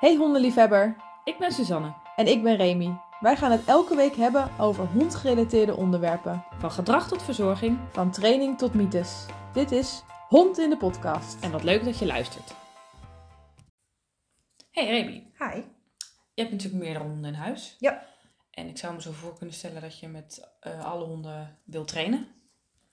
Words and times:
Hey 0.00 0.16
hondenliefhebber, 0.16 0.96
Ik 1.24 1.38
ben 1.38 1.52
Suzanne. 1.52 1.94
en 2.16 2.26
ik 2.26 2.42
ben 2.42 2.56
Remy. 2.56 3.00
Wij 3.20 3.36
gaan 3.36 3.50
het 3.50 3.64
elke 3.64 3.96
week 3.96 4.14
hebben 4.14 4.50
over 4.58 4.86
hondgerelateerde 4.86 5.76
onderwerpen. 5.76 6.44
Van 6.58 6.70
gedrag 6.70 7.08
tot 7.08 7.22
verzorging. 7.22 7.78
Van 7.92 8.10
training 8.10 8.58
tot 8.58 8.74
mythes. 8.74 9.26
Dit 9.52 9.70
is 9.70 10.02
Hond 10.28 10.58
in 10.58 10.70
de 10.70 10.76
podcast. 10.76 11.42
En 11.44 11.50
wat 11.50 11.62
leuk 11.62 11.84
dat 11.84 11.98
je 11.98 12.06
luistert. 12.06 12.54
Hey 14.70 14.86
Remy, 14.86 15.32
Hi. 15.38 15.56
je 16.34 16.40
hebt 16.42 16.50
natuurlijk 16.50 16.82
meerdere 16.82 17.04
honden 17.04 17.32
in 17.32 17.38
huis. 17.38 17.76
Ja. 17.78 18.06
En 18.50 18.68
ik 18.68 18.78
zou 18.78 18.94
me 18.94 19.02
zo 19.02 19.12
voor 19.12 19.36
kunnen 19.38 19.54
stellen 19.54 19.80
dat 19.82 19.98
je 19.98 20.08
met 20.08 20.48
eh, 20.60 20.84
alle 20.84 21.04
honden 21.04 21.56
wilt 21.64 21.88
trainen. 21.88 22.28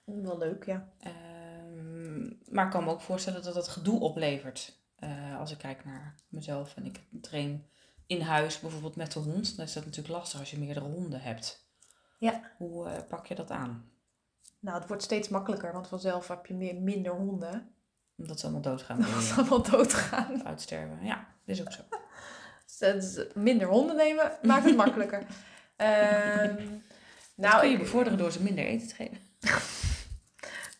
Wel 0.04 0.38
leuk, 0.38 0.64
ja. 0.64 0.88
Ehm, 1.00 2.26
maar 2.54 2.64
ik 2.64 2.70
kan 2.70 2.84
me 2.84 2.90
ook 2.90 3.00
voorstellen 3.00 3.42
dat 3.42 3.54
dat 3.54 3.68
gedoe 3.68 4.00
oplevert. 4.00 4.76
Eh, 4.98 5.38
als 5.38 5.50
ik 5.50 5.58
kijk 5.58 5.84
naar 5.84 6.14
mezelf 6.28 6.76
en 6.76 6.84
ik 6.84 7.00
train 7.20 7.66
in 8.06 8.20
huis 8.20 8.60
bijvoorbeeld 8.60 8.96
met 8.96 9.12
de 9.12 9.18
hond. 9.18 9.56
Dan 9.56 9.66
is 9.66 9.72
dat 9.72 9.84
natuurlijk 9.84 10.14
lastig 10.14 10.40
als 10.40 10.50
je 10.50 10.58
meerdere 10.58 10.86
honden 10.86 11.20
hebt. 11.20 11.66
Ja. 12.18 12.52
Hoe 12.56 12.88
eh, 12.88 13.02
pak 13.08 13.26
je 13.26 13.34
dat 13.34 13.50
aan? 13.50 13.90
Nou, 14.60 14.78
het 14.78 14.88
wordt 14.88 15.02
steeds 15.02 15.28
makkelijker, 15.28 15.72
want 15.72 15.88
vanzelf 15.88 16.28
heb 16.28 16.46
je 16.46 16.54
meer, 16.54 16.74
minder 16.74 17.12
honden. 17.12 17.74
Omdat 18.16 18.38
ze 18.38 18.44
allemaal 18.44 18.62
doodgaan. 18.62 19.00
Dat 19.14 19.22
ze 19.22 19.34
allemaal 19.34 19.62
doodgaan. 19.62 20.46
Uitsterven. 20.46 21.04
Ja, 21.04 21.16
dat 21.44 21.56
is 21.56 21.60
ook 21.60 21.72
zo. 21.72 21.82
Dus 22.78 23.26
minder 23.34 23.68
honden 23.68 23.96
nemen 23.96 24.38
maakt 24.42 24.64
het 24.64 24.76
makkelijker. 24.76 25.26
Ehm 25.76 26.78
Nou, 27.34 27.60
kun 27.60 27.68
je 27.68 27.74
ik, 27.74 27.80
bevorderen 27.80 28.18
door 28.18 28.32
ze 28.32 28.42
minder 28.42 28.64
eten 28.64 28.88
te 28.88 28.94
geven. 28.94 29.18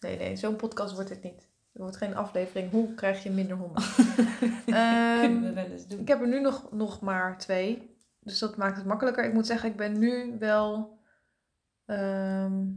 Nee, 0.00 0.19
nee, 0.19 0.36
zo'n 0.36 0.56
podcast 0.56 0.94
wordt 0.94 1.10
het 1.10 1.22
niet. 1.22 1.48
Er 1.72 1.80
wordt 1.80 1.96
geen 1.96 2.16
aflevering. 2.16 2.70
Hoe 2.70 2.95
krijg 2.95 3.22
je 3.22 3.30
minder 3.30 3.56
honden? 3.56 3.82
Kunnen 5.20 5.42
we 5.42 5.52
wel 5.52 5.70
eens 5.70 5.86
doen. 5.86 6.00
ik 6.00 6.08
heb 6.08 6.20
er 6.20 6.28
nu 6.28 6.41
nog, 6.41 6.72
nog 6.72 7.00
maar 7.00 7.38
twee. 7.38 7.96
Dus 8.20 8.38
dat 8.38 8.56
maakt 8.56 8.77
het 8.77 8.86
makkelijker. 8.86 9.24
Ik 9.24 9.33
moet 9.33 9.47
zeggen, 9.47 9.70
ik 9.70 9.77
ben 9.77 9.98
nu 9.98 10.39
wel. 10.39 10.98
ehm, 11.84 12.69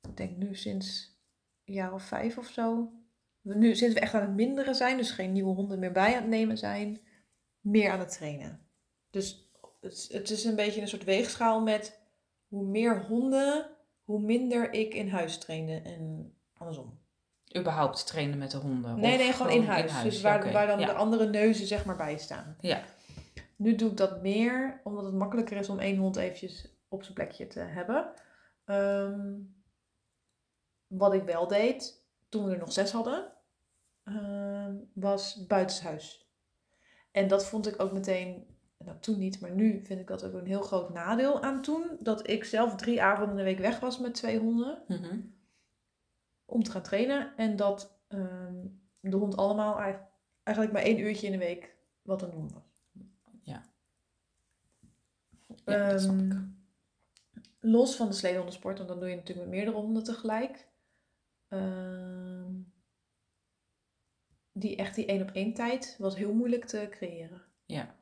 ik 0.00 0.16
denk 0.16 0.36
nu 0.36 0.54
sinds 0.54 1.18
een 1.64 1.74
jaar 1.74 1.92
of 1.92 2.02
vijf 2.02 2.38
of 2.38 2.46
zo. 2.46 2.92
Nu, 3.42 3.74
sinds 3.74 3.94
we 3.94 4.00
echt 4.00 4.14
aan 4.14 4.20
het 4.22 4.34
minderen 4.34 4.74
zijn, 4.74 4.96
dus 4.96 5.10
geen 5.10 5.32
nieuwe 5.32 5.54
honden 5.54 5.78
meer 5.78 5.92
bij 5.92 6.14
aan 6.14 6.20
het 6.20 6.30
nemen 6.30 6.58
zijn, 6.58 7.00
meer 7.60 7.90
aan 7.90 7.98
het 7.98 8.12
trainen. 8.12 8.60
Dus 9.10 9.50
het, 9.80 10.08
het 10.12 10.30
is 10.30 10.44
een 10.44 10.56
beetje 10.56 10.80
een 10.80 10.88
soort 10.88 11.04
weegschaal 11.04 11.62
met 11.62 12.00
hoe 12.48 12.64
meer 12.64 13.04
honden, 13.04 13.70
hoe 14.04 14.20
minder 14.20 14.72
ik 14.72 14.94
in 14.94 15.08
huis 15.08 15.38
trainde 15.38 15.80
en 15.80 16.34
andersom. 16.52 16.98
Überhaupt 17.56 18.06
trainen 18.06 18.38
met 18.38 18.50
de 18.50 18.56
honden? 18.56 19.00
Nee, 19.00 19.16
nee, 19.16 19.32
gewoon 19.32 19.52
in 19.52 19.64
huis. 19.64 20.02
Dus 20.02 20.20
waar, 20.20 20.52
waar 20.52 20.66
dan 20.66 20.78
ja. 20.78 20.86
de 20.86 20.92
andere 20.92 21.28
neuzen 21.28 21.66
zeg 21.66 21.84
maar 21.84 21.96
bij 21.96 22.18
staan. 22.18 22.56
Ja. 22.60 22.82
Nu 23.56 23.74
doe 23.74 23.90
ik 23.90 23.96
dat 23.96 24.22
meer, 24.22 24.80
omdat 24.84 25.04
het 25.04 25.14
makkelijker 25.14 25.56
is 25.56 25.68
om 25.68 25.78
één 25.78 25.96
hond 25.96 26.16
eventjes 26.16 26.68
op 26.88 27.02
zijn 27.02 27.14
plekje 27.14 27.46
te 27.46 27.60
hebben. 27.60 28.12
Ehm, 28.64 29.34
wat 30.86 31.14
ik 31.14 31.22
wel 31.22 31.48
deed, 31.48 32.04
toen 32.28 32.44
we 32.44 32.52
er 32.52 32.58
nog 32.58 32.72
zes 32.72 32.92
hadden, 32.92 33.32
ehm, 34.04 34.74
was 34.92 35.46
buitenshuis. 35.46 36.30
En 37.10 37.28
dat 37.28 37.46
vond 37.46 37.66
ik 37.66 37.82
ook 37.82 37.92
meteen, 37.92 38.46
nou 38.78 38.98
toen 39.00 39.18
niet, 39.18 39.40
maar 39.40 39.50
nu 39.50 39.84
vind 39.84 40.00
ik 40.00 40.06
dat 40.06 40.24
ook 40.24 40.32
een 40.32 40.46
heel 40.46 40.62
groot 40.62 40.90
nadeel 40.92 41.42
aan 41.42 41.62
toen. 41.62 41.96
Dat 42.00 42.28
ik 42.28 42.44
zelf 42.44 42.74
drie 42.74 43.02
avonden 43.02 43.30
in 43.30 43.44
de 43.44 43.50
week 43.50 43.58
weg 43.58 43.80
was 43.80 43.98
met 43.98 44.14
twee 44.14 44.38
honden 44.38 44.82
Mhm. 44.88 45.18
Om 46.46 46.62
te 46.62 46.70
gaan 46.70 46.82
trainen. 46.82 47.36
En 47.36 47.56
dat 47.56 48.00
ehm, 48.08 48.66
de 49.00 49.16
hond 49.16 49.36
allemaal 49.36 49.78
eigenlijk- 50.42 50.72
maar 50.72 50.82
één 50.82 50.98
uurtje 50.98 51.26
in 51.26 51.32
de 51.32 51.38
week 51.38 51.76
wat 52.02 52.22
aan 52.22 52.30
doen 52.30 52.52
was. 52.52 52.74
Ja, 53.42 53.62
dat 55.64 56.00
snap 56.00 56.18
ik. 56.20 56.32
Ehm, 56.32 56.44
Los 57.60 57.96
van 57.96 58.08
de 58.08 58.14
sleedhondensport, 58.14 58.76
want 58.76 58.88
dan 58.88 59.00
doe 59.00 59.08
je 59.08 59.16
natuurlijk 59.16 59.46
met 59.48 59.56
meerdere 59.56 59.76
honden 59.76 60.04
tegelijk. 60.04 60.68
Ehm, 61.48 62.52
die 64.52 64.76
echt 64.76 64.94
die 64.94 65.06
één 65.06 65.22
op 65.22 65.30
één 65.30 65.54
tijd 65.54 65.96
was 65.98 66.16
heel 66.16 66.34
moeilijk 66.34 66.64
te 66.64 66.86
creëren. 66.90 67.42
Ja. 67.64 67.96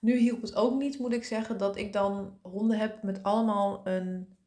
Nu 0.00 0.16
hielp 0.16 0.42
het 0.42 0.54
ook 0.54 0.78
niet, 0.78 0.98
moet 0.98 1.12
ik 1.12 1.24
zeggen, 1.24 1.58
dat 1.58 1.76
ik 1.76 1.92
dan 1.92 2.38
honden 2.42 2.78
heb 2.78 3.02
met 3.02 3.22
allemaal 3.22 3.86
een 3.86 4.38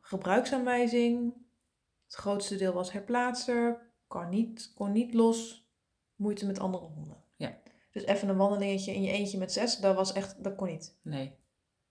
gebruiksaanwijzing. 0.00 1.34
Het 2.12 2.20
grootste 2.20 2.56
deel 2.56 2.72
was 2.72 2.92
herplaatster, 2.92 3.92
kon 4.06 4.28
niet, 4.28 4.72
kon 4.74 4.92
niet 4.92 5.14
los, 5.14 5.68
moeite 6.14 6.46
met 6.46 6.58
andere 6.58 6.84
honden. 6.84 7.24
Ja. 7.36 7.58
Dus 7.90 8.04
even 8.04 8.28
een 8.28 8.36
wandelingetje 8.36 8.94
in 8.94 9.02
je 9.02 9.12
eentje 9.12 9.38
met 9.38 9.52
zes, 9.52 9.76
dat 9.76 9.94
was 9.94 10.12
echt, 10.12 10.44
dat 10.44 10.56
kon 10.56 10.68
niet. 10.68 10.98
Nee. 11.02 11.38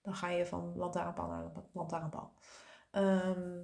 Dan 0.02 0.16
ga 0.16 0.30
je 0.30 0.46
van 0.46 0.76
lantaarnpaal 0.76 1.28
naar 1.28 1.52
lantaarnpaal. 1.74 2.34
Ehm 2.92 3.62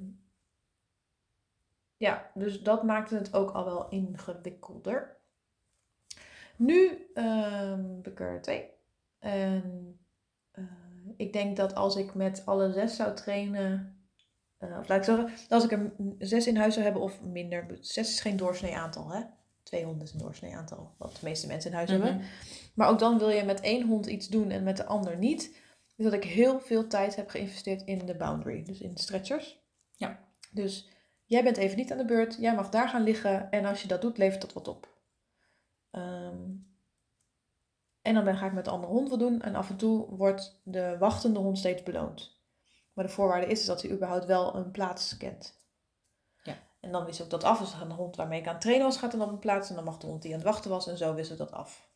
ja, 1.97 2.31
dus 2.33 2.61
dat 2.63 2.83
maakte 2.83 3.15
het 3.15 3.33
ook 3.33 3.51
al 3.51 3.65
wel 3.65 3.89
ingewikkelder. 3.89 5.17
Nu 6.55 7.09
ehm 7.13 7.95
heb 7.95 8.07
ik 8.07 8.19
er 8.19 8.41
twee. 8.41 8.69
En 9.19 9.99
eh, 10.51 10.63
ik 11.17 11.33
denk 11.33 11.57
dat 11.57 11.75
als 11.75 11.95
ik 11.95 12.13
met 12.13 12.45
alle 12.45 12.71
zes 12.71 12.95
zou 12.95 13.15
trainen, 13.15 13.96
eh, 14.57 14.77
of 14.79 14.87
laat 14.87 14.97
ik 14.97 15.03
zeggen, 15.03 15.29
als 15.49 15.63
ik 15.63 15.71
er 15.71 15.91
zes 16.19 16.47
in 16.47 16.57
huis 16.57 16.73
zou 16.73 16.85
hebben 16.85 17.03
of 17.03 17.21
minder, 17.21 17.77
zes 17.79 18.09
is 18.09 18.19
geen 18.19 18.37
doorsnee 18.37 18.75
aantal 18.75 19.11
hè. 19.11 19.21
Twee 19.63 19.83
honden 19.83 20.07
is 20.07 20.13
een 20.13 20.19
doorsnee 20.19 20.55
aantal, 20.55 20.93
wat 20.97 21.11
de 21.11 21.19
meeste 21.25 21.47
mensen 21.47 21.69
in 21.69 21.75
huis 21.75 21.89
hebben. 21.89 22.15
Mhm. 22.15 22.25
Maar 22.73 22.89
ook 22.89 22.99
dan 22.99 23.17
wil 23.17 23.29
je 23.29 23.43
met 23.43 23.61
één 23.61 23.87
hond 23.87 24.05
iets 24.05 24.27
doen 24.27 24.49
en 24.49 24.63
met 24.63 24.77
de 24.77 24.85
ander 24.85 25.17
niet. 25.17 25.55
Dus 25.95 26.05
dat 26.05 26.13
ik 26.13 26.23
heel 26.23 26.59
veel 26.59 26.87
tijd 26.87 27.15
heb 27.15 27.29
geïnvesteerd 27.29 27.81
in 27.81 28.05
de 28.05 28.15
boundary, 28.15 28.63
dus 28.63 28.79
in 28.79 28.93
de 28.93 29.01
stretchers. 29.01 29.59
Ja. 29.91 30.19
Dus 30.51 30.89
jij 31.25 31.43
bent 31.43 31.57
even 31.57 31.77
niet 31.77 31.91
aan 31.91 31.97
de 31.97 32.05
beurt, 32.05 32.37
jij 32.39 32.55
mag 32.55 32.69
daar 32.69 32.89
gaan 32.89 33.03
liggen 33.03 33.51
en 33.51 33.65
als 33.65 33.81
je 33.81 33.87
dat 33.87 34.01
doet, 34.01 34.17
levert 34.17 34.41
dat 34.41 34.53
wat 34.53 34.67
op. 34.67 34.97
Ehm, 35.91 36.49
en 38.01 38.13
dan 38.13 38.37
ga 38.37 38.45
ik 38.45 38.53
met 38.53 38.65
de 38.65 38.71
andere 38.71 38.93
hond 38.93 39.09
wat 39.09 39.19
doen 39.19 39.41
en 39.41 39.55
af 39.55 39.69
en 39.69 39.77
toe 39.77 40.15
wordt 40.15 40.61
de 40.63 40.95
wachtende 40.99 41.39
hond 41.39 41.57
steeds 41.57 41.83
beloond. 41.83 42.36
Maar 42.97 43.05
de 43.05 43.11
voorwaarde 43.11 43.47
is 43.47 43.65
dat 43.65 43.81
hij 43.81 43.91
überhaupt 43.91 44.25
wel 44.25 44.55
een 44.55 44.71
plaats 44.71 45.17
kent. 45.17 45.55
Ja. 46.43 46.57
En 46.79 46.91
dan 46.91 47.05
wissel 47.05 47.25
ik 47.25 47.31
dat 47.31 47.43
af. 47.43 47.59
Dus 47.59 47.71
dan 47.79 47.87
de 47.87 47.93
hond 47.93 48.15
waarmee 48.15 48.39
ik 48.39 48.47
aan 48.47 48.53
het 48.53 48.61
trainen 48.61 48.85
was, 48.85 48.97
gaat 48.97 49.11
dan 49.11 49.21
op 49.21 49.29
een 49.29 49.39
plaats. 49.39 49.69
En 49.69 49.75
dan 49.75 49.83
mag 49.83 49.97
de 49.97 50.07
hond 50.07 50.21
die 50.21 50.31
aan 50.31 50.39
het 50.39 50.47
wachten 50.47 50.69
was. 50.71 50.87
En 50.87 50.97
zo 50.97 51.13
wissel 51.13 51.33
ik 51.33 51.39
dat 51.39 51.51
af. 51.51 51.89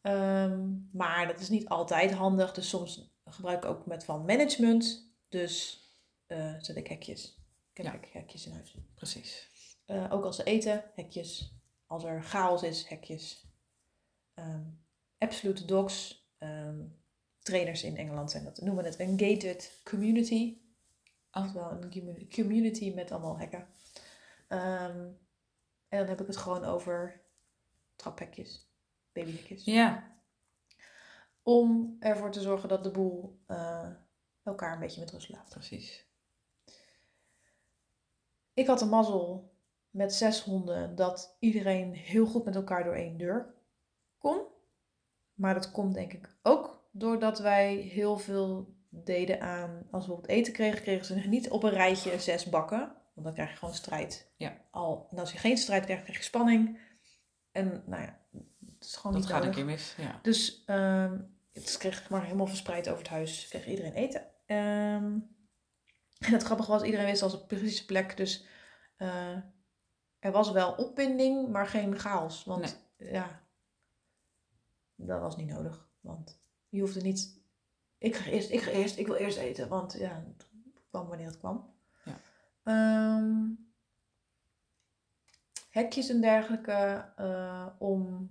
Ehm, 0.00 0.68
maar 0.92 1.26
dat 1.26 1.40
is 1.40 1.48
niet 1.48 1.68
altijd 1.68 2.12
handig. 2.12 2.52
Dus 2.52 2.68
soms 2.68 3.14
gebruik 3.24 3.64
ik 3.64 3.70
ook 3.70 3.86
met 3.86 4.04
van 4.04 4.24
management. 4.24 5.12
Dus 5.28 5.80
eh, 6.26 6.54
zet 6.58 6.76
ik 6.76 6.86
hekjes. 6.86 7.24
Ik 7.70 7.76
heb 7.76 7.86
Ja. 7.86 7.92
hek- 7.92 8.12
hekjes 8.12 8.46
in 8.46 8.52
huis. 8.52 8.76
Precies. 8.94 9.48
Eh, 9.84 10.06
ook 10.12 10.24
als 10.24 10.36
ze 10.36 10.42
eten, 10.44 10.84
hekjes. 10.94 11.54
Als 11.86 12.04
er 12.04 12.22
chaos 12.22 12.62
is, 12.62 12.88
hekjes. 12.88 13.46
Ehm, 14.34 14.64
absolute 15.18 15.64
dogs. 15.64 16.24
ehm, 16.38 16.84
trainers 17.46 17.82
in 17.82 17.96
Engeland 17.96 18.30
zijn 18.30 18.44
dat. 18.44 18.60
Noemen 18.60 18.84
het 18.84 19.00
een 19.00 19.18
gated 19.20 19.80
community. 19.84 20.58
Oftewel 21.32 21.70
een 21.70 21.90
commu- 21.90 22.28
community 22.28 22.92
met 22.94 23.10
allemaal 23.10 23.38
hekken. 23.38 23.66
Ehm, 24.48 25.06
en 25.88 25.98
dan 25.98 26.06
heb 26.06 26.20
ik 26.20 26.26
het 26.26 26.36
gewoon 26.36 26.64
over 26.64 27.20
traphekjes. 27.96 28.70
Babyhekjes. 29.12 29.64
Ja. 29.64 30.10
Om 31.42 31.96
ervoor 32.00 32.30
te 32.30 32.40
zorgen 32.40 32.68
dat 32.68 32.84
de 32.84 32.90
boel 32.90 33.40
eh, 33.46 33.90
elkaar 34.42 34.72
een 34.72 34.78
beetje 34.78 35.00
met 35.00 35.10
rust 35.10 35.28
laat. 35.28 35.48
Precies. 35.48 36.06
Ik 38.54 38.66
had 38.66 38.80
een 38.80 38.88
mazzel 38.88 39.54
met 39.90 40.14
zes 40.14 40.42
honden 40.42 40.94
dat 40.94 41.36
iedereen 41.38 41.92
heel 41.92 42.26
goed 42.26 42.44
met 42.44 42.54
elkaar 42.54 42.84
door 42.84 42.94
één 42.94 43.16
deur 43.16 43.54
kon. 44.18 44.42
Maar 45.34 45.54
dat 45.54 45.70
komt 45.70 45.94
denk 45.94 46.12
ik 46.12 46.36
ook 46.42 46.65
doordat 46.98 47.38
wij 47.38 47.74
heel 47.76 48.18
veel 48.18 48.74
deden 48.88 49.40
aan, 49.40 49.70
als 49.70 49.80
we 49.80 49.88
bijvoorbeeld 49.90 50.28
eten 50.28 50.52
kregen, 50.52 50.82
kregen 50.82 51.04
ze 51.06 51.14
niet 51.14 51.50
op 51.50 51.62
een 51.62 51.70
rijtje 51.70 52.18
zes 52.18 52.48
bakken. 52.48 52.94
Want 53.14 53.26
dan 53.26 53.34
krijg 53.34 53.50
je 53.50 53.56
gewoon 53.56 53.74
strijd. 53.74 54.32
Ja. 54.36 54.56
Al, 54.70 55.08
en 55.10 55.18
als 55.18 55.32
je 55.32 55.38
geen 55.38 55.56
strijd 55.56 55.84
krijgt, 55.84 56.02
krijg 56.02 56.18
je 56.18 56.24
spanning. 56.24 56.78
En 57.52 57.82
nou 57.86 58.02
ja, 58.02 58.18
het 58.74 58.84
is 58.84 58.96
gewoon 58.96 59.12
Dat 59.12 59.20
niet 59.22 59.30
gaat 59.30 59.44
een 59.44 59.50
keer 59.50 59.64
mis. 59.64 59.94
Ja. 59.98 60.18
Dus 60.22 60.64
ehm 60.64 61.14
het 61.56 61.76
kreeg 61.76 62.02
ik 62.02 62.08
maar 62.08 62.22
helemaal 62.22 62.46
verspreid 62.46 62.88
over 62.88 63.02
het 63.02 63.10
huis. 63.10 63.48
Kreeg 63.48 63.66
iedereen 63.66 63.92
eten. 63.92 64.26
Ehm, 64.46 65.18
en 66.18 66.32
het 66.32 66.42
grappige 66.42 66.70
was, 66.70 66.82
iedereen 66.82 67.06
wist 67.06 67.22
al 67.22 67.30
zijn 67.30 67.46
precieze 67.46 67.84
plek. 67.84 68.16
Dus 68.16 68.46
eh, 68.96 69.36
er 70.18 70.32
was 70.32 70.50
wel 70.50 70.72
opwinding, 70.72 71.48
maar 71.48 71.66
geen 71.66 71.98
chaos. 71.98 72.44
Want 72.44 72.88
ja, 72.96 73.42
dat 74.94 75.20
was 75.20 75.36
niet 75.36 75.48
nodig. 75.48 75.88
Want 76.00 76.38
je 76.68 76.80
hoefde 76.80 77.00
niet... 77.00 77.44
Ik 77.98 78.16
ga 78.16 78.30
eerst, 78.30 78.50
ik 78.50 78.60
ga 78.60 78.70
eerst, 78.70 78.98
ik 78.98 79.06
wil 79.06 79.16
eerst 79.16 79.38
eten. 79.38 79.68
Want 79.68 79.92
ja, 79.98 80.24
het 80.26 80.48
kwam 80.90 81.08
wanneer 81.08 81.26
het 81.26 81.38
kwam. 81.38 81.74
Ja. 82.04 82.18
Ehm, 82.62 83.48
hekjes 85.70 86.08
en 86.08 86.20
dergelijke 86.20 87.04
eh, 87.16 87.66
om 87.78 88.30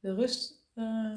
de 0.00 0.14
rust 0.14 0.68
eh, 0.74 1.16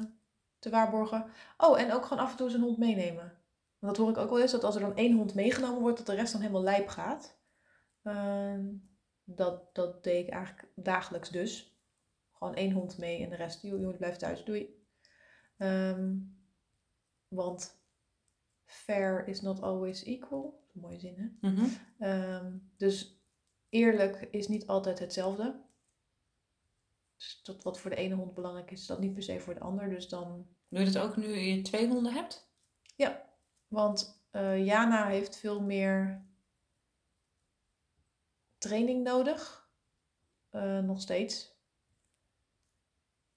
te 0.58 0.70
waarborgen. 0.70 1.26
Oh, 1.56 1.80
en 1.80 1.92
ook 1.92 2.04
gewoon 2.04 2.24
af 2.24 2.30
en 2.30 2.36
toe 2.36 2.50
zijn 2.50 2.62
hond 2.62 2.78
meenemen. 2.78 3.38
Want 3.78 3.96
dat 3.96 3.96
hoor 3.96 4.10
ik 4.10 4.22
ook 4.22 4.30
wel 4.30 4.40
eens, 4.40 4.52
dat 4.52 4.64
als 4.64 4.74
er 4.74 4.80
dan 4.80 4.96
één 4.96 5.16
hond 5.16 5.34
meegenomen 5.34 5.80
wordt, 5.80 5.96
dat 5.96 6.06
de 6.06 6.14
rest 6.14 6.32
dan 6.32 6.40
helemaal 6.40 6.62
lijp 6.62 6.88
gaat. 6.88 7.38
Ehm, 8.02 8.66
dat, 9.24 9.74
dat 9.74 10.04
deed 10.04 10.26
ik 10.26 10.32
eigenlijk 10.32 10.68
dagelijks 10.74 11.30
dus. 11.30 11.78
Gewoon 12.32 12.54
één 12.54 12.72
hond 12.72 12.98
mee 12.98 13.22
en 13.22 13.30
de 13.30 13.36
rest, 13.36 13.62
jongen, 13.62 13.96
blijft 13.96 14.18
thuis, 14.18 14.44
doei. 14.44 14.86
Ehm, 15.56 16.16
want 17.34 17.82
fair 18.64 19.28
is 19.28 19.40
not 19.40 19.62
always 19.62 20.04
equal. 20.04 20.62
Mooie 20.72 20.98
zin, 20.98 21.14
hè? 21.16 21.48
Mhm. 21.50 21.66
Ehm, 21.98 22.56
dus 22.76 23.22
eerlijk 23.68 24.28
is 24.30 24.48
niet 24.48 24.66
altijd 24.66 24.98
hetzelfde. 24.98 25.62
Dus 27.16 27.40
dat 27.42 27.62
wat 27.62 27.78
voor 27.78 27.90
de 27.90 27.96
ene 27.96 28.14
hond 28.14 28.34
belangrijk 28.34 28.70
is, 28.70 28.80
is 28.80 28.86
dat 28.86 29.00
niet 29.00 29.14
per 29.14 29.22
se 29.22 29.40
voor 29.40 29.54
de 29.54 29.60
ander. 29.60 29.88
Dus 29.88 30.08
dan, 30.08 30.46
Doe 30.68 30.84
je 30.84 30.90
dat 30.90 31.02
ook 31.02 31.16
nu 31.16 31.26
je 31.28 31.62
twee 31.62 31.88
honden 31.88 32.12
hebt? 32.12 32.52
want 33.68 34.22
eh, 34.30 34.64
Jana 34.64 35.06
heeft 35.06 35.36
veel 35.36 35.60
meer 35.62 36.26
training 38.58 39.04
nodig. 39.04 39.68
Eh, 40.50 40.78
nog 40.78 41.00
steeds. 41.00 41.53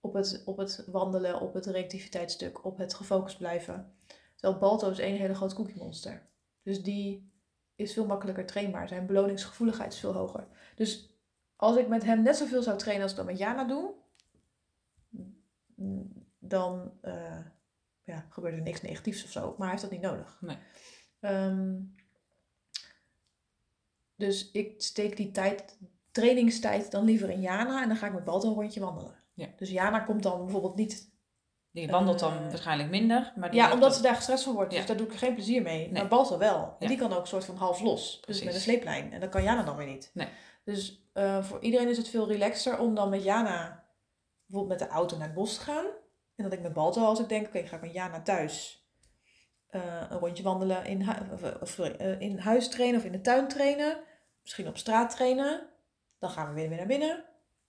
Op 0.08 0.14
het, 0.14 0.42
op 0.46 0.58
het 0.58 0.84
wandelen, 0.92 1.42
op 1.42 1.54
het 1.54 1.66
reactiviteitsstuk, 1.66 2.66
op 2.66 2.78
het 2.78 2.94
gefocust 2.94 3.38
blijven. 3.38 3.94
Terwijl 4.36 4.60
Balto 4.60 4.90
is 4.90 5.00
één 5.00 5.18
hele 5.18 5.36
groot 5.36 5.54
cookie 5.54 5.78
monster. 5.78 6.22
Dus 6.64 6.84
die 6.84 7.32
is 7.76 7.94
veel 7.94 8.06
makkelijker 8.06 8.46
trainbaar. 8.46 8.88
Zijn 8.88 9.06
beloningsgevoeligheid 9.06 9.94
is 9.94 10.00
veel 10.00 10.14
hoger. 10.14 10.48
Dus 10.76 11.18
als 11.56 11.78
ik 11.78 11.88
met 11.88 12.04
hem 12.04 12.22
net 12.22 12.36
zoveel 12.36 12.64
zou 12.64 12.78
trainen 12.78 13.04
als 13.04 13.12
ik 13.12 13.18
dat 13.18 13.26
met 13.26 13.38
Jana 13.38 13.64
doe, 13.64 13.94
dan 16.40 16.92
eh, 17.02 17.46
ja, 18.04 18.26
gebeurt 18.30 18.54
er 18.54 18.62
niks 18.62 18.82
negatiefs 18.82 19.24
of 19.24 19.32
zo. 19.32 19.42
Maar 19.42 19.68
hij 19.68 19.70
heeft 19.70 19.82
dat 19.82 19.92
niet 19.92 20.02
nodig. 20.02 20.38
Nee. 20.42 20.58
Ehm, 21.20 21.80
dus 24.16 24.52
ik 24.52 24.82
steek 24.82 25.18
die 25.18 25.32
tijd, 25.32 25.78
trainingstijd 26.12 26.92
dan 26.92 27.06
liever 27.06 27.30
in 27.30 27.42
Jana 27.42 27.82
en 27.82 27.88
dan 27.88 27.98
ga 27.98 28.08
ik 28.08 28.14
met 28.14 28.24
Balto 28.24 28.48
een 28.48 28.56
rondje 28.56 28.80
wandelen. 28.80 29.17
Ja. 29.38 29.48
Dus 29.58 29.70
Jana 29.70 30.00
komt 30.00 30.24
dan 30.24 30.44
bijvoorbeeld 30.44 30.76
niet 30.76 31.16
Die 31.72 31.88
wandelt 31.90 32.20
dan 32.20 32.34
Eh, 32.34 32.48
waarschijnlijk 32.50 32.90
minder. 32.90 33.34
Maar 33.36 33.54
ja, 33.56 33.74
omdat 33.74 33.96
ze 33.96 34.02
daar 34.02 34.16
gestrest 34.16 34.44
van 34.44 34.54
wordt. 34.54 34.70
Dus 34.70 34.80
Ja. 34.80 34.86
daar 34.86 34.98
doe 34.98 35.08
ik 35.08 35.14
geen 35.14 35.34
plezier 35.34 35.62
mee. 35.62 35.80
Nee. 35.84 35.92
Maar 35.92 36.08
Balto 36.08 36.38
wel. 36.38 36.64
En 36.64 36.76
Ja. 36.80 36.88
die 36.88 36.98
kan 36.98 37.14
ook 37.14 37.22
een 37.22 37.28
soort 37.28 37.46
van 37.46 37.56
half 37.56 37.80
los. 37.82 38.22
Dus 38.26 38.44
met 38.44 38.54
een 38.54 38.60
sleeplijn. 38.60 39.14
En 39.14 39.20
dat 39.20 39.30
kan 39.30 39.44
Jana 39.44 39.64
dan 39.64 39.76
weer 39.76 39.88
niet. 39.88 40.12
Nee. 40.14 40.28
Dus 40.64 41.02
eh, 41.14 41.44
voor 41.44 41.60
iedereen 41.62 41.88
is 41.90 41.98
het 41.98 42.10
veel 42.10 42.28
relaxter 42.28 42.80
om 42.80 42.96
dan 42.96 43.10
met 43.10 43.24
Jana 43.24 43.86
bijvoorbeeld 44.46 44.80
met 44.80 44.90
de 44.90 44.96
auto 44.96 45.18
naar 45.18 45.26
het 45.28 45.36
bos 45.36 45.54
te 45.58 45.60
gaan. 45.62 45.86
En 46.36 46.44
dat 46.44 46.54
ik 46.54 46.62
met 46.62 46.74
Balto, 46.74 47.04
als 47.06 47.20
ik 47.20 47.30
denk, 47.30 47.48
oké, 47.48 47.58
ik 47.58 47.68
ga 47.68 47.78
met 47.82 47.94
Jana 47.94 48.22
thuis 48.22 48.86
eh, 49.68 49.82
een 50.10 50.20
rondje 50.20 50.44
wandelen 50.44 50.86
in, 50.86 51.02
hu- 51.02 51.52
of, 51.62 51.80
in 52.20 52.38
huis 52.38 52.70
trainen 52.70 53.00
of 53.00 53.06
in 53.06 53.12
de 53.12 53.22
tuin 53.22 53.48
trainen. 53.48 53.98
Misschien 54.42 54.68
op 54.68 54.78
straat 54.78 55.10
trainen. 55.16 55.68
Dan 56.20 56.30
gaan 56.30 56.48
we 56.48 56.54
weer, 56.54 56.68
weer 56.70 56.78
naar 56.78 56.88
binnen. 56.88 57.24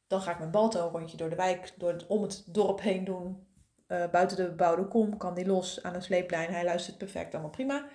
Dan 0.09 0.21
ga 0.21 0.33
ik 0.33 0.39
met 0.39 0.51
Balto 0.51 0.85
een 0.85 0.91
rondje 0.91 1.17
door 1.17 1.31
de 1.31 1.37
wijk, 1.37 1.75
door 1.77 1.93
het, 1.93 2.07
om 2.07 2.23
het 2.23 2.45
dorp 2.47 2.81
heen 2.81 3.05
doen. 3.05 3.47
Eh, 3.87 4.11
buiten 4.11 4.37
de 4.37 4.49
bebouwde 4.49 4.89
kom 4.89 5.17
kan 5.17 5.35
die 5.35 5.47
los 5.47 5.83
aan 5.83 5.95
een 5.95 6.03
sleeplijn. 6.03 6.51
Hij 6.51 6.65
luistert 6.65 6.99
perfect, 6.99 7.33
allemaal 7.33 7.51
prima. 7.51 7.89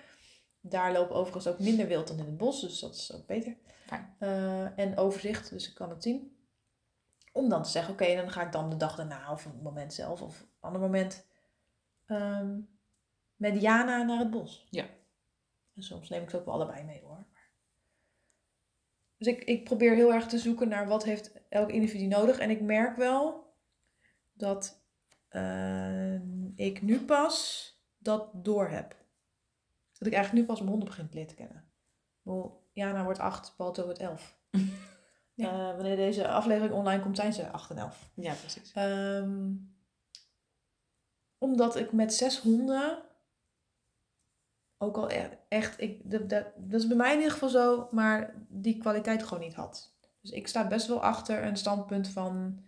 Daar 0.60 0.92
lopen 0.92 1.16
overigens 1.16 1.46
ook 1.46 1.58
minder 1.58 1.86
wild 1.86 2.08
dan 2.08 2.18
in 2.18 2.24
het 2.24 2.36
bos, 2.36 2.60
dus 2.60 2.80
dat 2.80 2.94
is 2.94 3.12
ook 3.14 3.26
beter. 3.26 3.56
Eh, 4.18 4.78
en 4.78 4.96
overzicht, 4.96 5.50
dus 5.50 5.68
ik 5.68 5.74
kan 5.74 5.90
het 5.90 6.02
zien. 6.02 6.36
Om 7.32 7.48
dan 7.48 7.62
te 7.62 7.70
zeggen, 7.70 7.92
oké, 7.92 8.14
dan 8.16 8.30
ga 8.30 8.42
ik 8.42 8.52
dan 8.52 8.70
de 8.70 8.76
dag 8.76 8.96
daarna 8.96 9.32
of 9.32 9.44
een 9.44 9.62
moment 9.62 9.94
zelf 9.94 10.22
of 10.22 10.40
een 10.40 10.48
ander 10.60 10.80
moment 10.80 11.26
ehm, 12.06 12.60
met 13.36 13.60
Jana 13.60 14.02
naar 14.02 14.18
het 14.18 14.30
bos. 14.30 14.66
Ja. 14.70 14.84
En 15.74 15.82
soms 15.82 16.08
neem 16.08 16.22
ik 16.22 16.30
ze 16.30 16.38
ook 16.38 16.44
wel 16.44 16.54
allebei 16.54 16.84
mee 16.84 17.02
hoor. 17.02 17.24
Dus 19.24 19.32
ik, 19.32 19.44
ik 19.44 19.64
probeer 19.64 19.94
heel 19.94 20.12
erg 20.12 20.26
te 20.26 20.38
zoeken 20.38 20.68
naar 20.68 20.88
wat 20.88 21.04
heeft 21.04 21.32
elk 21.48 21.70
individu 21.70 22.06
nodig. 22.06 22.38
En 22.38 22.50
ik 22.50 22.60
merk 22.60 22.96
wel 22.96 23.54
dat 24.32 24.82
eh, 25.28 26.14
ik 26.54 26.82
nu 26.82 27.00
pas 27.00 27.68
dat 27.98 28.30
door 28.32 28.68
heb. 28.68 28.96
Dat 29.98 30.06
ik 30.06 30.14
eigenlijk 30.14 30.32
nu 30.32 30.44
pas 30.44 30.58
mijn 30.58 30.70
honden 30.70 30.88
begin 30.88 31.08
te 31.08 31.14
leren 31.14 31.34
kennen. 31.34 31.64
Jana 32.72 33.04
wordt 33.04 33.18
8, 33.18 33.54
Balto 33.56 33.84
wordt 33.84 33.98
11. 33.98 34.38
Ja. 35.36 35.48
Eh, 35.48 35.74
wanneer 35.74 35.96
deze 35.96 36.28
aflevering 36.28 36.74
online 36.74 37.02
komt, 37.02 37.16
zijn 37.16 37.32
ze 37.32 37.50
8 37.50 37.70
en 37.70 37.78
11. 37.78 38.10
Ja, 38.14 38.34
precies. 38.34 38.72
Ehm, 38.72 39.52
omdat 41.38 41.76
ik 41.76 41.92
met 41.92 42.14
zes 42.14 42.38
honden 42.38 43.02
ook 44.84 44.96
al 44.96 45.10
e- 45.10 45.38
echt, 45.48 45.80
ik, 45.80 46.10
dat, 46.10 46.28
dat, 46.28 46.46
dat 46.56 46.80
is 46.80 46.86
bij 46.86 46.96
mij 46.96 47.10
in 47.10 47.16
ieder 47.16 47.32
geval 47.32 47.48
zo, 47.48 47.88
maar 47.90 48.46
die 48.48 48.78
kwaliteit 48.78 49.22
gewoon 49.22 49.42
niet 49.42 49.54
had. 49.54 49.96
Dus 50.20 50.30
ik 50.30 50.48
sta 50.48 50.66
best 50.66 50.86
wel 50.86 51.02
achter 51.02 51.44
een 51.44 51.56
standpunt 51.56 52.08
van 52.08 52.64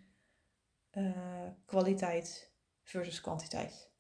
eh, 0.90 1.48
kwaliteit 1.64 2.52
versus 2.82 3.20
kwantiteit. 3.20 3.90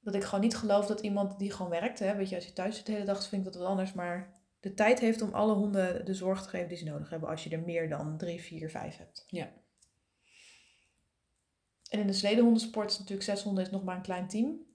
Dat 0.00 0.14
ik 0.14 0.24
gewoon 0.24 0.40
niet 0.40 0.56
geloof 0.56 0.86
dat 0.86 1.00
iemand 1.00 1.38
die 1.38 1.50
gewoon 1.50 1.70
werkt, 1.70 1.98
hè, 1.98 2.16
weet 2.16 2.28
je, 2.28 2.34
als 2.34 2.46
je 2.46 2.52
thuis 2.52 2.76
zit 2.76 2.86
de 2.86 2.92
hele 2.92 3.04
dag, 3.04 3.28
vind 3.28 3.46
ik 3.46 3.52
dat 3.52 3.62
wat 3.62 3.70
anders, 3.70 3.92
maar 3.92 4.42
de 4.60 4.74
tijd 4.74 4.98
heeft 4.98 5.22
om 5.22 5.34
alle 5.34 5.54
honden 5.54 6.04
de 6.04 6.14
zorg 6.14 6.42
te 6.42 6.48
geven 6.48 6.68
die 6.68 6.76
ze 6.76 6.84
nodig 6.84 7.10
hebben 7.10 7.28
als 7.28 7.44
je 7.44 7.50
er 7.50 7.62
meer 7.62 7.88
dan 7.88 8.16
drie, 8.16 8.40
vier, 8.40 8.70
vijf 8.70 8.96
hebt. 8.96 9.24
Ja. 9.26 9.52
En 11.90 12.00
in 12.00 12.06
de 12.06 12.12
sledenhondensport 12.12 12.90
is 12.90 12.98
natuurlijk 12.98 13.26
zes 13.26 13.42
honden 13.42 13.64
is 13.64 13.70
nog 13.70 13.84
maar 13.84 13.96
een 13.96 14.02
klein 14.02 14.28
team. 14.28 14.66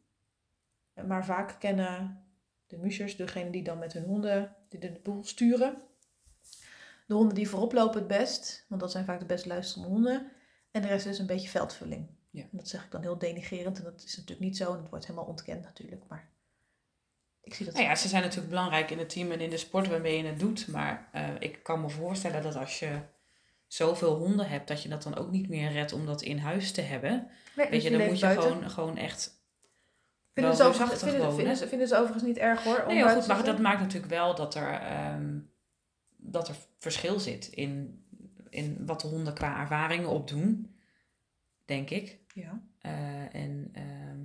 Maar 1.06 1.25
vaak 1.25 1.59
kennen 1.59 2.24
de 2.69 2.77
mushers, 2.77 3.16
degene 3.16 3.50
die 3.50 3.63
dan 3.63 3.80
met 3.80 3.94
hun 3.94 4.04
honden 4.04 4.56
die 4.69 4.80
de 4.80 5.00
boel 5.04 5.24
sturen, 5.24 5.81
de 7.10 7.13
honden 7.13 7.36
die 7.36 7.50
voorop 7.50 7.74
lopen 7.74 8.00
het 8.00 8.07
best. 8.07 8.66
Want 8.68 8.81
dat 8.81 8.92
zijn 8.92 9.06
vaak 9.06 9.19
de 9.19 9.25
best 9.25 9.45
luisterende 9.45 9.94
honden. 9.94 10.31
En 10.71 10.81
de 10.81 10.88
rest 10.88 11.06
is 11.06 11.19
een 11.19 11.25
beetje 11.25 11.50
veldvulling. 11.50 12.07
Ja. 12.30 12.42
En 12.42 12.50
dat 12.51 12.68
zeg 12.68 12.86
ik 12.86 12.92
dan 12.92 13.01
heel 13.01 13.18
denigerend. 13.18 13.77
En 13.77 13.83
dat 13.83 14.04
is 14.04 14.18
natuurlijk 14.18 14.48
niet 14.48 14.57
zo. 14.57 14.74
En 14.74 14.80
het 14.80 14.89
wordt 14.89 15.07
helemaal 15.07 15.27
ontkend 15.27 15.63
natuurlijk. 15.63 16.04
Maar 16.07 16.30
ik 17.42 17.54
zie 17.54 17.66
dat 17.66 17.74
Nou 17.74 17.88
ja, 17.88 17.95
ze 17.95 18.07
zijn 18.07 18.21
natuurlijk 18.21 18.50
belangrijk 18.50 18.92
in 18.92 18.98
het 18.98 19.10
team 19.10 19.31
en 19.31 19.42
in 19.42 19.50
de 19.50 19.57
sport 19.57 19.88
waarmee 19.88 20.18
je 20.18 20.24
het 20.24 20.39
doet. 20.39 20.68
Maar 20.68 21.10
eh, 21.12 21.30
ik 21.39 21.63
kan 21.63 21.81
me 21.81 21.89
voorstellen 21.89 22.42
dat 22.42 22.56
als 22.56 22.80
je 22.80 23.00
zoveel 23.68 24.15
honden 24.15 24.50
hebt, 24.50 24.68
dat 24.68 24.83
je 24.83 24.89
dat 24.89 25.04
dan 25.04 25.15
ook 25.15 25.31
niet 25.31 25.50
meer 25.50 25.72
redt 25.72 25.94
om 25.94 26.06
dat 26.06 26.22
in 26.22 26.38
huis 26.38 26.72
te 26.72 26.81
hebben. 26.81 27.30
Nee, 27.56 27.69
Weet 27.69 27.83
je, 27.83 27.89
dan 27.89 28.08
moet 28.08 28.20
je 28.20 28.25
buiten. 28.25 28.51
gewoon, 28.51 28.70
gewoon 28.70 28.98
echt... 28.98 29.38
Vinden 30.39 30.55
ze, 30.55 30.63
overigens, 30.63 31.03
vinden, 31.03 31.58
ze, 31.58 31.67
vinden 31.67 31.88
ze 31.88 31.96
overigens 31.96 32.24
niet 32.24 32.38
erg 32.38 32.63
hoor. 32.63 32.84
Nee, 32.88 33.10
goed, 33.10 33.27
maar 33.27 33.43
dat 33.43 33.60
maakt 33.60 33.79
natuurlijk 33.79 34.12
wel 34.12 34.36
dat 34.36 34.55
er, 34.55 34.74
ehm, 34.81 35.39
dat 36.17 36.48
er 36.48 36.55
verschil 36.77 37.19
zit 37.19 37.48
in, 37.48 38.03
in 38.50 38.86
wat 38.86 39.01
de 39.01 39.08
honden 39.08 39.34
qua 39.34 39.60
ervaringen 39.60 40.10
opdoen, 40.10 40.75
denk 41.65 41.89
ik. 41.89 42.19
Ja. 42.34 42.62
Eh, 42.79 43.36
en 43.36 43.69
ehm, 43.74 44.19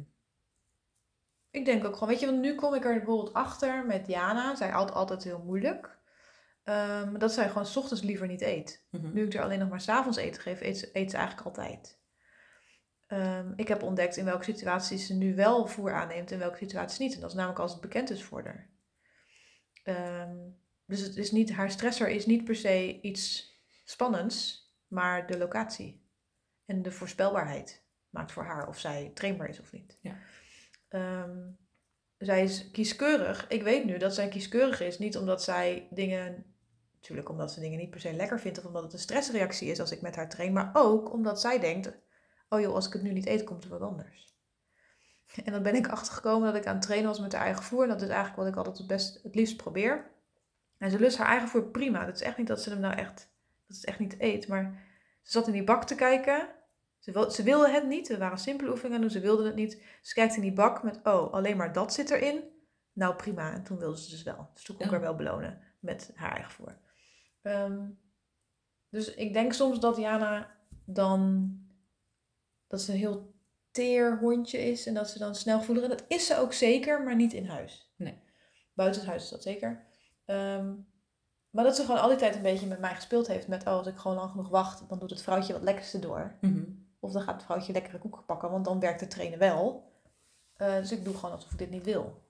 Ik 1.50 1.64
denk 1.64 1.84
ook 1.84 1.92
gewoon, 1.94 2.08
weet 2.08 2.20
je, 2.20 2.26
want 2.26 2.40
nu 2.40 2.54
kom 2.54 2.74
ik 2.74 2.84
er 2.84 2.94
bijvoorbeeld 2.94 3.32
achter 3.32 3.86
met 3.86 4.06
Jana. 4.06 4.54
Zij 4.54 4.72
altijd, 4.72 4.96
altijd 4.98 5.24
heel 5.24 5.42
moeilijk. 5.44 5.98
Ehm, 6.64 7.18
dat 7.18 7.32
zij 7.32 7.48
gewoon 7.48 7.66
's 7.66 7.76
ochtends 7.76 8.02
liever 8.02 8.26
niet 8.26 8.42
eet. 8.42 8.84
mhm. 8.90 9.12
Nu 9.12 9.24
ik 9.24 9.34
er 9.34 9.42
alleen 9.42 9.58
nog 9.58 9.68
maar 9.68 9.80
's 9.80 9.88
avonds 9.88 10.18
eten 10.18 10.42
geef, 10.42 10.60
eet 10.60 10.78
ze, 10.78 10.90
eet 10.92 11.10
ze 11.10 11.16
eigenlijk 11.16 11.46
altijd. 11.46 11.98
Ehm, 13.06 13.52
ik 13.56 13.68
heb 13.68 13.82
ontdekt 13.82 14.16
in 14.16 14.24
welke 14.24 14.44
situaties 14.44 15.06
ze 15.06 15.14
nu 15.14 15.34
wel 15.34 15.66
voer 15.66 15.92
aanneemt 15.92 16.32
en 16.32 16.38
welke 16.38 16.56
situaties 16.56 16.98
niet. 16.98 17.14
En 17.14 17.20
dat 17.20 17.30
is 17.30 17.36
namelijk 17.36 17.60
als 17.60 17.72
het 17.72 17.80
bekend 17.80 18.10
is 18.10 18.24
voor 18.24 18.44
haar. 18.44 18.70
Ehm, 19.82 20.36
dus 20.86 21.00
het 21.00 21.16
is 21.16 21.32
niet, 21.32 21.52
haar 21.52 21.70
stressor 21.70 22.08
is 22.08 22.26
niet 22.26 22.44
per 22.44 22.56
se 22.56 23.00
iets 23.00 23.54
spannends, 23.84 24.68
maar 24.88 25.26
de 25.26 25.38
locatie. 25.38 26.02
En 26.64 26.82
de 26.82 26.92
voorspelbaarheid 26.92 27.84
maakt 28.10 28.32
voor 28.32 28.44
haar 28.44 28.68
of 28.68 28.78
zij 28.78 29.10
trainbaar 29.14 29.48
is 29.48 29.60
of 29.60 29.72
niet. 29.72 29.98
Ja. 30.00 30.18
Ehm, 30.88 31.50
zij 32.18 32.42
is 32.42 32.70
kieskeurig. 32.70 33.48
Ik 33.48 33.62
weet 33.62 33.84
nu 33.84 33.98
dat 33.98 34.14
zij 34.14 34.28
kieskeurig 34.28 34.80
is, 34.80 34.98
niet 34.98 35.16
omdat 35.16 35.42
zij 35.42 35.88
dingen 35.90 36.54
Natuurlijk 37.04 37.32
omdat 37.32 37.52
ze 37.52 37.60
dingen 37.60 37.78
niet 37.78 37.90
per 37.90 38.00
se 38.00 38.12
lekker 38.12 38.40
vindt 38.40 38.58
of 38.58 38.64
omdat 38.64 38.82
het 38.82 38.92
een 38.92 38.98
stressreactie 38.98 39.70
is 39.70 39.80
als 39.80 39.90
ik 39.90 40.00
met 40.00 40.16
haar 40.16 40.28
train. 40.28 40.52
Maar 40.52 40.70
ook 40.72 41.12
omdat 41.12 41.40
zij 41.40 41.58
denkt, 41.58 41.92
oh 42.54 42.60
joh, 42.60 42.74
als 42.74 42.86
ik 42.86 42.92
het 42.92 43.02
nu 43.02 43.12
niet 43.12 43.26
eet, 43.26 43.44
komt 43.44 43.64
er 43.64 43.70
wat 43.70 43.80
anders. 43.80 44.24
En 45.44 45.52
dan 45.52 45.62
ben 45.62 45.74
ik 45.74 45.88
achtergekomen 45.88 46.52
dat 46.52 46.60
ik 46.60 46.66
aan 46.66 46.74
het 46.74 46.82
trainen 46.82 47.08
was 47.08 47.20
met 47.20 47.32
haar 47.32 47.44
eigen 47.44 47.62
voer. 47.62 47.82
En 47.82 47.88
dat 47.88 48.02
is 48.02 48.08
eigenlijk 48.08 48.36
wat 48.36 48.46
ik 48.46 48.56
altijd 48.56 48.78
het, 48.78 48.86
best, 48.86 49.22
het 49.22 49.34
liefst 49.34 49.56
probeer. 49.56 50.10
En 50.78 50.90
ze 50.90 50.98
lust 50.98 51.18
haar 51.18 51.26
eigen 51.26 51.48
voer 51.48 51.62
prima. 51.62 52.04
Dat 52.04 52.14
is 52.14 52.22
echt 52.22 52.36
niet 52.36 52.46
dat 52.46 52.62
ze 52.62 52.70
hem 52.70 52.80
nou 52.80 52.94
echt, 52.94 53.30
dat 53.66 53.76
het 53.76 53.86
echt 53.86 53.98
niet 53.98 54.14
eet. 54.18 54.48
Maar 54.48 54.82
ze 55.22 55.30
zat 55.30 55.46
in 55.46 55.52
die 55.52 55.64
bak 55.64 55.84
te 55.84 55.94
kijken. 55.94 56.48
Ze, 56.98 57.12
wil, 57.12 57.30
ze 57.30 57.42
wilde 57.42 57.70
het 57.70 57.86
niet. 57.86 58.10
Er 58.10 58.18
waren 58.18 58.38
simpele 58.38 58.70
oefeningen 58.70 59.00
doen. 59.00 59.10
Ze 59.10 59.20
wilde 59.20 59.44
het 59.44 59.54
niet. 59.54 59.82
Ze 60.02 60.14
kijkt 60.14 60.36
in 60.36 60.42
die 60.42 60.52
bak 60.52 60.82
met, 60.82 61.00
oh, 61.02 61.32
alleen 61.32 61.56
maar 61.56 61.72
dat 61.72 61.92
zit 61.92 62.10
erin. 62.10 62.42
Nou 62.92 63.14
prima. 63.14 63.52
En 63.52 63.62
toen 63.62 63.78
wilde 63.78 63.98
ze 63.98 64.10
dus 64.10 64.22
wel. 64.22 64.50
Dus 64.54 64.64
toen 64.64 64.76
kon 64.76 64.84
ik 64.84 64.90
haar 64.90 65.00
wel 65.00 65.14
belonen 65.14 65.60
met 65.80 66.12
haar 66.14 66.32
eigen 66.32 66.52
voer. 66.52 66.78
Ehm, 67.42 67.86
dus 68.88 69.14
ik 69.14 69.32
denk 69.32 69.52
soms 69.52 69.80
dat 69.80 69.96
Jana 69.96 70.56
dan. 70.84 71.52
Dat 72.74 72.82
ze 72.82 72.92
een 72.92 72.98
heel 72.98 73.34
teer 73.70 74.18
hondje 74.18 74.58
is 74.70 74.86
en 74.86 74.94
dat 74.94 75.08
ze 75.10 75.18
dan 75.18 75.34
snel 75.34 75.60
is. 75.60 75.88
Dat 75.88 76.04
is 76.08 76.26
ze 76.26 76.38
ook 76.38 76.52
zeker, 76.52 77.02
maar 77.02 77.16
niet 77.16 77.32
in 77.32 77.46
huis. 77.46 77.92
Nee. 77.96 78.18
Buiten 78.74 79.00
het 79.00 79.10
huis 79.10 79.22
is 79.22 79.30
dat 79.30 79.42
zeker. 79.42 79.84
Ehm, 80.24 80.72
maar 81.50 81.64
dat 81.64 81.76
ze 81.76 81.84
gewoon 81.84 82.00
al 82.00 82.08
die 82.08 82.16
tijd 82.16 82.34
een 82.34 82.42
beetje 82.42 82.66
met 82.66 82.78
mij 82.78 82.94
gespeeld 82.94 83.26
heeft. 83.26 83.48
Met, 83.48 83.66
oh, 83.66 83.72
als 83.72 83.86
ik 83.86 83.96
gewoon 83.96 84.16
lang 84.16 84.30
genoeg 84.30 84.48
wacht, 84.48 84.88
dan 84.88 84.98
doet 84.98 85.10
het 85.10 85.22
vrouwtje 85.22 85.52
wat 85.52 85.62
lekkerste 85.62 85.98
door. 85.98 86.36
Mhm. 86.40 86.62
Of 87.00 87.12
dan 87.12 87.22
gaat 87.22 87.34
het 87.34 87.44
vrouwtje 87.44 87.72
lekkere 87.72 87.98
koeken 87.98 88.24
pakken, 88.24 88.50
want 88.50 88.64
dan 88.64 88.80
werkt 88.80 89.00
het 89.00 89.10
trainen 89.10 89.38
wel. 89.38 89.92
Eh, 90.54 90.76
dus 90.76 90.92
ik 90.92 91.04
doe 91.04 91.14
gewoon 91.14 91.34
alsof 91.34 91.52
ik 91.52 91.58
dit 91.58 91.70
niet 91.70 91.84
wil. 91.84 92.22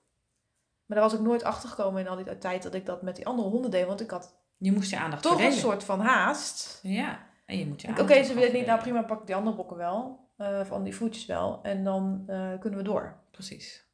Maar 0.85 0.97
daar 0.97 1.09
was 1.09 1.19
ik 1.19 1.25
nooit 1.25 1.43
achter 1.43 1.69
gekomen 1.69 2.01
in 2.01 2.07
al 2.07 2.15
die 2.15 2.37
tijd 2.37 2.63
dat 2.63 2.73
ik 2.73 2.85
dat 2.85 3.01
met 3.01 3.15
die 3.15 3.27
andere 3.27 3.49
honden 3.49 3.71
deed. 3.71 3.85
Want 3.85 4.01
ik 4.01 4.09
had 4.09 4.35
Je 4.57 4.71
moest 4.71 4.89
je 4.89 4.97
aandacht 4.97 5.21
toch 5.21 5.41
een 5.41 5.51
soort 5.51 5.83
van 5.83 5.99
haast. 5.99 6.79
Ja, 6.81 7.27
en 7.45 7.57
je 7.57 7.67
moet 7.67 7.81
je 7.81 7.87
Oké, 7.87 7.99
aandacht 7.99 8.25
ze 8.25 8.31
ook 8.31 8.37
wil 8.37 8.43
het 8.43 8.53
niet. 8.53 8.65
Nou 8.65 8.79
prima, 8.79 9.03
pak 9.03 9.19
ik 9.19 9.25
die 9.25 9.35
andere 9.35 9.55
bokken 9.55 9.77
wel. 9.77 10.24
Eh 10.35 10.65
van 10.65 10.83
die 10.83 10.95
voetjes 10.95 11.25
wel. 11.25 11.63
En 11.63 11.83
dan 11.83 12.23
eh, 12.27 12.59
kunnen 12.59 12.79
we 12.79 12.85
door. 12.85 13.17
Precies. 13.31 13.85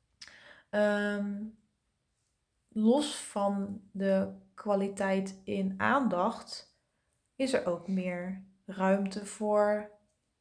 Ehm, 0.69 1.43
los 2.67 3.15
van 3.15 3.81
de 3.91 4.27
kwaliteit 4.53 5.41
in 5.43 5.73
aandacht 5.77 6.75
is 7.35 7.53
er 7.53 7.65
ook 7.65 7.87
meer 7.87 8.43
ruimte 8.65 9.25
voor 9.25 9.89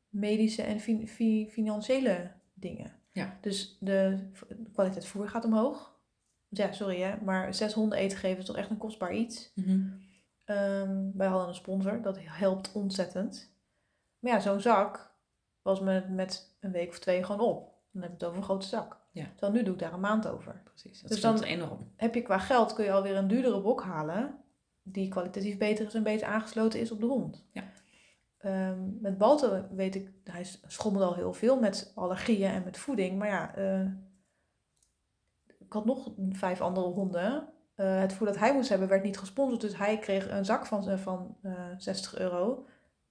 medische 0.09 0.63
en 0.63 0.81
fin- 0.81 1.09
fi- 1.09 1.49
financiële 1.51 2.31
dingen. 2.55 2.93
Ja. 3.13 3.39
Dus 3.41 3.77
de 3.81 4.31
kwaliteit 4.73 5.07
voer 5.07 5.29
gaat 5.29 5.45
omhoog. 5.45 5.99
Ja, 6.49 6.73
sorry 6.73 7.01
hè, 7.01 7.21
maar 7.25 7.55
zes 7.55 7.73
honden 7.73 7.99
eten 7.99 8.19
geven 8.19 8.39
is 8.39 8.45
toch 8.45 8.57
echt 8.57 8.71
een 8.71 8.77
kostbaar 8.79 9.15
iets. 9.15 9.53
Mhm. 9.55 9.81
Ehm, 10.45 11.11
wij 11.15 11.27
hadden 11.29 11.49
een 11.49 11.55
sponsor, 11.55 12.03
dat 12.03 12.19
helpt 12.21 12.73
ontzettend. 12.73 13.55
Maar 14.19 14.33
ja, 14.33 14.41
zo'n 14.41 14.61
zak 14.61 15.10
was 15.63 15.81
met, 15.81 16.09
met 16.11 16.57
een 16.61 16.71
week 16.73 16.89
of 16.89 16.99
twee 16.99 17.25
gewoon 17.25 17.41
op. 17.47 17.73
Dan 17.93 18.03
heb 18.03 18.11
je 18.11 18.17
het 18.17 18.25
over 18.25 18.39
een 18.39 18.45
grote 18.45 18.67
zak. 18.67 18.99
Ja. 19.13 19.25
Terwijl 19.31 19.53
nu 19.53 19.63
doe 19.63 19.75
ik 19.75 19.81
daar 19.81 19.93
een 19.93 20.01
maand 20.01 20.27
over. 20.29 20.61
Precies. 20.65 21.01
Dat 21.01 21.11
Dus 21.11 21.21
dan- 21.21 21.43
enorm. 21.43 21.93
Heb 21.97 22.15
je 22.15 22.23
qua 22.23 22.39
geld 22.39 22.73
kun 22.73 22.85
je 22.85 22.93
alweer 22.93 23.17
een 23.17 23.29
duurdere 23.29 23.61
bok 23.61 23.83
halen. 23.83 24.39
Die 24.83 25.09
kwalitatief 25.09 25.59
beter 25.59 25.87
is 25.87 25.95
en 25.95 26.03
beter 26.03 26.27
aangesloten 26.27 26.81
is 26.81 26.91
op 26.91 27.01
de 27.01 27.07
hond. 27.07 27.47
Ja. 27.53 27.63
Ehm, 28.39 29.01
met 29.01 29.19
Balto 29.19 29.67
weet 29.71 29.95
ik, 29.95 30.11
hij 30.25 30.47
schommelde 30.67 31.07
al 31.07 31.15
heel 31.15 31.33
veel 31.33 31.59
met 31.61 31.93
allergieën 31.95 32.51
en 32.51 32.65
met 32.65 32.79
voeding. 32.79 33.19
Maar 33.19 33.29
ja, 33.29 33.55
eh, 33.55 33.85
ik 35.59 35.73
had 35.73 35.85
nog 35.85 36.13
vijf 36.31 36.61
andere 36.61 36.87
honden. 36.87 37.49
Eh, 37.75 38.01
het 38.01 38.13
voer 38.13 38.27
dat 38.27 38.39
hij 38.39 38.55
moest 38.55 38.69
hebben 38.69 38.89
werd 38.89 39.03
niet 39.03 39.19
gesponsord. 39.19 39.61
Dus 39.61 39.77
hij 39.77 39.99
kreeg 39.99 40.29
een 40.31 40.45
zak 40.45 40.67
van, 40.67 40.99
van 40.99 41.37
eh 41.43 41.53
60 41.77 42.19
euro. 42.19 42.67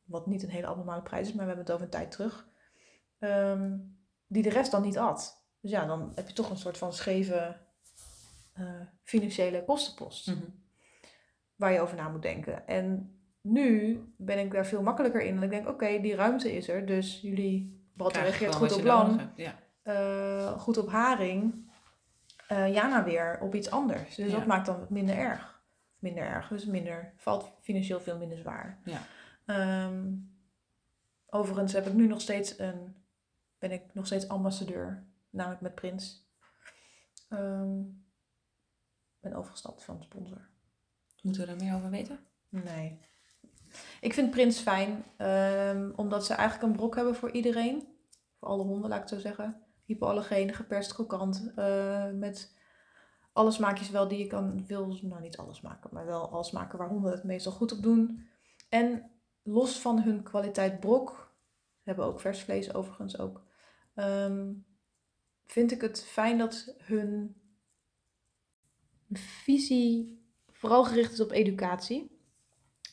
Wat 0.10 0.28
niet 0.28 0.44
een 0.44 0.50
hele 0.50 0.68
abnormale 0.68 1.02
prijs 1.02 1.28
is, 1.28 1.34
maar 1.34 1.42
we 1.46 1.48
hebben 1.48 1.66
het 1.66 1.74
over 1.74 1.86
een 1.86 1.92
tijd 1.92 2.12
terug. 2.12 2.48
Ehm, 3.20 3.78
die 4.28 4.44
de 4.44 4.50
rest 4.50 4.72
dan 4.72 4.82
niet 4.82 4.98
at. 4.98 5.44
Dus 5.62 5.72
ja, 5.72 5.86
dan 5.86 6.12
heb 6.16 6.28
je 6.28 6.34
toch 6.34 6.50
een 6.50 6.58
soort 6.58 6.78
van 6.78 6.94
scheve 6.94 7.58
eh, 8.54 8.66
financiële 9.04 9.64
kostenpost 9.66 10.28
Mhm. 10.28 10.38
waar 11.56 11.72
je 11.72 11.80
over 11.82 11.96
na 11.96 12.10
moet 12.10 12.22
denken. 12.22 12.68
En 12.68 13.14
nu 13.42 14.00
ben 14.18 14.40
ik 14.40 14.52
daar 14.52 14.66
veel 14.66 14.82
makkelijker 14.82 15.22
in. 15.22 15.36
En 15.38 15.44
ik 15.44 15.50
denk, 15.50 15.68
oké, 15.68 16.00
die 16.02 16.16
ruimte 16.16 16.56
is 16.56 16.68
er. 16.70 16.86
Dus 16.86 17.22
jullie, 17.22 17.84
je 17.98 18.10
reageert 18.12 18.56
goed 18.56 18.70
wat 18.70 18.78
op 18.80 18.84
lam, 18.86 19.18
hebt. 19.18 19.38
Ja. 19.38 19.60
eh, 19.82 20.60
goed 20.60 20.78
op 20.78 20.90
haring. 20.90 21.68
eh, 22.48 22.74
Jana 22.74 23.04
weer 23.04 23.40
op 23.42 23.56
iets 23.56 23.72
anders. 23.72 24.16
Dus 24.16 24.32
Ja. 24.32 24.38
dat 24.38 24.46
maakt 24.46 24.66
dan 24.66 24.80
wat 24.80 24.90
minder 24.90 25.16
erg. 25.18 25.62
Minder 26.00 26.24
erg, 26.24 26.48
dus 26.48 26.66
minder, 26.66 27.14
valt 27.18 27.52
financieel 27.62 28.00
veel 28.00 28.18
minder 28.18 28.38
zwaar. 28.38 28.80
Ja. 28.84 29.00
Ehm, 29.50 30.16
overigens 31.26 31.74
heb 31.74 31.88
ik 31.88 31.94
nu 31.94 32.08
nog 32.08 32.22
steeds 32.22 32.60
een, 32.60 32.96
ben 33.58 33.72
ik 33.72 33.94
nog 33.94 34.06
steeds 34.06 34.28
ambassadeur, 34.28 35.08
namelijk 35.30 35.62
met 35.62 35.76
Prins. 35.76 36.28
Ehm, 37.30 37.82
ben 39.20 39.34
overgestapt 39.34 39.84
van 39.84 40.04
sponsor. 40.04 40.50
Moeten 41.22 41.42
we 41.42 41.48
daar 41.48 41.64
meer 41.64 41.76
over 41.76 41.90
weten? 41.90 42.20
Nee. 42.50 43.00
Ik 44.02 44.14
vind 44.14 44.32
Prins 44.32 44.60
fijn, 44.60 45.04
ehm, 45.18 45.92
omdat 45.96 46.26
ze 46.26 46.34
eigenlijk 46.34 46.70
een 46.70 46.78
brok 46.78 46.96
hebben 46.96 47.16
voor 47.16 47.32
iedereen. 47.32 47.88
Voor 48.40 48.48
alle 48.48 48.64
honden, 48.64 48.90
laat 48.90 49.04
ik 49.04 49.10
het 49.10 49.14
zo 49.14 49.28
zeggen. 49.28 49.64
Hypoallergeen, 49.86 50.54
geperst 50.54 50.94
krokant, 50.94 51.52
eh, 51.56 52.12
met 52.12 52.58
alle 53.34 53.52
smaakjes 53.52 53.90
wel 53.90 54.08
die 54.08 54.20
je 54.20 54.28
kan, 54.28 54.66
wil, 54.66 54.98
nou 55.02 55.22
niet 55.22 55.38
alles 55.38 55.62
maken, 55.62 55.90
maar 55.94 56.06
wel 56.06 56.30
alle 56.30 56.44
smaken 56.44 56.78
waar 56.78 56.90
honden 56.90 57.12
het 57.12 57.24
meestal 57.24 57.52
goed 57.52 57.72
op 57.72 57.82
doen. 57.82 58.28
En 58.70 59.12
los 59.52 59.80
van 59.80 60.02
hun 60.02 60.24
kwaliteit 60.24 60.80
brok, 60.80 61.34
ze 61.78 61.90
hebben 61.90 62.06
ook 62.06 62.20
vers 62.20 62.42
vlees 62.42 62.74
overigens 62.74 63.20
ook, 63.20 63.46
ehm, 63.94 64.54
vind 65.46 65.72
ik 65.72 65.82
het 65.82 66.04
fijn 66.04 66.38
dat 66.38 66.76
hun 66.78 67.36
visie 69.12 70.24
vooral 70.48 70.86
gericht 70.86 71.12
is 71.12 71.20
op 71.20 71.32
educatie. 71.32 72.18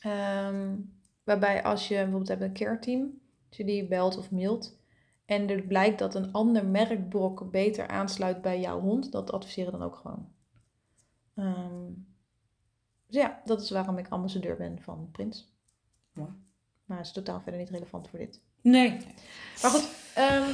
Ehm, 0.01 0.79
waarbij 1.23 1.63
als 1.63 1.87
je 1.87 1.95
bijvoorbeeld 1.95 2.27
hebt 2.27 2.41
een 2.41 2.53
care 2.53 2.79
team, 2.79 3.21
als 3.47 3.57
je 3.57 3.65
die 3.65 3.87
belt 3.87 4.17
of 4.17 4.31
mailt 4.31 4.79
en 5.25 5.49
er 5.49 5.61
blijkt 5.61 5.99
dat 5.99 6.15
een 6.15 6.31
ander 6.31 6.65
merkbrok 6.65 7.51
beter 7.51 7.87
aansluit 7.87 8.41
bij 8.41 8.59
jouw 8.59 8.79
hond, 8.79 9.11
dat 9.11 9.31
adviseren 9.31 9.71
dan 9.71 9.83
ook 9.83 9.95
gewoon. 9.95 10.31
Ehm, 11.35 11.91
dus 13.07 13.21
ja, 13.21 13.41
dat 13.45 13.61
is 13.61 13.69
waarom 13.69 13.97
ik 13.97 14.09
ambassadeur 14.09 14.57
ben 14.57 14.81
van 14.81 15.09
Prins. 15.11 15.55
Mooi. 16.13 16.31
Maar 16.87 16.97
het 16.97 17.05
is 17.05 17.11
totaal 17.13 17.41
verder 17.41 17.59
niet 17.59 17.69
relevant 17.69 18.07
voor 18.09 18.19
dit. 18.19 18.41
Nee. 18.61 18.91
Maar 19.61 19.71
goed, 19.71 19.87
ehm, 20.15 20.49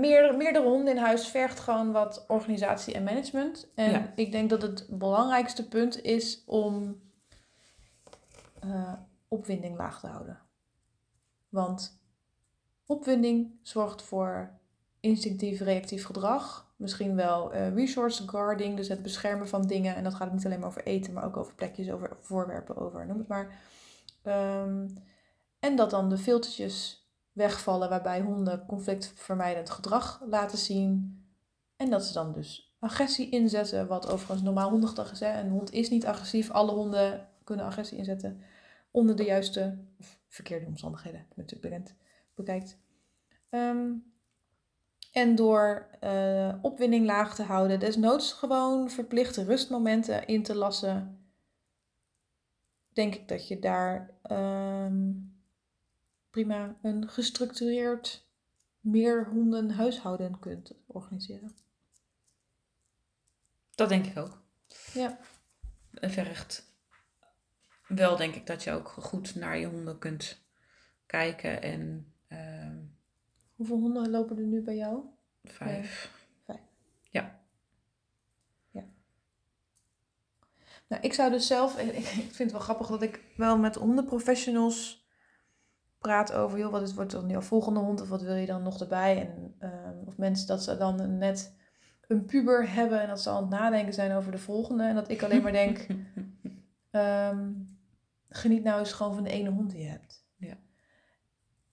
meer, 0.00 0.36
meerdere 0.36 0.64
honden 0.64 0.94
in 0.96 1.02
huis 1.02 1.28
vergt 1.28 1.60
gewoon 1.60 1.92
wat 1.92 2.24
organisatie 2.28 2.94
en 2.94 3.02
management. 3.04 3.66
En 3.74 3.90
Ja. 3.90 4.12
ik 4.14 4.32
denk 4.32 4.50
dat 4.50 4.62
het 4.62 4.86
belangrijkste 4.90 5.68
punt 5.68 6.02
is 6.02 6.42
om 6.46 7.00
eh, 8.60 8.92
opwinding 9.28 9.76
laag 9.76 10.00
te 10.00 10.06
houden. 10.06 10.38
Want 11.48 12.00
opwinding 12.86 13.58
zorgt 13.62 14.02
voor 14.02 14.50
instinctief 15.00 15.60
reactief 15.60 16.04
gedrag. 16.04 16.72
Misschien 16.76 17.16
wel 17.16 17.52
eh, 17.52 17.74
resource 17.74 18.28
guarding, 18.28 18.76
dus 18.76 18.88
het 18.88 19.02
beschermen 19.02 19.48
van 19.48 19.62
dingen. 19.66 19.94
En 19.96 20.04
dat 20.04 20.14
gaat 20.14 20.32
niet 20.32 20.44
alleen 20.44 20.58
maar 20.58 20.68
over 20.68 20.86
eten, 20.86 21.12
maar 21.12 21.24
ook 21.24 21.36
over 21.36 21.54
plekjes, 21.54 21.90
over 21.90 22.16
voorwerpen, 22.20 22.76
over 22.76 23.06
noem 23.06 23.18
het 23.18 23.28
maar. 23.28 23.58
Ehm, 24.22 24.86
en 25.60 25.76
dat 25.76 25.90
dan 25.90 26.08
de 26.08 26.18
filtertjes 26.18 27.08
wegvallen 27.32 27.88
waarbij 27.88 28.20
honden 28.20 28.66
conflictvermijdend 28.66 29.70
gedrag 29.70 30.22
laten 30.26 30.58
zien. 30.58 31.18
En 31.76 31.90
dat 31.90 32.04
ze 32.04 32.12
dan 32.12 32.32
dus 32.32 32.74
agressie 32.78 33.30
inzetten, 33.30 33.86
wat 33.86 34.08
overigens 34.08 34.42
normaal 34.42 34.70
hondengedrag 34.70 35.12
is. 35.12 35.20
Hè? 35.20 35.40
Een 35.40 35.50
hond 35.50 35.72
is 35.72 35.90
niet 35.90 36.06
agressief, 36.06 36.50
alle 36.50 36.72
honden 36.72 37.28
kunnen 37.44 37.64
agressie 37.64 37.98
inzetten 37.98 38.40
onder 38.90 39.16
de 39.16 39.24
juiste 39.24 39.78
of 39.98 40.18
verkeerde 40.28 40.66
omstandigheden, 40.66 41.26
natuurlijk 41.34 41.94
bekijkt. 42.34 42.78
Ehm, 43.50 43.92
en 45.12 45.34
door 45.34 45.88
eh, 46.00 46.54
opwinding 46.62 47.06
laag 47.06 47.34
te 47.34 47.42
houden, 47.42 47.80
desnoods 47.80 48.32
gewoon 48.32 48.90
verplichte 48.90 49.44
rustmomenten 49.44 50.26
in 50.26 50.42
te 50.42 50.54
lassen, 50.54 51.24
denk 52.92 53.14
ik 53.14 53.28
dat 53.28 53.48
je 53.48 53.58
daar 53.58 54.10
ehm, 54.22 55.12
prima 56.30 56.76
een 56.82 57.08
gestructureerd 57.08 58.28
meer 58.80 59.26
honden 59.28 59.70
huishouden 59.70 60.38
kunt 60.38 60.72
organiseren. 60.86 61.54
Dat 63.74 63.88
denk 63.88 64.06
ik 64.06 64.18
ook. 64.18 64.42
Ja. 64.92 65.18
En 65.90 66.10
vergt 66.10 66.74
wel 67.86 68.16
denk 68.16 68.34
ik 68.34 68.46
dat 68.46 68.62
je 68.62 68.72
ook 68.72 68.88
goed 68.88 69.34
naar 69.34 69.58
je 69.58 69.66
honden 69.66 69.98
kunt 69.98 70.40
kijken 71.06 71.62
en 71.62 72.12
ehm, 72.28 72.78
Hoeveel 73.56 73.78
honden 73.78 74.10
lopen 74.10 74.38
er 74.38 74.46
nu 74.46 74.62
bij 74.62 74.76
jou? 74.76 75.04
vijf. 75.44 76.18
Nou, 80.90 81.02
ik 81.02 81.12
zou 81.12 81.30
dus 81.30 81.46
zelf, 81.46 81.78
ik 81.78 81.94
ik 81.96 82.04
vind 82.04 82.38
het 82.38 82.52
wel 82.52 82.60
grappig 82.60 82.86
dat 82.86 83.02
ik 83.02 83.20
wel 83.36 83.58
met 83.58 83.74
hondenprofessionals 83.74 84.99
praat 86.00 86.32
over, 86.32 86.58
joh, 86.58 86.72
wat 86.72 86.82
is, 86.82 86.94
wordt 86.94 87.10
dan 87.10 87.28
jouw 87.28 87.40
volgende 87.40 87.80
hond 87.80 88.00
of 88.00 88.08
wat 88.08 88.22
wil 88.22 88.34
je 88.34 88.46
dan 88.46 88.62
nog 88.62 88.80
erbij? 88.80 89.20
En, 89.20 89.54
ehm, 89.58 89.98
of 90.06 90.16
mensen 90.16 90.46
dat 90.46 90.62
ze 90.62 90.76
dan 90.76 91.18
net 91.18 91.54
een 92.06 92.24
puber 92.24 92.72
hebben 92.72 93.00
en 93.00 93.08
dat 93.08 93.20
ze 93.20 93.30
aan 93.30 93.40
het 93.42 93.50
nadenken 93.50 93.94
zijn 93.94 94.12
over 94.12 94.32
de 94.32 94.38
volgende. 94.38 94.84
En 94.84 94.94
dat 94.94 95.10
ik 95.10 95.22
alleen 95.22 95.42
maar 95.42 95.52
denk, 95.52 95.86
ehm, 96.90 97.52
geniet 98.28 98.62
nou 98.62 98.78
eens 98.78 98.92
gewoon 98.92 99.14
van 99.14 99.24
de 99.24 99.30
ene 99.30 99.50
hond 99.50 99.70
die 99.70 99.82
je 99.82 99.88
hebt. 99.88 100.26
Ja. 100.36 100.56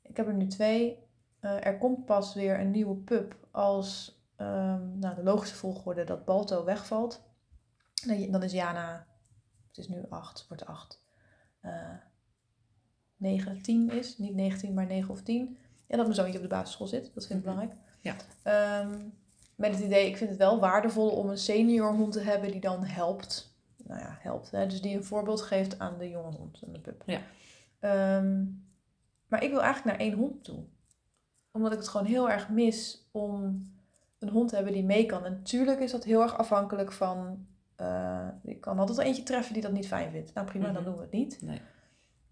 Ik 0.01 0.17
heb 0.17 0.27
er 0.27 0.33
nu 0.33 0.47
twee. 0.47 1.05
Eh, 1.39 1.65
er 1.65 1.77
komt 1.77 2.05
pas 2.05 2.33
weer 2.33 2.59
een 2.59 2.71
nieuwe 2.71 2.95
pup 2.95 3.47
als 3.51 4.21
ehm, 4.35 4.99
nou, 4.99 5.15
de 5.15 5.23
logische 5.23 5.55
volgorde 5.55 6.03
dat 6.03 6.25
Balto 6.25 6.63
wegvalt. 6.63 7.25
Dan 8.05 8.31
dan 8.31 8.43
is 8.43 8.51
Jana, 8.51 9.07
het 9.67 9.77
is 9.77 9.87
nu 9.87 10.05
acht, 10.09 10.45
wordt 10.47 10.65
acht. 10.65 11.03
eh 11.61 12.06
9, 13.17 13.61
10 13.61 13.91
is. 13.91 14.17
Niet 14.17 14.35
19, 14.35 14.73
maar 14.73 14.85
9 14.85 15.09
of 15.09 15.21
10. 15.21 15.57
En 15.87 15.97
dat 15.97 16.05
mijn 16.05 16.13
zoontje 16.19 16.35
op 16.37 16.41
de 16.43 16.49
basisschool 16.49 16.87
zit. 16.87 17.11
Dat 17.13 17.25
vind 17.27 17.39
ik 17.39 17.45
Mhm. 17.45 17.55
belangrijk. 17.55 17.79
Ja. 18.01 18.15
Ehm, 18.43 18.97
met 19.55 19.71
het 19.75 19.83
idee, 19.83 20.07
ik 20.07 20.17
vind 20.17 20.29
het 20.29 20.39
wel 20.39 20.59
waardevol 20.59 21.09
om 21.09 21.29
een 21.29 21.37
senior 21.37 21.93
hond 21.93 22.11
te 22.13 22.19
hebben 22.19 22.51
die 22.51 22.61
dan 22.61 22.83
helpt. 22.83 23.55
Nou 23.83 23.99
ja, 23.99 24.17
helpt. 24.19 24.51
Hè? 24.51 24.67
Dus 24.67 24.81
die 24.81 24.95
een 24.95 25.03
voorbeeld 25.03 25.41
geeft 25.41 25.79
aan 25.79 25.97
de 25.97 26.09
jonge 26.09 26.31
hond, 26.37 26.59
aan 26.67 26.73
de 26.73 26.79
pup. 26.79 27.03
Ja. 27.05 27.21
Ehm, 27.79 28.43
maar 29.27 29.43
ik 29.43 29.49
wil 29.49 29.61
eigenlijk 29.61 29.97
naar 29.97 30.07
één 30.07 30.17
hond 30.17 30.43
toe. 30.43 30.59
Omdat 31.51 31.71
ik 31.71 31.77
het 31.77 31.87
gewoon 31.87 32.05
heel 32.07 32.29
erg 32.29 32.49
mis 32.49 33.07
om 33.11 33.61
een 34.19 34.29
hond 34.29 34.49
te 34.49 34.55
hebben 34.55 34.73
die 34.73 34.83
mee 34.83 35.05
kan. 35.05 35.25
En 35.25 35.31
natuurlijk 35.31 35.79
is 35.79 35.91
dat 35.91 36.03
heel 36.03 36.21
erg 36.21 36.37
afhankelijk 36.37 36.91
van... 36.91 37.45
eh 37.75 38.27
ik 38.43 38.61
kan 38.61 38.79
altijd 38.79 38.97
eentje 38.97 39.23
treffen 39.23 39.53
die 39.53 39.61
dat 39.61 39.71
niet 39.71 39.87
fijn 39.87 40.11
vindt. 40.11 40.33
Nou 40.33 40.47
prima, 40.47 40.65
dan 40.65 40.73
Mhm. 40.73 40.83
doen 40.83 40.95
we 40.95 41.01
het 41.01 41.11
niet. 41.11 41.41
Nee. 41.41 41.61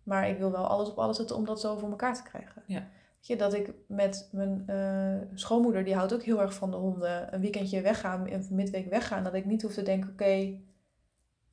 Maar 0.05 0.29
ik 0.29 0.37
wil 0.37 0.51
wel 0.51 0.65
alles 0.67 0.89
op 0.89 0.97
alles 0.99 1.17
zetten 1.17 1.35
om 1.35 1.45
dat 1.45 1.59
zo 1.61 1.77
voor 1.77 1.89
elkaar 1.89 2.15
te 2.15 2.23
krijgen. 2.23 2.63
Ja. 2.65 2.79
Weet 2.79 3.27
je, 3.27 3.35
dat 3.35 3.53
ik 3.53 3.71
met 3.87 4.29
mijn 4.31 4.63
eh, 4.67 5.37
schoonmoeder, 5.37 5.83
die 5.83 5.95
houdt 5.95 6.13
ook 6.13 6.23
heel 6.23 6.41
erg 6.41 6.53
van 6.53 6.71
de 6.71 6.77
honden, 6.77 7.33
een 7.33 7.41
weekendje 7.41 7.81
weggaan, 7.81 8.29
een 8.31 8.45
midweek 8.49 8.89
weggaan. 8.89 9.23
Dat 9.23 9.33
ik 9.33 9.45
niet 9.45 9.61
hoef 9.61 9.73
te 9.73 9.83
denken, 9.83 10.09
oké, 10.09 10.57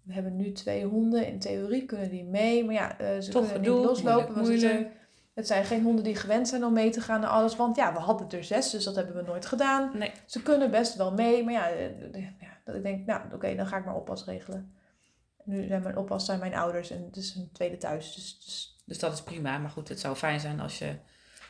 we 0.02 0.12
hebben 0.12 0.36
nu 0.36 0.52
twee 0.52 0.84
honden. 0.84 1.26
In 1.26 1.38
theorie 1.38 1.84
kunnen 1.84 2.10
die 2.10 2.24
mee. 2.24 2.64
Maar 2.64 2.74
ja, 2.74 2.98
eh, 2.98 3.20
ze 3.20 3.30
Toch 3.30 3.52
kunnen 3.52 3.60
niet 3.74 3.84
loslopen. 3.84 4.34
moeilijk, 4.38 4.60
zijn- 4.60 4.90
het 5.34 5.46
zijn 5.46 5.64
geen 5.64 5.82
honden 5.82 6.04
die 6.04 6.16
gewend 6.16 6.48
zijn 6.48 6.64
om 6.64 6.72
mee 6.72 6.90
te 6.90 7.00
gaan 7.00 7.20
naar 7.20 7.30
alles. 7.30 7.56
Want 7.56 7.76
ja, 7.76 7.92
we 7.92 7.98
hadden 7.98 8.30
er 8.30 8.44
zes, 8.44 8.70
dus 8.70 8.84
dat 8.84 8.96
hebben 8.96 9.14
we 9.16 9.22
nooit 9.22 9.46
gedaan. 9.46 9.90
Nee. 9.98 10.10
Ze 10.26 10.42
kunnen 10.42 10.70
best 10.70 10.96
wel 10.96 11.12
mee, 11.12 11.44
maar 11.44 11.52
ja, 11.52 11.68
eh, 11.70 12.14
ja 12.40 12.48
dat 12.64 12.74
ik 12.74 12.82
denk, 12.82 13.06
nou 13.06 13.20
oké, 13.34 13.54
dan 13.54 13.66
ga 13.66 13.76
ik 13.76 13.84
maar 13.84 13.96
oppas 13.96 14.24
regelen. 14.24 14.72
Nu 15.44 15.66
zijn 15.66 15.82
mijn 15.82 15.96
oppas 15.96 16.24
zijn 16.24 16.38
mijn 16.38 16.54
ouders 16.54 16.90
en 16.90 17.04
het 17.04 17.16
is 17.16 17.34
een 17.34 17.50
tweede 17.52 17.76
thuis. 17.76 18.14
Dus, 18.14 18.40
dus 18.44 18.82
Dus 18.84 18.98
dat 18.98 19.12
is 19.12 19.22
prima. 19.22 19.58
Maar 19.58 19.70
goed, 19.70 19.88
het 19.88 20.00
zou 20.00 20.16
fijn 20.16 20.40
zijn 20.40 20.60
als 20.60 20.78
je 20.78 20.96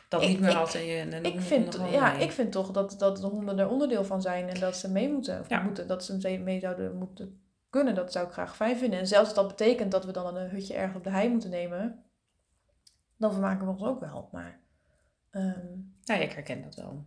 dat 0.09 0.21
Ik- 0.21 0.27
niet 0.27 0.39
meer 0.39 0.49
ik- 0.49 0.55
had 0.55 0.75
en 0.75 0.85
je 0.85 0.97
en 0.99 1.23
ik, 1.25 1.41
vind, 1.41 1.77
ja, 1.91 2.11
mee. 2.11 2.21
ik 2.23 2.31
vind 2.31 2.51
toch 2.51 2.71
dat, 2.71 2.95
dat 2.99 3.17
de 3.17 3.27
honden 3.27 3.59
er 3.59 3.69
onderdeel 3.69 4.05
van 4.05 4.21
zijn 4.21 4.49
en 4.49 4.59
dat 4.59 4.75
ze 4.77 4.91
mee 4.91 5.09
moeten. 5.11 5.39
Of 5.39 5.49
Ja. 5.49 5.61
moeten 5.61 5.87
dat 5.87 6.05
ze 6.05 6.17
mee- 6.21 6.39
mee 6.39 6.59
zouden 6.59 6.97
moeten 6.97 7.41
kunnen. 7.69 7.95
Dat 7.95 8.11
zou 8.11 8.27
ik 8.27 8.31
graag 8.33 8.55
fijn 8.55 8.77
vinden. 8.77 8.99
En 8.99 9.07
zelfs 9.07 9.25
als 9.27 9.35
dat 9.37 9.47
betekent 9.47 9.91
dat 9.91 10.05
we 10.05 10.11
dan 10.11 10.35
een 10.35 10.49
hutje 10.49 10.73
ergens 10.73 10.97
op 10.97 11.03
de 11.03 11.09
hei 11.09 11.29
moeten 11.29 11.49
nemen, 11.49 12.03
dan 13.17 13.31
vermaken 13.31 13.65
we 13.65 13.71
ons 13.71 13.83
ook 13.83 13.99
wel. 13.99 14.29
Maar 14.31 14.59
ehm, 15.29 15.67
Ja, 16.03 16.15
ik 16.15 16.31
herken 16.31 16.61
dat 16.63 16.75
wel. 16.75 17.05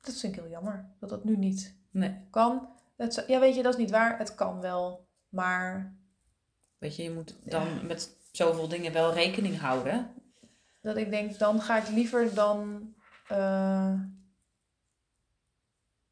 dat 0.00 0.14
vind 0.16 0.34
ik 0.36 0.40
heel 0.40 0.50
jammer 0.50 0.88
dat 1.00 1.08
dat 1.08 1.24
nu 1.24 1.36
niet 1.36 1.74
Nee. 1.90 2.16
kan. 2.30 2.68
Het, 2.96 3.24
ja, 3.26 3.40
weet 3.40 3.54
je, 3.54 3.62
dat 3.62 3.72
is 3.74 3.78
niet 3.80 3.90
waar. 3.90 4.18
Het 4.18 4.34
kan 4.34 4.60
wel. 4.60 5.06
Maar 5.28 5.94
Weet 6.80 6.96
je, 6.96 7.02
je 7.02 7.10
moet 7.10 7.34
dan 7.44 7.86
met 7.86 8.16
zoveel 8.32 8.68
dingen 8.68 8.92
wel 8.92 9.12
rekening 9.12 9.58
houden. 9.58 10.10
dat 10.82 10.96
ik 10.96 11.10
denk, 11.10 11.38
dan 11.38 11.60
ga 11.60 11.78
ik 11.78 11.88
liever 11.88 12.34
dan 12.34 12.88
eh, 13.28 13.94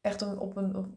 echt 0.01 0.21
een, 0.21 0.37
op 0.39 0.55
een. 0.55 0.75
op- 0.75 0.87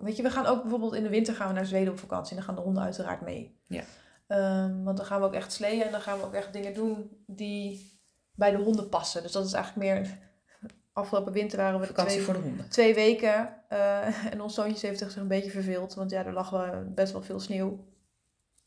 weet 0.00 0.16
je, 0.16 0.22
we 0.22 0.30
gaan 0.30 0.46
ook 0.46 0.60
bijvoorbeeld 0.62 0.94
in 0.94 1.02
de 1.02 1.08
winter 1.08 1.34
gaan 1.34 1.48
we 1.48 1.54
naar 1.54 1.66
Zweden 1.66 1.92
op 1.92 1.98
vakantie. 1.98 2.30
En 2.30 2.36
dan 2.36 2.44
gaan 2.44 2.54
de 2.54 2.60
honden 2.60 2.82
uiteraard 2.82 3.20
mee. 3.20 3.58
Ja. 3.66 3.82
Ehm, 4.26 4.82
want 4.82 4.96
dan 4.96 5.06
gaan 5.06 5.20
we 5.20 5.26
ook 5.26 5.34
echt 5.34 5.52
sleeën 5.52 5.82
en 5.82 5.90
dan 5.92 6.00
gaan 6.00 6.18
we 6.18 6.24
ook 6.24 6.34
echt 6.34 6.52
dingen 6.52 6.74
doen 6.74 7.22
die 7.26 7.90
bij 8.34 8.50
de 8.50 8.56
honden 8.56 8.88
passen. 8.88 9.22
Dus 9.22 9.32
dat 9.32 9.46
is 9.46 9.52
eigenlijk 9.52 9.86
meer. 9.86 10.18
Afgelopen 10.92 11.32
winter 11.32 11.58
waren 11.58 11.80
we 11.80 11.86
Vakantie 11.86 12.12
twee, 12.14 12.24
voor 12.24 12.34
de 12.34 12.40
honden. 12.40 12.68
twee 12.68 12.94
weken. 12.94 13.54
eh, 13.68 14.24
en 14.32 14.40
ons 14.40 14.54
zoontje 14.54 14.86
heeft 14.86 14.98
zich 14.98 15.16
een 15.16 15.28
beetje 15.28 15.50
verveeld. 15.50 15.94
Want 15.94 16.10
ja, 16.10 16.24
er 16.24 16.32
lag 16.32 16.50
wel 16.50 16.84
best 16.94 17.12
wel 17.12 17.22
veel 17.22 17.40
sneeuw. 17.40 17.88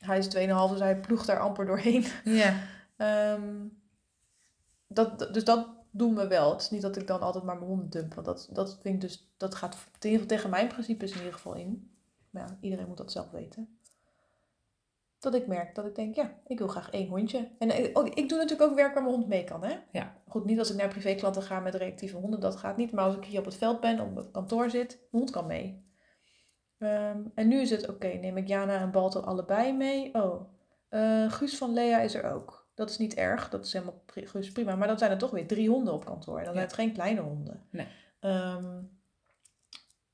Hij 0.05 0.17
is 0.17 0.25
2,5, 0.25 0.31
dus 0.69 0.79
hij 0.79 0.99
ploegt 0.99 1.27
daar 1.27 1.39
amper 1.39 1.65
doorheen. 1.65 2.05
Ja. 2.23 2.53
Ehm, 2.97 3.67
dat, 4.87 5.33
dus 5.33 5.43
dat 5.43 5.67
doen 5.91 6.15
we 6.15 6.27
wel. 6.27 6.51
Het 6.51 6.61
is 6.61 6.69
niet 6.69 6.81
dat 6.81 6.95
ik 6.95 7.07
dan 7.07 7.19
altijd 7.19 7.43
maar 7.43 7.55
mijn 7.55 7.67
honden 7.67 7.89
dump. 7.89 8.13
Want 8.13 8.25
dat, 8.25 8.49
dat 8.51 8.79
vind 8.81 8.95
ik 8.95 9.01
dus, 9.01 9.33
dat 9.37 9.55
gaat 9.55 9.75
geval 9.75 10.25
tegen 10.27 10.49
mijn 10.49 10.67
principes 10.67 11.11
in 11.11 11.17
ieder 11.17 11.33
geval 11.33 11.55
in. 11.55 11.91
Maar 12.29 12.47
ja, 12.47 12.57
iedereen 12.61 12.87
moet 12.87 12.97
dat 12.97 13.11
zelf 13.11 13.31
weten. 13.31 13.77
Dat 15.19 15.35
ik 15.35 15.47
merk 15.47 15.75
dat 15.75 15.85
ik 15.85 15.95
denk, 15.95 16.15
ja, 16.15 16.33
ik 16.47 16.57
wil 16.57 16.67
graag 16.67 16.89
één 16.89 17.07
hondje. 17.07 17.49
En 17.59 17.69
eh, 17.69 17.89
ook, 17.93 18.07
ik 18.07 18.29
doe 18.29 18.37
natuurlijk 18.37 18.69
ook 18.69 18.75
werk 18.75 18.93
waar 18.93 19.03
mijn 19.03 19.15
hond 19.15 19.27
mee 19.27 19.43
kan, 19.43 19.63
hè? 19.63 19.75
Ja. 19.91 20.15
Goed, 20.27 20.45
niet 20.45 20.59
als 20.59 20.71
ik 20.71 20.77
naar 20.77 20.87
privéklanten 20.87 21.41
ga 21.41 21.59
met 21.59 21.75
reactieve 21.75 22.17
honden, 22.17 22.39
dat 22.39 22.55
gaat 22.55 22.77
niet. 22.77 22.91
Maar 22.91 23.05
als 23.05 23.15
ik 23.15 23.25
hier 23.25 23.39
op 23.39 23.45
het 23.45 23.55
veld 23.55 23.79
ben, 23.79 23.99
op 23.99 24.15
het 24.15 24.31
kantoor 24.31 24.69
zit, 24.69 24.89
mijn 24.89 25.09
hond 25.11 25.29
kan 25.29 25.45
mee. 25.45 25.82
Ehm, 26.83 27.21
en 27.35 27.47
nu 27.47 27.61
is 27.61 27.69
het, 27.69 27.89
oké, 27.89 28.07
neem 28.07 28.37
ik 28.37 28.47
Jana 28.47 28.79
en 28.79 28.91
Balto 28.91 29.19
allebei 29.19 29.73
mee? 29.73 30.13
Oh, 30.13 30.49
eh, 30.89 31.31
Guus 31.31 31.57
van 31.57 31.73
Lea 31.73 31.99
is 31.99 32.13
er 32.15 32.31
ook. 32.31 32.67
Dat 32.75 32.89
is 32.89 32.97
niet 32.97 33.13
erg, 33.13 33.49
dat 33.49 33.65
is 33.65 33.73
helemaal 33.73 34.01
pri- 34.05 34.27
Guus 34.27 34.51
prima. 34.51 34.75
Maar 34.75 34.87
dan 34.87 34.97
zijn 34.97 35.11
er 35.11 35.17
toch 35.17 35.31
weer 35.31 35.47
drie 35.47 35.69
honden 35.69 35.93
op 35.93 36.05
kantoor. 36.05 36.37
En 36.37 36.43
dan 36.45 36.53
Ja. 36.53 36.59
zijn 36.59 36.65
het 36.71 36.79
geen 36.79 36.93
kleine 36.93 37.21
honden. 37.21 37.67
Nee. 37.69 37.87
Ehm, 38.19 38.81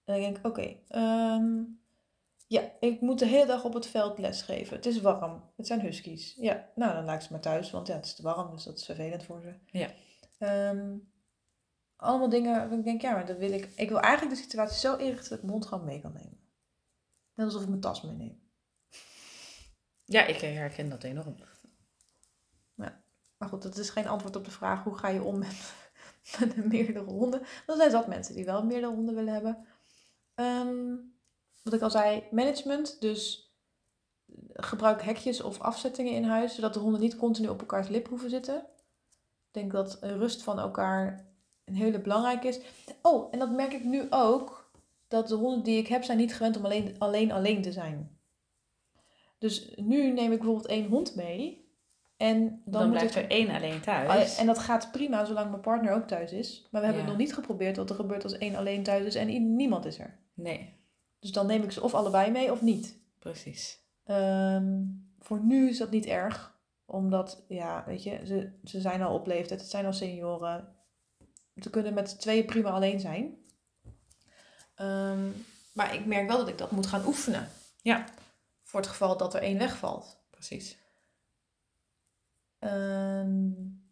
en 0.05 0.15
ik 0.15 0.21
denk, 0.21 0.45
oké, 0.47 0.75
ehm, 0.87 1.61
ja, 2.47 2.61
ik 2.79 3.01
moet 3.01 3.19
de 3.19 3.25
hele 3.25 3.45
dag 3.45 3.63
op 3.63 3.73
het 3.73 3.87
veld 3.87 4.17
lesgeven. 4.19 4.75
Het 4.75 4.85
is 4.85 5.01
warm. 5.01 5.43
Het 5.57 5.67
zijn 5.67 5.81
huskies. 5.81 6.35
Ja, 6.39 6.69
nou 6.75 6.93
dan 6.93 7.05
laat 7.05 7.15
ik 7.15 7.21
ze 7.21 7.31
maar 7.31 7.41
thuis, 7.41 7.71
want 7.71 7.87
ja, 7.87 7.95
het 7.95 8.05
is 8.05 8.15
te 8.15 8.21
warm, 8.21 8.51
dus 8.51 8.63
dat 8.63 8.77
is 8.77 8.85
vervelend 8.85 9.23
voor 9.23 9.41
ze. 9.41 9.53
Ja. 9.65 9.89
Allemaal 11.95 12.29
dingen 12.29 12.55
waarvan 12.55 12.77
ik 12.79 12.83
denk, 12.83 13.01
ja, 13.01 13.11
maar 13.11 13.25
dat 13.25 13.37
wil 13.37 13.51
ik. 13.51 13.69
Ik 13.75 13.89
wil 13.89 13.99
eigenlijk 13.99 14.35
de 14.35 14.41
situatie 14.41 14.79
zo 14.79 14.95
inrichten 14.95 15.47
dat 15.47 15.55
ik 15.55 15.63
gewoon 15.67 15.85
mee 15.85 16.01
kan 16.01 16.13
nemen. 16.13 16.38
Net 17.39 17.47
alsof 17.47 17.61
ik 17.61 17.69
mijn 17.69 17.81
tas 17.81 18.01
meeneem. 18.01 18.41
ja, 20.05 20.25
ik 20.25 20.37
herken 20.37 20.89
dat 20.89 21.03
enorm. 21.03 21.35
Maar 23.37 23.49
goed, 23.49 23.61
dat 23.61 23.77
is 23.77 23.89
geen 23.89 24.07
antwoord 24.07 24.35
op 24.35 24.45
de 24.45 24.51
vraag 24.51 24.83
hoe 24.83 24.97
ga 24.97 25.07
je 25.07 25.23
om 25.23 25.37
met, 25.37 25.73
met 26.39 26.65
meerdere 26.65 26.99
honden. 26.99 27.41
Er 27.41 27.75
zijn 27.75 27.91
zat 27.91 28.07
mensen 28.07 28.35
die 28.35 28.45
wel 28.45 28.63
meerdere 28.63 28.93
honden 28.93 29.15
willen 29.15 29.33
hebben. 29.33 29.65
Ehm, 30.35 30.95
wat 31.63 31.73
ik 31.73 31.81
al 31.81 31.89
zei, 31.89 32.23
management. 32.31 33.01
Dus 33.01 33.53
gebruik 34.53 35.01
hekjes 35.01 35.41
of 35.41 35.59
afzettingen 35.59 36.13
in 36.13 36.23
huis, 36.23 36.55
zodat 36.55 36.73
de 36.73 36.79
honden 36.79 37.01
niet 37.01 37.15
continu 37.15 37.47
op 37.47 37.59
elkaars 37.59 37.87
lip 37.87 38.07
hoeven 38.07 38.29
zitten. 38.29 38.57
Ik 38.57 39.51
denk 39.51 39.71
dat 39.71 39.97
rust 40.01 40.43
van 40.43 40.59
elkaar 40.59 41.27
een 41.65 41.75
hele 41.75 41.99
belangrijk 41.99 42.43
is. 42.43 42.59
Oh, 43.01 43.27
en 43.31 43.39
dat 43.39 43.51
merk 43.51 43.73
ik 43.73 43.83
nu 43.83 44.07
ook. 44.09 44.58
Dat 45.09 45.27
de 45.27 45.35
honden 45.35 45.63
die 45.63 45.77
ik 45.77 45.87
heb 45.87 46.03
zijn 46.03 46.17
niet 46.17 46.35
gewend 46.35 46.57
om 46.57 46.65
alleen 46.65 46.95
alleen, 46.97 47.31
alleen 47.31 47.61
te 47.61 47.71
zijn. 47.71 48.17
Dus 49.37 49.73
nu 49.75 50.11
neem 50.11 50.31
ik 50.31 50.37
bijvoorbeeld 50.37 50.67
één 50.67 50.87
hond 50.87 51.15
mee. 51.15 51.67
En 52.17 52.61
dan, 52.65 52.81
Dan, 52.81 52.89
blijft 52.91 53.15
ik 53.15 53.23
er 53.23 53.29
één 53.29 53.49
alleen 53.49 53.81
thuis. 53.81 54.33
Oh, 54.33 54.39
En 54.39 54.45
dat 54.45 54.59
gaat 54.59 54.91
prima 54.91 55.25
zolang 55.25 55.49
mijn 55.49 55.61
partner 55.61 55.93
ook 55.93 56.07
thuis 56.07 56.31
is. 56.31 56.67
Maar 56.71 56.81
we 56.81 56.87
hebben 56.87 57.05
Ja. 57.05 57.09
het 57.09 57.17
nog 57.17 57.27
niet 57.27 57.35
geprobeerd 57.35 57.77
wat 57.77 57.89
er 57.89 57.95
gebeurt 57.95 58.23
als 58.23 58.37
één 58.37 58.55
alleen 58.55 58.83
thuis 58.83 59.05
is 59.05 59.15
en 59.15 59.55
niemand 59.55 59.85
is 59.85 59.99
er. 59.99 60.19
Nee, 60.33 60.73
Dus 61.19 61.31
dan 61.31 61.47
neem 61.47 61.63
ik 61.63 61.71
ze 61.71 61.81
of 61.83 61.93
allebei 61.93 62.31
mee 62.31 62.51
of 62.51 62.61
niet. 62.61 62.97
precies. 63.19 63.79
Ehm, 64.03 64.77
voor 65.19 65.39
nu 65.43 65.69
is 65.69 65.77
dat 65.77 65.91
niet 65.91 66.05
erg. 66.05 66.57
Omdat, 66.85 67.45
ja, 67.47 67.83
weet 67.87 68.03
je, 68.03 68.19
ze, 68.25 68.51
ze 68.63 68.81
zijn 68.81 69.01
al 69.01 69.13
op 69.13 69.27
leeftijd. 69.27 69.59
Het 69.61 69.69
zijn 69.69 69.85
al 69.85 69.93
senioren. 69.93 70.75
Ze 71.55 71.69
kunnen 71.69 71.93
met 71.93 72.09
z'n 72.09 72.17
tweeën 72.17 72.45
prima 72.45 72.69
alleen 72.69 72.99
zijn. 72.99 73.37
Ehm, 74.79 75.29
maar 75.73 75.93
ik 75.93 76.05
merk 76.05 76.27
wel 76.27 76.37
dat 76.37 76.47
ik 76.47 76.57
dat 76.57 76.71
moet 76.71 76.87
gaan 76.87 77.05
oefenen. 77.05 77.47
Ja. 77.81 78.05
Voor 78.63 78.79
het 78.79 78.89
geval 78.89 79.17
dat 79.17 79.33
er 79.33 79.41
één 79.41 79.57
wegvalt. 79.57 80.17
Precies. 80.29 80.77
Ehm, 82.59 83.49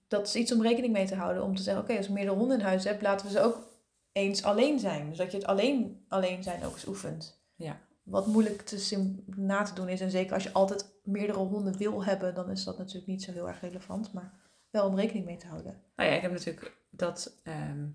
dat 0.07 0.27
is 0.27 0.35
iets 0.35 0.51
om 0.51 0.61
rekening 0.61 0.93
mee 0.93 1.07
te 1.07 1.15
houden. 1.15 1.43
Om 1.43 1.55
te 1.55 1.61
zeggen, 1.61 1.83
oké, 1.83 1.97
als 1.97 2.05
ik 2.05 2.11
meerdere 2.11 2.37
honden 2.37 2.59
in 2.59 2.65
huis 2.65 2.83
heb, 2.83 3.01
laten 3.01 3.25
we 3.25 3.31
ze 3.31 3.39
ook 3.39 3.67
eens 4.11 4.43
alleen 4.43 4.79
zijn. 4.79 5.09
Dus 5.09 5.17
dat 5.17 5.31
je 5.31 5.37
het 5.37 5.45
alleen, 5.45 6.05
alleen 6.07 6.43
zijn 6.43 6.63
ook 6.63 6.73
eens 6.73 6.87
oefent. 6.87 7.41
Ja. 7.55 7.79
Wat 8.03 8.27
moeilijk 8.27 8.61
te 8.61 8.79
sim- 8.79 9.23
na 9.35 9.63
te 9.63 9.73
doen 9.73 9.89
is. 9.89 10.01
En 10.01 10.11
zeker 10.11 10.33
als 10.33 10.43
je 10.43 10.53
altijd 10.53 10.85
meerdere 11.03 11.39
honden 11.39 11.77
wil 11.77 12.03
hebben, 12.03 12.35
dan 12.35 12.49
is 12.49 12.63
dat 12.63 12.77
natuurlijk 12.77 13.07
niet 13.07 13.23
zo 13.23 13.31
heel 13.31 13.47
erg 13.47 13.61
relevant. 13.61 14.13
Maar 14.13 14.33
wel 14.69 14.87
om 14.87 14.95
rekening 14.95 15.25
mee 15.25 15.37
te 15.37 15.47
houden. 15.47 15.81
Nou 15.95 16.09
ja, 16.09 16.15
ik 16.15 16.21
heb 16.21 16.31
natuurlijk 16.31 16.77
dat... 16.89 17.39
ehm, 17.43 17.85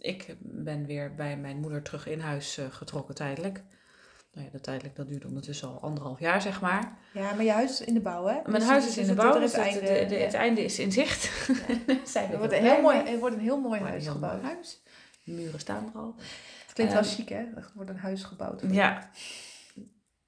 ik 0.00 0.36
ben 0.40 0.86
weer 0.86 1.14
bij 1.14 1.36
mijn 1.36 1.56
moeder 1.56 1.82
terug 1.82 2.06
in 2.06 2.20
huis 2.20 2.58
eh, 2.58 2.64
getrokken 2.70 3.14
tijdelijk. 3.14 3.62
Nou 4.32 4.46
ja, 4.46 4.52
dat 4.52 4.62
tijdelijk, 4.62 4.96
dat 4.96 5.08
duurt 5.08 5.24
ondertussen 5.24 5.68
al 5.68 5.80
anderhalf 5.80 6.18
jaar, 6.20 6.42
zeg 6.42 6.60
maar. 6.60 6.98
Ja, 7.12 7.34
maar 7.34 7.44
je 7.44 7.50
huis 7.50 7.70
is 7.80 7.86
in 7.86 7.94
de 7.94 8.00
bouw, 8.00 8.26
hè? 8.26 8.32
Mijn 8.34 8.44
Dus 8.54 8.64
huis 8.64 8.84
het- 8.84 8.92
is 8.92 8.98
in 8.98 9.06
de 9.06 9.14
bouw, 9.14 9.38
dus 9.40 9.52
het, 9.52 9.60
einde, 9.60 9.80
de- 9.80 10.06
de- 10.08 10.18
ja. 10.18 10.24
het 10.24 10.34
einde 10.34 10.64
is 10.64 10.78
in 10.78 10.92
zicht. 10.92 11.22
Zijn 12.04 12.26
we 12.26 12.36
Het 12.36 12.38
wordt, 12.38 12.52
heel 12.52 12.60
een 12.60 12.64
heel 12.64 12.80
blij 12.80 12.80
mooi, 12.80 12.96
het 13.10 13.18
wordt 13.20 13.34
een 13.34 13.40
heel 13.40 13.60
mooi 13.60 13.80
huis 13.80 14.02
heel 14.04 14.12
gebouwd. 14.12 14.42
mooi 14.42 14.54
huis. 14.54 14.82
De 15.24 15.32
muren 15.32 15.60
staan 15.60 15.90
er 15.94 16.00
al. 16.00 16.14
Het 16.64 16.72
klinkt 16.72 16.92
wel 16.92 17.02
Ehm, 17.02 17.10
chic, 17.10 17.28
hè? 17.28 17.36
Er 17.36 17.70
wordt 17.74 17.90
een 17.90 17.98
huis 17.98 18.22
gebouwd. 18.22 18.62
Ja. 18.70 19.10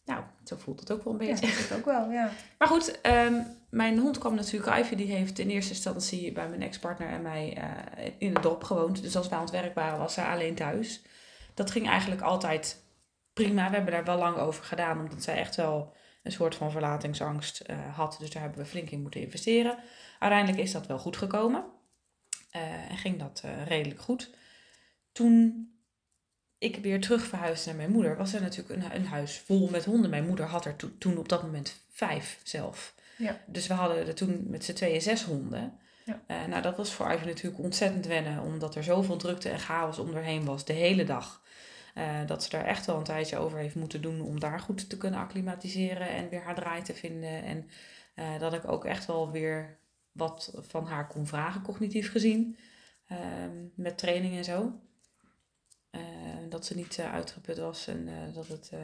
Nou, 0.04 0.24
zo 0.44 0.56
voelt 0.56 0.80
het 0.80 0.92
ook 0.92 1.04
wel 1.04 1.12
een 1.14 1.26
Ja, 1.26 1.30
beetje. 1.32 1.46
dat 1.46 1.68
het 1.68 1.78
ook 1.78 1.84
wel, 1.84 2.10
ja. 2.10 2.30
Maar 2.58 2.68
goed, 2.68 3.00
ehm, 3.00 3.42
mijn 3.70 3.98
hond 3.98 4.18
kwam 4.18 4.34
natuurlijk, 4.34 4.78
Ivy, 4.78 4.94
die 4.94 5.12
heeft 5.12 5.38
in 5.38 5.48
eerste 5.48 5.72
instantie 5.72 6.32
bij 6.32 6.48
mijn 6.48 6.62
ex-partner 6.62 7.08
en 7.08 7.22
mij 7.22 7.56
eh, 7.56 8.12
in 8.18 8.34
het 8.34 8.42
dorp 8.42 8.64
gewoond. 8.64 9.02
Dus 9.02 9.16
als 9.16 9.28
wij 9.28 9.38
aan 9.38 9.44
het 9.44 9.52
werk 9.52 9.74
waren, 9.74 9.98
was 9.98 10.14
zij 10.14 10.24
alleen 10.24 10.54
thuis. 10.54 11.02
Dat 11.54 11.70
ging 11.70 11.88
eigenlijk 11.88 12.20
altijd 12.20 12.82
prima. 13.32 13.68
We 13.68 13.74
hebben 13.74 13.92
daar 13.92 14.04
wel 14.04 14.18
lang 14.18 14.36
over 14.36 14.64
gedaan, 14.64 14.98
omdat 15.00 15.22
zij 15.22 15.36
echt 15.36 15.56
wel 15.56 15.94
een 16.22 16.32
soort 16.32 16.54
van 16.54 16.70
verlatingsangst 16.70 17.60
eh, 17.60 17.96
had. 17.96 18.16
Dus 18.20 18.30
daar 18.30 18.42
hebben 18.42 18.60
we 18.60 18.66
flink 18.66 18.90
in 18.90 19.02
moeten 19.02 19.20
investeren. 19.20 19.78
Uiteindelijk 20.18 20.62
is 20.62 20.72
dat 20.72 20.86
wel 20.86 20.98
goed 20.98 21.16
gekomen. 21.16 21.64
Eh, 22.50 22.90
en 22.90 22.96
ging 22.96 23.18
dat 23.18 23.42
redelijk 23.66 24.00
goed. 24.00 24.30
Toen 25.12 25.66
ik 26.62 26.76
weer 26.76 27.00
terug 27.00 27.24
verhuisde 27.26 27.68
naar 27.68 27.76
mijn 27.78 27.90
moeder, 27.90 28.16
was 28.16 28.32
er 28.34 28.40
natuurlijk 28.40 28.82
een, 28.84 28.94
een 28.94 29.06
huis 29.06 29.38
vol 29.38 29.68
met 29.70 29.84
honden. 29.84 30.10
Mijn 30.10 30.26
moeder 30.26 30.44
had 30.46 30.64
er 30.64 30.76
to- 30.76 30.90
toen 30.98 31.18
op 31.18 31.28
dat 31.28 31.42
moment 31.42 31.76
vijf 31.90 32.40
zelf. 32.42 32.94
Ja. 33.16 33.40
Dus 33.46 33.66
we 33.66 33.74
hadden 33.74 34.06
er 34.06 34.14
toen 34.14 34.44
met 34.48 34.64
z'n 34.64 34.72
tweeën 34.72 35.02
zes 35.02 35.24
honden. 35.24 35.78
Ja. 36.04 36.22
Eh, 36.26 36.44
nou, 36.46 36.62
dat 36.62 36.76
was 36.76 36.92
voor 36.92 37.12
Ivy 37.12 37.24
natuurlijk 37.26 37.62
ontzettend 37.62 38.06
wennen, 38.06 38.42
omdat 38.42 38.74
er 38.74 38.84
zoveel 38.84 39.16
drukte 39.16 39.48
en 39.48 39.58
chaos 39.58 39.98
om 39.98 40.12
haar 40.12 40.22
heen 40.22 40.44
was 40.44 40.64
de 40.64 40.72
hele 40.72 41.04
dag. 41.04 41.42
Eh, 41.94 42.26
dat 42.26 42.42
ze 42.42 42.50
daar 42.50 42.64
echt 42.64 42.86
wel 42.86 42.96
een 42.96 43.04
tijdje 43.04 43.36
over 43.38 43.58
heeft 43.58 43.74
moeten 43.74 44.02
doen 44.02 44.20
om 44.20 44.40
daar 44.40 44.60
goed 44.60 44.88
te 44.90 44.96
kunnen 44.96 45.20
acclimatiseren 45.20 46.08
en 46.08 46.28
weer 46.28 46.42
haar 46.42 46.54
draai 46.54 46.82
te 46.82 46.94
vinden. 46.94 47.44
En 47.44 47.68
eh, 48.14 48.38
dat 48.38 48.52
ik 48.52 48.68
ook 48.68 48.84
echt 48.84 49.06
wel 49.06 49.30
weer 49.30 49.76
wat 50.12 50.52
van 50.68 50.86
haar 50.86 51.06
kon 51.06 51.26
vragen, 51.26 51.62
cognitief 51.62 52.10
gezien, 52.10 52.56
ehm, 53.08 53.56
met 53.74 53.98
training 53.98 54.36
en 54.36 54.44
zo. 54.44 54.72
Dat 56.52 56.66
ze 56.66 56.74
niet 56.76 56.98
eh, 56.98 57.12
uitgeput 57.12 57.58
was 57.58 57.86
en 57.86 58.08
eh, 58.08 58.34
dat 58.34 58.48
het. 58.48 58.68
eh, 58.72 58.78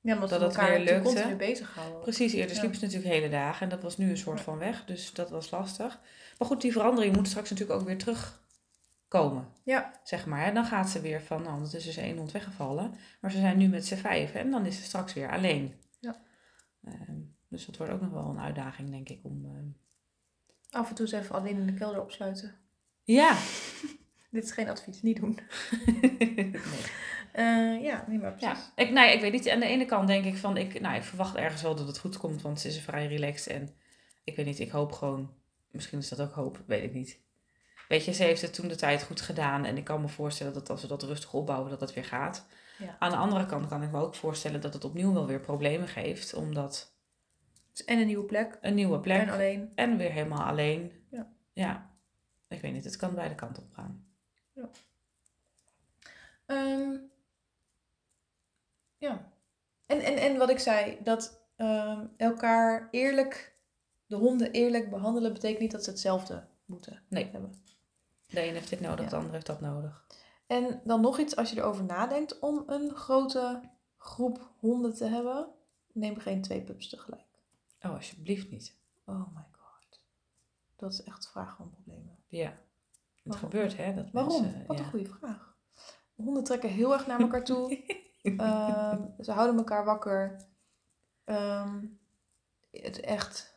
Ja, 0.00 0.14
omdat 0.14 0.30
Dat 0.30 0.38
we 0.40 0.44
het 0.46 0.54
elkaar 0.56 0.70
weer 0.70 0.84
lukte. 0.84 1.02
continu 1.02 1.36
bezig 1.36 1.74
houden. 1.74 2.00
Precies, 2.00 2.32
eerder 2.32 2.54
Ja. 2.54 2.60
sliep 2.60 2.74
ze 2.74 2.80
natuurlijk 2.84 3.12
hele 3.12 3.28
dagen 3.28 3.62
en 3.62 3.68
dat 3.68 3.82
was 3.82 3.96
nu 3.96 4.10
een 4.10 4.16
soort 4.16 4.40
van 4.40 4.58
weg, 4.58 4.84
dus 4.84 5.12
dat 5.12 5.30
was 5.30 5.50
lastig. 5.50 6.00
Maar 6.38 6.48
goed, 6.48 6.60
die 6.60 6.72
verandering 6.72 7.16
moet 7.16 7.28
straks 7.28 7.50
natuurlijk 7.50 7.80
ook 7.80 7.86
weer 7.86 7.98
terugkomen, 7.98 9.48
Ja, 9.64 10.00
zeg 10.04 10.26
maar. 10.26 10.44
hè. 10.44 10.52
Dan 10.52 10.64
gaat 10.64 10.90
ze 10.90 11.00
weer 11.00 11.22
van, 11.22 11.42
nou, 11.42 11.54
ondertussen 11.54 11.90
is 11.90 11.96
er 11.96 12.02
één 12.04 12.16
hond 12.16 12.32
weggevallen, 12.32 12.94
maar 13.20 13.30
ze 13.30 13.38
zijn 13.38 13.58
nu 13.58 13.68
met 13.68 13.86
z'n 13.86 13.94
vijf 13.96 14.34
en 14.34 14.50
dan 14.50 14.66
is 14.66 14.76
ze 14.76 14.82
straks 14.82 15.12
weer 15.12 15.30
alleen. 15.30 15.74
Ja. 16.00 16.22
Ehm, 16.84 17.16
dus 17.48 17.66
dat 17.66 17.76
wordt 17.76 17.92
ook 17.92 18.00
nog 18.00 18.10
wel 18.10 18.24
een 18.28 18.40
uitdaging, 18.40 18.90
denk 18.90 19.08
ik, 19.08 19.20
om... 19.22 19.44
ehm, 19.44 19.66
af 20.70 20.88
en 20.88 20.94
toe 20.94 21.06
eens 21.06 21.14
even 21.14 21.34
alleen 21.34 21.56
in 21.58 21.66
de 21.66 21.74
kelder 21.74 22.00
opsluiten. 22.02 22.54
Ja. 23.02 23.36
Dit 24.32 24.44
is 24.44 24.52
geen 24.52 24.68
advies, 24.68 25.02
niet 25.02 25.16
doen. 25.20 25.38
nee. 26.30 26.52
Eh, 27.32 27.82
ja, 27.82 28.04
maar 28.08 28.14
Ja, 28.20 28.30
precies. 28.30 28.70
ik, 28.74 28.90
nou, 28.90 29.06
ja, 29.06 29.12
ik 29.12 29.20
weet 29.20 29.32
niet. 29.32 29.48
Aan 29.48 29.60
de 29.60 29.66
ene 29.66 29.84
kant 29.84 30.06
denk 30.06 30.24
ik 30.24 30.36
van, 30.36 30.56
ik, 30.56 30.80
nou, 30.80 30.96
ik 30.96 31.02
verwacht 31.02 31.34
ergens 31.36 31.62
wel 31.62 31.74
dat 31.74 31.86
het 31.86 31.98
goed 31.98 32.16
komt, 32.16 32.42
want 32.42 32.60
ze 32.60 32.68
is 32.68 32.80
vrij 32.80 33.06
relaxed. 33.06 33.52
En 33.54 33.74
ik 34.24 34.36
weet 34.36 34.46
niet, 34.46 34.58
ik 34.58 34.70
hoop 34.70 34.92
gewoon, 34.92 35.30
misschien 35.70 35.98
is 35.98 36.08
dat 36.08 36.20
ook 36.20 36.32
hoop, 36.32 36.62
weet 36.66 36.82
ik 36.82 36.92
niet. 36.92 37.20
Weet 37.88 38.04
je, 38.04 38.12
ze 38.12 38.22
heeft 38.22 38.42
het 38.42 38.54
toen 38.54 38.68
de 38.68 38.76
tijd 38.76 39.02
goed 39.02 39.20
gedaan 39.20 39.64
en 39.64 39.76
ik 39.76 39.84
kan 39.84 40.00
me 40.00 40.08
voorstellen 40.08 40.52
dat 40.52 40.70
als 40.70 40.82
we 40.82 40.88
dat 40.88 41.02
rustig 41.02 41.32
opbouwen, 41.32 41.70
dat 41.70 41.80
het 41.80 41.94
weer 41.94 42.04
gaat. 42.04 42.46
Ja. 42.78 42.96
Aan 42.98 43.10
de 43.10 43.16
andere 43.16 43.46
kant 43.46 43.66
kan 43.66 43.82
ik 43.82 43.90
me 43.90 43.98
ook 44.00 44.14
voorstellen 44.14 44.60
dat 44.60 44.72
het 44.74 44.84
opnieuw 44.84 45.12
wel 45.12 45.26
weer 45.26 45.40
problemen 45.40 45.88
geeft, 45.88 46.34
omdat 46.34 46.94
En 47.86 47.98
een 47.98 48.06
nieuwe 48.06 48.24
plek. 48.24 48.58
een 48.60 48.74
nieuwe 48.74 49.00
plek 49.00 49.20
En 49.20 49.30
alleen. 49.30 49.72
en 49.74 49.96
weer 49.96 50.12
helemaal 50.12 50.42
alleen. 50.46 50.92
Ja. 51.10 51.32
ja, 51.52 51.90
ik 52.48 52.60
weet 52.60 52.72
niet, 52.72 52.84
het 52.84 52.96
kan 52.96 53.14
beide 53.14 53.34
kanten 53.34 53.62
op 53.62 53.72
gaan. 53.72 54.04
Ehm, 56.46 56.96
ja. 58.98 59.32
En, 59.86 60.00
en, 60.00 60.16
en 60.16 60.36
wat 60.36 60.50
ik 60.50 60.58
zei, 60.58 60.98
dat 61.02 61.40
ehm, 61.56 62.06
elkaar 62.16 62.88
eerlijk, 62.90 63.56
de 64.06 64.16
honden 64.16 64.50
eerlijk 64.52 64.90
behandelen, 64.90 65.32
betekent 65.32 65.60
niet 65.60 65.70
dat 65.70 65.84
ze 65.84 65.90
hetzelfde 65.90 66.46
moeten 66.64 67.02
Nee. 67.08 67.24
hebben. 67.32 67.54
De 68.28 68.46
een 68.46 68.52
heeft 68.54 68.68
dit 68.68 68.80
nodig, 68.80 69.04
Ja. 69.04 69.10
de 69.10 69.16
ander 69.16 69.32
heeft 69.32 69.46
dat 69.46 69.60
nodig. 69.60 70.06
En 70.46 70.80
dan 70.84 71.00
nog 71.00 71.18
iets, 71.18 71.36
als 71.36 71.50
je 71.50 71.56
erover 71.56 71.84
nadenkt 71.84 72.38
om 72.38 72.62
een 72.66 72.94
grote 72.94 73.60
groep 73.96 74.50
honden 74.58 74.94
te 74.94 75.04
hebben, 75.04 75.48
neem 75.92 76.18
geen 76.18 76.42
twee 76.42 76.62
pups 76.62 76.88
tegelijk. 76.88 77.24
Oh, 77.82 77.90
alsjeblieft 77.94 78.50
niet. 78.50 78.76
Oh 79.04 79.34
my 79.34 79.44
god. 79.52 80.00
Dat 80.76 80.92
is 80.92 81.02
echt 81.02 81.28
vraag 81.28 81.56
van 81.56 81.70
problemen. 81.70 82.16
Ja, 82.28 82.54
het 83.22 83.36
gebeurt 83.36 83.76
hè. 83.76 83.94
Dat 83.94 84.10
Waarom? 84.12 84.42
mensen, 84.42 84.64
Wat 84.66 84.78
ja. 84.78 84.84
een 84.84 84.90
goede 84.90 85.08
vraag. 85.18 85.54
Honden 86.14 86.44
trekken 86.44 86.68
heel 86.70 86.92
erg 86.92 87.06
naar 87.06 87.20
elkaar 87.20 87.44
toe. 87.44 87.76
Ehm, 88.22 89.00
ze 89.20 89.32
houden 89.32 89.56
elkaar 89.56 89.84
wakker. 89.84 90.36
Ehm, 91.24 91.84
het 92.70 93.00
echt. 93.00 93.50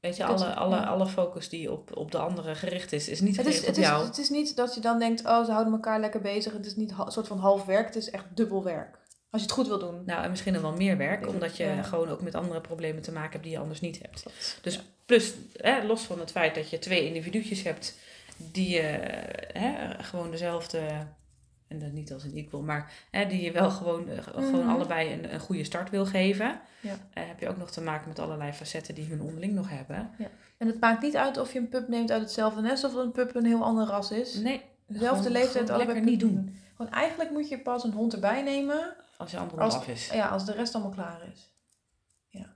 Weet 0.00 0.16
je, 0.16 0.22
Het- 0.24 0.32
alle, 0.32 0.54
alle, 0.54 0.76
ja. 0.76 0.84
alle 0.84 1.06
focus 1.06 1.48
die 1.48 1.72
op, 1.72 1.96
op 1.96 2.10
de 2.10 2.18
andere 2.18 2.54
gericht 2.54 2.92
is, 2.92 3.08
is 3.08 3.20
niet 3.20 3.36
Het 3.36 3.46
is, 3.46 3.58
het, 3.58 3.68
op 3.68 3.74
is, 3.74 3.78
jou. 3.78 4.04
het 4.04 4.18
is 4.18 4.30
niet 4.30 4.56
dat 4.56 4.74
je 4.74 4.80
dan 4.80 4.98
denkt, 4.98 5.24
oh, 5.24 5.44
ze 5.44 5.50
houden 5.50 5.72
elkaar 5.72 6.00
lekker 6.00 6.20
bezig. 6.20 6.52
Het 6.52 6.66
is 6.66 6.76
niet 6.76 6.90
een 6.98 7.10
soort 7.12 7.26
van 7.26 7.38
half 7.38 7.64
werk, 7.64 7.86
het 7.86 7.96
is 7.96 8.10
echt 8.10 8.24
dubbel 8.36 8.64
werk. 8.64 8.98
Als 9.30 9.40
je 9.42 9.46
het 9.48 9.56
goed 9.56 9.66
wil 9.68 9.78
doen. 9.78 10.02
Nou, 10.04 10.24
en 10.24 10.30
misschien 10.30 10.52
nog 10.52 10.62
wel 10.62 10.72
meer 10.72 10.96
werk, 10.96 11.22
ik, 11.22 11.28
omdat 11.28 11.56
je 11.56 11.64
ja. 11.64 11.82
gewoon 11.82 12.08
ook 12.08 12.22
met 12.22 12.34
andere 12.34 12.60
problemen 12.60 13.02
te 13.02 13.12
maken 13.12 13.30
hebt 13.30 13.42
die 13.42 13.52
je 13.52 13.58
anders 13.58 13.80
niet 13.80 13.98
hebt. 14.02 14.24
Dus 14.62 14.82
plus, 15.06 15.34
hè, 15.52 15.82
los 15.84 16.02
van 16.02 16.18
het 16.18 16.30
feit 16.30 16.54
dat 16.54 16.70
je 16.70 16.78
twee 16.78 17.06
individuutjes 17.06 17.62
hebt 17.62 17.98
die 18.36 18.78
eh, 18.78 19.62
hè, 19.62 20.02
gewoon 20.04 20.30
dezelfde, 20.30 20.78
en 21.68 21.78
dat 21.78 21.92
niet 21.92 22.12
als 22.12 22.24
een 22.24 22.36
equal, 22.36 22.62
maar 22.62 22.92
hè, 23.10 23.26
die 23.26 23.42
je 23.42 23.52
wel 23.52 23.70
gewoon, 23.70 24.08
eh, 24.08 24.22
gewoon 24.22 24.50
Mhm. 24.64 24.68
allebei 24.68 25.12
een, 25.12 25.34
een 25.34 25.40
goede 25.40 25.64
start 25.64 25.90
wil 25.90 26.06
geven, 26.06 26.60
Ja. 26.80 26.94
eh, 27.12 27.26
heb 27.26 27.40
je 27.40 27.48
ook 27.48 27.56
nog 27.56 27.70
te 27.70 27.80
maken 27.80 28.08
met 28.08 28.18
allerlei 28.18 28.52
facetten 28.52 28.94
die 28.94 29.04
hun 29.08 29.20
onderling 29.20 29.52
nog 29.54 29.68
hebben. 29.70 30.10
En 30.58 30.66
het 30.66 30.80
maakt 30.80 31.02
niet 31.02 31.16
uit 31.16 31.38
of 31.38 31.52
je 31.52 31.58
een 31.58 31.68
pup 31.68 31.88
neemt 31.88 32.10
uit 32.10 32.22
hetzelfde 32.22 32.60
nest 32.60 32.84
of 32.84 32.94
een 32.94 33.12
pup 33.12 33.34
een 33.34 33.44
heel 33.46 33.64
ander 33.64 33.86
ras 33.86 34.10
is. 34.10 34.34
Nee, 34.34 34.62
Dezelfde 34.86 35.30
leeftijd, 35.30 35.70
allebei 35.70 36.00
niet 36.00 36.20
doen. 36.20 36.56
Gewoon 36.76 36.92
eigenlijk 36.92 37.30
moet 37.30 37.48
je 37.48 37.58
pas 37.58 37.84
een 37.84 37.92
hond 37.92 38.12
erbij 38.14 38.42
nemen 38.42 38.94
als 39.16 39.30
je 39.30 39.38
andere 39.38 39.62
Als- 39.62 39.74
af 39.74 39.88
is. 39.88 40.10
ja, 40.12 40.28
als 40.28 40.44
de 40.44 40.52
rest 40.52 40.74
allemaal 40.74 40.92
klaar 40.92 41.20
is. 41.32 41.50
Ja. 42.28 42.54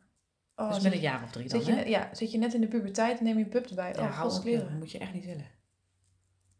Oh, 0.57 0.73
Dus 0.75 0.83
met 0.83 0.93
een 0.93 1.01
jaar 1.01 1.23
of 1.23 1.31
drie 1.31 1.49
dan, 1.49 1.63
zit 1.63 1.69
je, 1.75 1.81
hè? 1.81 1.89
ja, 1.89 2.09
zit 2.13 2.33
je 2.33 2.39
net 2.39 2.55
in 2.55 2.61
de 2.61 2.67
puberteit, 2.69 3.21
neem 3.21 3.39
je 3.39 3.45
een 3.45 3.51
pup 3.51 3.67
erbij. 3.67 3.93
Ja, 3.95 4.01
oh, 4.01 4.11
hou 4.15 4.25
op, 4.27 4.31
godskleren. 4.33 4.61
joh. 4.61 4.69
dat 4.71 4.79
moet 4.79 4.91
je 4.93 4.99
echt 4.99 5.13
niet 5.13 5.25
willen. 5.25 5.47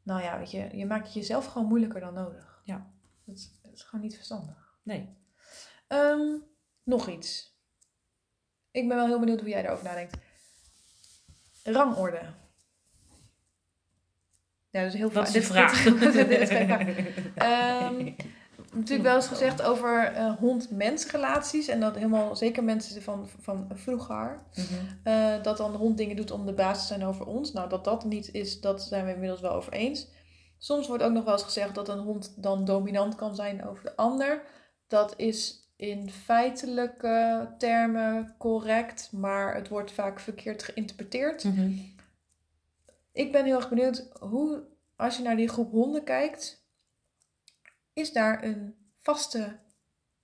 Nou 0.03 0.23
ja, 0.23 0.39
weet 0.39 0.51
je, 0.51 0.77
je 0.77 0.87
maakt 0.87 1.05
het 1.05 1.15
jezelf 1.15 1.47
gewoon 1.47 1.69
moeilijker 1.69 2.01
dan 2.01 2.15
nodig. 2.15 2.63
Ja. 2.65 2.91
Dat 3.25 3.37
is, 3.37 3.59
dat 3.63 3.73
is 3.73 3.83
gewoon 3.83 4.05
niet 4.05 4.15
verstandig. 4.15 4.79
Nee. 4.83 5.17
Ehm, 5.87 6.37
nog 6.83 7.09
iets. 7.09 7.59
Ik 8.71 8.89
ben 8.89 8.97
wel 8.97 9.07
heel 9.07 9.19
benieuwd 9.19 9.41
hoe 9.41 9.49
jij 9.49 9.65
erover 9.65 9.85
nadenkt. 9.85 10.17
Rangorde. 11.65 12.35
Ja, 14.71 14.83
dat 14.83 14.93
is 14.93 14.99
heel 14.99 15.11
Wat 15.11 15.35
is 15.35 15.47
vraag? 15.47 15.83
Dit, 15.83 16.29
is 16.31 16.49
geen 16.49 16.67
vraag. 16.67 16.87
Ehm, 17.35 18.13
natuurlijk 18.73 19.09
wel 19.09 19.17
eens 19.17 19.27
gezegd 19.27 19.63
over 19.63 20.05
eh, 20.05 20.35
hond-mens 20.37 21.11
relaties. 21.11 21.69
En 21.69 21.81
dat 21.81 21.95
helemaal, 21.95 22.37
zeker 22.37 22.65
mensen 22.65 23.03
van, 23.03 23.29
van 23.41 23.69
vroeger. 23.75 24.43
Mhm. 24.55 24.65
eh, 25.03 25.43
dat 25.43 25.57
dan 25.57 25.73
de 25.73 25.79
hond 25.79 25.97
dingen 25.97 26.17
doet 26.17 26.31
om 26.31 26.47
de 26.47 26.53
baas 26.53 26.81
te 26.81 26.87
zijn 26.87 27.05
over 27.05 27.27
ons. 27.27 27.53
Nou, 27.53 27.69
dat 27.69 27.85
dat 27.85 28.05
niet 28.05 28.33
is, 28.33 28.61
dat 28.61 28.83
zijn 28.83 29.05
we 29.05 29.13
inmiddels 29.13 29.41
wel 29.41 29.53
over 29.53 29.73
eens. 29.73 30.09
Soms 30.59 30.87
wordt 30.87 31.03
ook 31.03 31.13
nog 31.13 31.25
wel 31.25 31.33
eens 31.33 31.43
gezegd 31.43 31.75
dat 31.75 31.89
een 31.89 31.99
hond 31.99 32.35
dan 32.37 32.65
dominant 32.65 33.15
kan 33.15 33.35
zijn 33.35 33.67
over 33.67 33.85
de 33.85 33.97
ander. 33.97 34.43
Dat 34.87 35.15
is 35.17 35.69
in 35.77 36.11
feitelijke 36.11 37.49
termen 37.59 38.35
correct, 38.39 39.09
maar 39.13 39.55
het 39.55 39.69
wordt 39.69 39.93
vaak 39.93 40.21
verkeerd 40.21 40.63
geïnterpreteerd. 40.63 41.45
Mhm. 41.45 41.71
Ik 43.13 43.33
ben 43.33 43.45
heel 43.45 43.57
erg 43.57 43.69
benieuwd 43.69 44.09
hoe, 44.21 44.63
als 44.97 45.17
je 45.17 45.23
naar 45.23 45.37
die 45.37 45.49
groep 45.49 45.71
honden 45.71 46.05
kijkt, 46.05 46.60
is 47.93 48.13
daar 48.13 48.45
een 48.45 48.75
vaste 48.99 49.57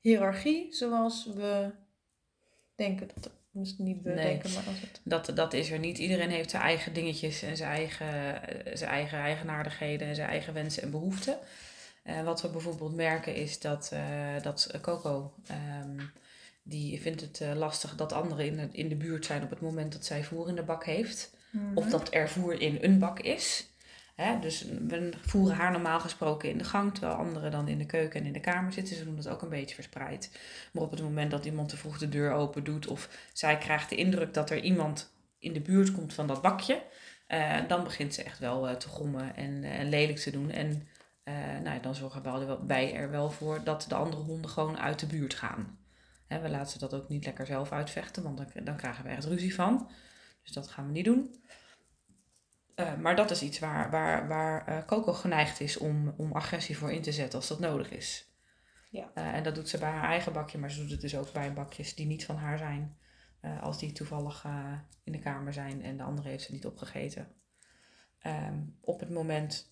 hiërarchie 0.01 0.75
zoals 0.75 1.27
we 1.35 1.71
denken 2.75 3.09
dat 3.15 3.31
misschien 3.51 3.85
niet 3.85 4.03
we 4.03 4.11
Nee. 4.11 4.25
denken, 4.25 4.53
maar 4.53 4.67
als 4.67 4.81
het 4.81 5.01
Dat, 5.05 5.31
dat 5.35 5.53
is 5.53 5.71
er 5.71 5.79
niet. 5.79 5.99
Iedereen 5.99 6.31
heeft 6.31 6.51
zijn 6.51 6.63
eigen 6.63 6.93
dingetjes 6.93 7.43
en 7.43 7.57
zijn 7.57 7.71
eigen, 7.71 8.41
zijn 8.79 8.91
eigen 8.91 9.19
eigenaardigheden 9.19 10.09
en 10.09 10.15
zijn 10.15 10.29
eigen 10.29 10.55
wensen 10.55 10.83
en 10.83 10.91
behoeften. 10.91 11.39
Eh, 12.03 12.25
wat 12.25 12.43
we 12.43 12.49
bijvoorbeeld 12.49 12.95
merken 12.95 13.35
is 13.35 13.61
dat, 13.61 13.91
eh, 13.93 14.43
dat 14.43 14.71
Coco, 14.81 15.33
ehm, 15.47 16.01
die 16.63 17.01
vindt 17.01 17.21
het 17.21 17.41
eh, 17.41 17.55
lastig 17.55 17.97
dat 17.97 18.13
anderen 18.13 18.47
in 18.47 18.57
de, 18.57 18.69
in 18.73 18.89
de 18.89 18.95
buurt 18.95 19.25
zijn 19.25 19.43
op 19.43 19.51
het 19.51 19.61
moment 19.61 19.93
dat 19.93 20.05
zij 20.05 20.25
voer 20.25 20.49
in 20.49 20.55
de 20.55 20.63
bak 20.63 20.85
heeft. 20.85 21.35
Of 21.75 21.87
dat 21.87 22.15
er 22.15 22.29
voer 22.29 22.61
in 22.61 22.79
een 22.81 22.99
bak 22.99 23.21
is. 23.21 23.67
Hè, 24.17 24.39
dus 24.41 24.65
we 24.89 25.13
voeren 25.21 25.57
haar 25.57 25.73
normaal 25.73 26.01
gesproken 26.01 26.51
in 26.51 26.59
de 26.59 26.65
gang, 26.65 26.95
terwijl 26.95 27.15
anderen 27.17 27.51
dan 27.51 27.69
in 27.69 27.79
de 27.79 27.87
keuken 27.87 28.21
en 28.21 28.27
in 28.27 28.33
de 28.33 28.41
kamer 28.41 28.73
zitten. 28.73 28.97
Ze 28.97 29.05
doen 29.05 29.17
dat 29.17 29.29
ook 29.29 29.43
een 29.43 29.49
beetje 29.49 29.75
verspreid. 29.75 30.39
Maar 30.73 30.83
op 30.83 30.91
het 30.91 31.03
moment 31.03 31.31
dat 31.31 31.45
iemand 31.45 31.69
te 31.69 31.77
vroeg 31.77 31.99
de 31.99 32.09
deur 32.09 32.33
open 32.33 32.65
doet, 32.65 32.87
of 32.87 33.09
zij 33.33 33.59
krijgt 33.59 33.89
de 33.91 33.97
indruk 33.97 34.35
dat 34.35 34.51
er 34.51 34.63
iemand 34.63 35.13
in 35.39 35.53
de 35.53 35.61
buurt 35.61 35.93
komt 35.93 36.15
van 36.15 36.27
dat 36.27 36.43
bakje, 36.43 36.83
eh, 37.27 37.69
dan 37.69 37.85
begint 37.85 38.15
ze 38.15 38.23
echt 38.23 38.39
wel 38.39 38.69
eh, 38.69 38.75
te 38.75 38.89
grommen 38.89 39.37
en, 39.37 39.65
eh, 39.65 39.79
en 39.79 39.89
lelijk 39.89 40.19
te 40.19 40.31
doen. 40.31 40.51
En 40.51 40.89
nou 41.63 41.81
dan 41.81 41.95
zorgen 41.95 42.67
wij 42.67 42.95
er 42.95 43.11
wel 43.11 43.31
voor 43.31 43.61
dat 43.65 43.85
de 43.89 43.95
andere 43.95 44.23
honden 44.23 44.51
gewoon 44.51 44.79
uit 44.79 44.99
de 44.99 45.07
buurt 45.07 45.35
gaan. 45.35 45.79
Hè, 46.27 46.41
we 46.41 46.49
laten 46.49 46.73
ze 46.73 46.79
dat 46.79 46.95
ook 46.95 47.09
niet 47.09 47.25
lekker 47.25 47.47
zelf 47.47 47.73
uitvechten, 47.73 48.23
want 48.23 48.37
dan, 48.37 48.65
dan 48.65 48.77
krijgen 48.77 49.05
we 49.05 49.11
echt 49.11 49.25
ruzie 49.25 49.55
van. 49.55 49.89
Dus 50.43 50.53
dat 50.53 50.69
gaan 50.69 50.87
we 50.87 50.93
niet 50.93 51.05
doen. 51.05 51.35
Eh, 52.77 52.97
maar 52.97 53.17
dat 53.17 53.31
is 53.31 53.43
iets 53.43 53.59
waar, 53.59 53.91
waar, 53.91 54.29
waar 54.29 54.67
eh, 54.67 54.85
Coco 54.87 55.13
geneigd 55.13 55.61
is 55.61 55.77
om, 55.77 56.15
om 56.17 56.33
agressie 56.33 56.79
voor 56.79 56.93
in 56.93 57.03
te 57.03 57.13
zetten 57.13 57.39
als 57.39 57.49
dat 57.49 57.59
nodig 57.59 57.91
is. 57.91 58.31
Ja. 58.91 59.11
Eh, 59.15 59.35
en 59.35 59.43
dat 59.43 59.55
doet 59.55 59.69
ze 59.69 59.79
bij 59.79 59.91
haar 59.91 60.09
eigen 60.09 60.33
bakje, 60.33 60.59
maar 60.59 60.71
ze 60.71 60.81
doet 60.81 60.91
het 60.91 61.01
dus 61.01 61.17
ook 61.17 61.33
bij 61.33 61.53
bakjes 61.53 61.95
die 61.95 62.07
niet 62.07 62.25
van 62.25 62.37
haar 62.37 62.59
zijn. 62.59 63.05
Als 63.61 63.79
die 63.79 63.93
toevallig 63.93 64.47
in 65.05 65.13
de 65.13 65.19
kamer 65.19 65.53
zijn 65.53 65.83
en 65.83 65.97
de 65.97 66.03
andere 66.03 66.29
heeft 66.29 66.45
ze 66.45 66.53
niet 66.53 66.67
opgegeten. 66.67 67.29
Ehm, 68.19 68.59
op 68.81 69.01
het 69.01 69.11
moment 69.11 69.71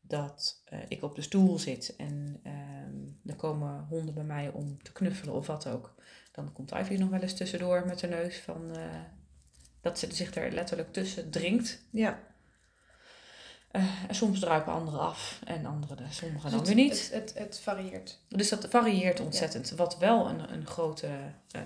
dat 0.00 0.64
ik 0.88 1.02
op 1.02 1.14
de 1.14 1.22
stoel 1.22 1.58
zit 1.58 1.96
en 1.96 2.40
ehm, 2.42 3.30
er 3.30 3.36
komen 3.36 3.86
honden 3.88 4.14
bij 4.14 4.24
mij 4.24 4.48
om 4.48 4.82
te 4.82 4.92
knuffelen 4.92 5.34
of 5.34 5.46
wat 5.46 5.66
ook, 5.66 5.94
dan 6.32 6.52
komt 6.52 6.72
Ivy 6.72 6.94
nog 6.94 7.08
wel 7.08 7.20
eens 7.20 7.36
tussendoor 7.36 7.86
met 7.86 7.98
de 7.98 8.06
neus 8.06 8.38
van 8.38 8.76
dat 9.80 9.98
ze 9.98 10.14
zich 10.14 10.34
er 10.34 10.52
letterlijk 10.52 10.92
tussen 10.92 11.30
dringt. 11.30 11.82
Ja. 11.90 12.29
Eh, 13.70 13.82
en 14.08 14.14
soms 14.14 14.40
druipen 14.40 14.72
anderen 14.72 15.00
af 15.00 15.40
en 15.44 15.66
anderen, 15.66 15.96
de- 15.96 16.02
sommigen 16.10 16.50
dan 16.50 16.58
Dus 16.60 16.68
weer 16.68 16.78
het- 16.84 16.86
niet. 16.92 17.10
Het, 17.12 17.34
het, 17.34 17.38
het 17.38 17.60
varieert. 17.60 18.18
Dus 18.28 18.48
dat 18.48 18.66
varieert 18.68 19.20
ontzettend. 19.20 19.70
Wat 19.70 19.98
wel 19.98 20.28
een, 20.28 20.52
een 20.52 20.66
grote. 20.66 21.06
eh, 21.50 21.62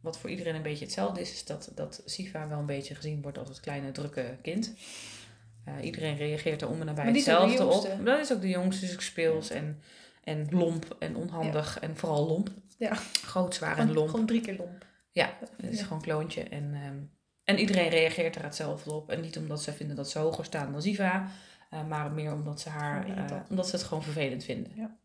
wat 0.00 0.18
voor 0.18 0.30
iedereen 0.30 0.54
een 0.54 0.62
beetje 0.62 0.84
hetzelfde 0.84 1.20
is, 1.20 1.32
is 1.32 1.44
dat, 1.44 1.70
dat 1.74 2.02
Siva 2.04 2.48
wel 2.48 2.58
een 2.58 2.66
beetje 2.66 2.94
gezien 2.94 3.22
wordt 3.22 3.38
als 3.38 3.48
het 3.48 3.60
kleine 3.60 3.92
drukke 3.92 4.36
kind. 4.42 4.72
Eh, 5.64 5.74
iedereen 5.82 6.16
reageert 6.16 6.62
er 6.62 6.68
om 6.68 6.80
en 6.80 6.86
nabij 6.86 7.06
hetzelfde 7.12 7.64
op. 7.66 7.82
Maar 7.96 8.04
Dat 8.16 8.20
is 8.20 8.32
ook 8.32 8.40
de 8.40 8.48
jongste, 8.48 8.86
dus 8.86 8.94
ook 8.94 9.00
speels 9.00 9.50
en, 9.50 9.80
en 10.24 10.46
lomp 10.50 10.96
en 10.98 11.16
onhandig 11.16 11.78
en 11.80 11.96
vooral 11.96 12.26
lomp. 12.26 12.50
Ja. 12.78 12.94
Groot, 13.22 13.54
zwaar 13.54 13.78
en 13.78 13.92
lomp. 13.92 14.10
gewoon 14.10 14.26
drie 14.26 14.40
keer 14.40 14.56
lomp. 14.56 14.86
Ja, 15.10 15.38
het 15.62 15.72
is 15.72 15.82
gewoon 15.82 16.02
kloontje. 16.02 16.42
En, 16.42 16.74
ehm, 16.74 16.96
en 17.44 17.58
iedereen 17.58 17.88
reageert 17.88 18.36
er 18.36 18.42
hetzelfde 18.42 18.92
op. 18.92 19.10
En 19.10 19.20
niet 19.20 19.36
omdat 19.36 19.62
ze 19.62 19.72
vinden 19.72 19.96
dat 19.96 20.10
ze 20.10 20.18
hoger 20.18 20.44
staan 20.44 20.72
dan 20.72 20.82
Siva, 20.82 21.28
eh, 21.70 21.86
maar 21.86 22.12
meer 22.12 22.32
omdat 22.32 22.60
ze, 22.60 22.68
haar, 22.68 23.08
eh, 23.08 23.36
omdat 23.50 23.68
ze 23.68 23.76
het 23.76 23.84
gewoon 23.84 24.02
vervelend 24.02 24.44
vinden. 24.44 24.98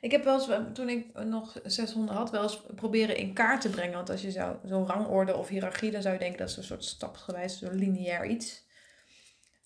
Ik 0.00 0.10
heb 0.10 0.24
wel 0.24 0.34
eens, 0.34 0.48
eh, 0.48 0.60
toen 0.64 0.88
ik 0.88 1.24
nog 1.24 1.60
zes 1.64 1.92
honden 1.92 2.14
had, 2.14 2.30
wel 2.30 2.42
eens 2.42 2.60
proberen 2.74 3.16
in 3.16 3.32
kaart 3.32 3.60
te 3.60 3.70
brengen. 3.70 3.94
Want 3.94 4.10
als 4.10 4.22
je 4.22 4.30
zou 4.30 4.56
zo'n 4.64 4.86
rangorde 4.86 5.36
of 5.36 5.48
hiërarchie, 5.48 5.90
dan 5.90 6.02
zou 6.02 6.14
je 6.14 6.20
denken 6.20 6.38
dat 6.38 6.48
is 6.48 6.56
een 6.56 6.64
soort 6.64 6.84
stapsgewijs, 6.84 7.58
zo'n 7.58 7.74
lineair 7.74 8.26
iets. 8.26 8.68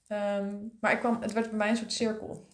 Ehm, 0.06 0.54
maar 0.80 0.92
ik 0.92 0.98
kwam, 0.98 1.22
het 1.22 1.32
werd 1.32 1.48
bij 1.48 1.58
mij 1.58 1.68
een 1.68 1.76
soort 1.76 1.92
cirkel. 1.92 2.48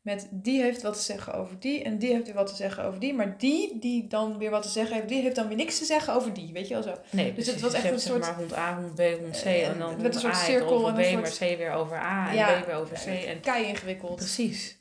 Met 0.00 0.28
die 0.30 0.62
heeft 0.62 0.82
wat 0.82 0.94
te 0.94 1.00
zeggen 1.00 1.34
over 1.34 1.58
die 1.60 1.82
en 1.82 1.98
die 1.98 2.12
heeft 2.12 2.24
weer 2.26 2.34
wat 2.34 2.46
te 2.46 2.54
zeggen 2.54 2.84
over 2.84 3.00
die. 3.00 3.14
Maar 3.14 3.38
die, 3.38 3.78
die 3.78 4.06
dan 4.06 4.38
weer 4.38 4.50
wat 4.50 4.62
te 4.62 4.68
zeggen 4.68 4.94
heeft, 4.96 5.08
die 5.08 5.22
heeft 5.22 5.36
dan 5.36 5.48
weer 5.48 5.56
niks 5.56 5.78
te 5.78 5.84
zeggen 5.84 6.14
over 6.14 6.32
die. 6.34 6.52
Weet 6.52 6.68
je 6.68 6.74
wel 6.74 6.82
zo? 6.82 6.94
Nee, 7.10 7.32
Dus 7.34 7.44
dus 7.44 7.54
het 7.54 7.62
was 7.62 7.72
echt 7.72 7.82
je 7.82 7.88
hebt, 7.88 8.00
een 8.02 8.08
soort- 8.08 8.20
maar 8.20 8.34
hond 8.34 8.56
A, 8.56 8.76
hond 8.80 8.94
B, 8.94 8.98
hond 9.20 9.40
C. 9.40 9.44
Eh, 9.44 9.68
en 9.68 9.78
dan 9.78 10.00
werd 10.00 10.14
een 10.14 10.20
soort 10.20 10.34
A 10.34 10.36
cirkel 10.36 10.76
over 10.76 10.88
en 10.88 10.94
B, 10.94 10.98
een 10.98 11.14
maar 11.20 11.26
soort- 11.26 11.50
C 11.52 11.56
weer 11.56 11.72
over 11.72 11.96
A 11.96 12.28
en 12.28 12.34
Ja, 12.36 12.60
B 12.60 12.66
weer 12.66 12.74
over 12.74 12.96
C. 13.04 13.06
En... 13.06 13.40
Kei 13.40 13.66
ingewikkeld. 13.66 14.16
Precies. 14.16 14.78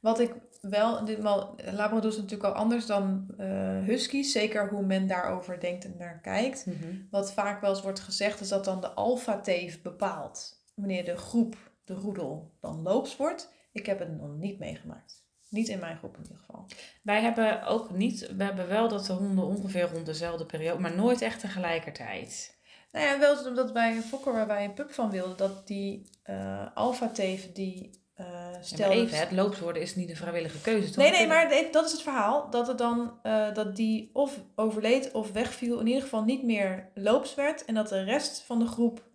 Wat 0.00 0.20
ik 0.20 0.32
wel, 0.60 1.04
ditmaal, 1.04 1.54
Labrador 1.72 2.10
is 2.10 2.16
natuurlijk 2.16 2.44
al 2.54 2.60
anders 2.60 2.86
dan 2.86 3.26
eh 3.38 3.78
huskies. 3.84 4.32
Zeker 4.32 4.68
hoe 4.68 4.82
men 4.82 5.06
daarover 5.06 5.60
denkt 5.60 5.84
en 5.84 5.94
naar 5.98 6.20
kijkt. 6.22 6.66
Mhm. 6.66 6.76
Wat 7.10 7.32
vaak 7.32 7.60
wel 7.60 7.70
eens 7.70 7.82
wordt 7.82 8.00
gezegd, 8.00 8.40
is 8.40 8.48
dat 8.48 8.64
dan 8.64 8.80
de 8.80 8.90
alfa-teef 8.90 9.82
bepaalt 9.82 10.62
wanneer 10.74 11.04
de 11.04 11.16
groep, 11.16 11.56
de 11.84 11.94
roedel, 11.94 12.50
dan 12.60 12.82
loops 12.82 13.16
wordt. 13.16 13.52
Ik 13.72 13.86
heb 13.86 13.98
het 13.98 14.20
nog 14.20 14.36
niet 14.36 14.58
meegemaakt. 14.58 15.24
Niet 15.48 15.68
in 15.68 15.78
mijn 15.78 15.96
groep 15.96 16.16
in 16.16 16.22
ieder 16.22 16.38
geval. 16.38 16.66
Wij 17.02 17.22
hebben 17.22 17.66
ook 17.66 17.90
niet, 17.90 18.34
we 18.36 18.44
hebben 18.44 18.68
wel 18.68 18.88
dat 18.88 19.06
de 19.06 19.12
honden 19.12 19.44
ongeveer 19.44 19.90
rond 19.92 20.06
dezelfde 20.06 20.46
periode, 20.46 20.80
maar 20.80 20.94
nooit 20.94 21.22
echt 21.22 21.40
tegelijkertijd. 21.40 22.58
Nou 22.92 23.06
ja, 23.06 23.18
wel 23.18 23.46
omdat 23.46 23.72
bij 23.72 23.96
een 23.96 24.02
fokker 24.02 24.32
waar 24.32 24.46
wij 24.46 24.64
een 24.64 24.74
pup 24.74 24.92
van 24.92 25.10
wilden, 25.10 25.36
dat 25.36 25.66
die 25.66 26.10
eh 26.22 26.66
alfa-teef 26.74 27.52
die 27.52 27.90
eh 28.14 28.26
Ja, 28.26 28.50
maar 28.50 28.64
stel... 28.64 28.90
even, 28.90 29.16
hè, 29.16 29.22
het 29.22 29.32
loops 29.32 29.58
worden 29.58 29.82
is 29.82 29.96
niet 29.96 30.10
een 30.10 30.16
vrijwillige 30.16 30.60
keuze. 30.60 30.86
toch? 30.86 30.96
Nee, 30.96 31.10
nee, 31.10 31.26
maar 31.26 31.68
dat 31.70 31.86
is 31.86 31.92
het 31.92 32.02
verhaal. 32.02 32.50
Dat 32.50 32.66
het 32.66 32.78
dan, 32.78 33.18
eh, 33.22 33.54
dat 33.54 33.76
die 33.76 34.10
of 34.12 34.40
overleed 34.54 35.12
of 35.12 35.32
wegviel. 35.32 35.80
In 35.80 35.86
ieder 35.86 36.02
geval 36.02 36.24
niet 36.24 36.42
meer 36.42 36.90
loops 36.94 37.34
werd. 37.34 37.64
En 37.64 37.74
dat 37.74 37.88
de 37.88 38.02
rest 38.02 38.42
van 38.42 38.58
de 38.58 38.66
groep 38.66 39.08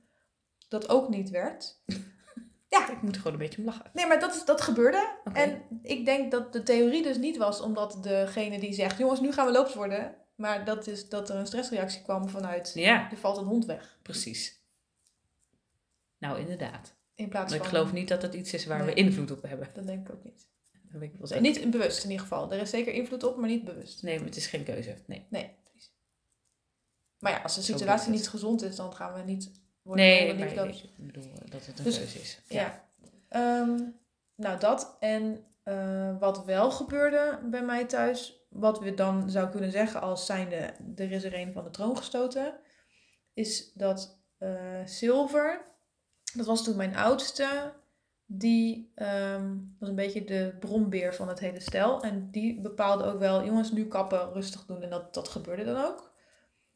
dat 0.67 0.89
ook 0.89 1.09
niet 1.09 1.29
werd. 1.29 1.83
Ik 2.77 3.01
moet 3.01 3.17
gewoon 3.17 3.33
een 3.33 3.39
beetje 3.39 3.57
om 3.57 3.65
lachen. 3.65 3.85
Nee, 3.93 4.07
maar 4.07 4.19
dat, 4.19 4.35
is, 4.35 4.45
dat 4.45 4.61
gebeurde. 4.61 5.17
En 5.33 5.61
ik 5.81 6.05
denk 6.05 6.31
dat 6.31 6.53
de 6.53 6.63
theorie 6.63 7.03
dus 7.03 7.17
niet 7.17 7.37
was 7.37 7.61
omdat 7.61 7.97
degene 8.01 8.59
die 8.59 8.73
zegt... 8.73 8.97
jongens, 8.97 9.19
nu 9.19 9.31
gaan 9.31 9.45
we 9.45 9.51
loops 9.51 9.73
worden. 9.73 10.15
Maar 10.35 10.65
dat 10.65 10.87
is 10.87 11.09
dat 11.09 11.29
er 11.29 11.35
een 11.35 11.47
stressreactie 11.47 12.01
kwam 12.01 12.29
vanuit... 12.29 12.71
Ja, 12.73 13.11
er 13.11 13.17
valt 13.17 13.37
een 13.37 13.45
hond 13.45 13.65
weg. 13.65 13.97
precies. 14.01 14.63
Nou, 16.17 16.39
inderdaad. 16.39 16.95
In 17.15 17.29
plaats 17.29 17.49
Maar 17.49 17.59
ik 17.59 17.65
van... 17.65 17.75
geloof 17.75 17.93
niet 17.93 18.07
dat 18.07 18.21
het 18.21 18.33
iets 18.33 18.53
is 18.53 18.65
waar 18.65 18.85
we 18.85 18.93
invloed 18.93 19.31
op 19.31 19.41
hebben. 19.41 19.69
Dat 19.73 19.87
denk 19.87 20.07
ik 20.07 20.15
ook 20.15 20.23
niet. 20.23 20.47
Dat 20.91 21.01
ik 21.01 21.11
wel 21.17 21.27
zeker. 21.27 21.43
Niet 21.43 21.71
bewust 21.71 22.03
in 22.03 22.09
ieder 22.09 22.25
geval. 22.25 22.51
Er 22.51 22.61
is 22.61 22.69
zeker 22.69 22.93
invloed 22.93 23.23
op, 23.23 23.37
maar 23.37 23.49
niet 23.49 23.63
bewust. 23.63 24.03
Nee, 24.03 24.17
maar 24.17 24.27
het 24.27 24.35
is 24.35 24.47
geen 24.47 24.63
keuze. 24.63 24.95
Nee. 25.05 25.25
Nee, 25.29 25.55
precies. 25.63 25.93
Maar 27.19 27.31
ja, 27.31 27.41
als 27.41 27.55
de 27.55 27.61
situatie 27.61 28.11
niet 28.11 28.29
gezond 28.29 28.63
is, 28.63 28.75
dan 28.75 28.93
gaan 28.93 29.13
we 29.13 29.21
niet... 29.21 29.51
worden 29.85 30.05
Nee, 30.05 30.33
maar 30.33 30.67
ik 30.67 30.81
bedoel 30.97 31.23
eh, 31.23 31.51
dat 31.51 31.65
het 31.65 31.79
een 31.79 31.85
Dus- 31.85 31.97
keuze 31.97 32.19
is. 32.19 32.39
Ja. 32.47 32.83
Ehm, 33.29 33.81
nou, 34.35 34.59
dat. 34.59 34.97
En 34.99 35.45
eh, 35.63 36.17
wat 36.19 36.45
wel 36.45 36.71
gebeurde 36.71 37.39
bij 37.43 37.63
mij 37.63 37.85
thuis, 37.85 38.45
wat 38.49 38.79
we 38.79 38.93
dan 38.93 39.29
zou 39.29 39.49
kunnen 39.49 39.71
zeggen 39.71 40.01
als 40.01 40.25
zijnde, 40.25 40.73
er 40.95 41.11
is 41.11 41.23
er 41.23 41.33
een 41.33 41.53
van 41.53 41.63
de 41.63 41.69
troon 41.69 41.97
gestoten, 41.97 42.53
is 43.33 43.73
dat 43.73 44.23
eh 44.37 44.85
Silver, 44.85 45.61
dat 46.33 46.45
was 46.45 46.63
toen 46.63 46.75
mijn 46.75 46.95
oudste, 46.95 47.73
die 48.25 48.91
ehm, 48.95 49.57
was 49.79 49.89
een 49.89 49.95
beetje 49.95 50.23
de 50.23 50.55
brombeer 50.59 51.15
van 51.15 51.27
het 51.27 51.39
hele 51.39 51.59
stel. 51.59 52.01
En 52.01 52.31
die 52.31 52.61
bepaalde 52.61 53.03
ook 53.03 53.19
wel, 53.19 53.45
jongens, 53.45 53.71
nu 53.71 53.87
kappen, 53.87 54.33
rustig 54.33 54.65
doen. 54.65 54.81
En 54.81 54.89
dat, 54.89 55.13
dat 55.13 55.27
gebeurde 55.27 55.63
dan 55.63 55.85
ook. 55.85 56.13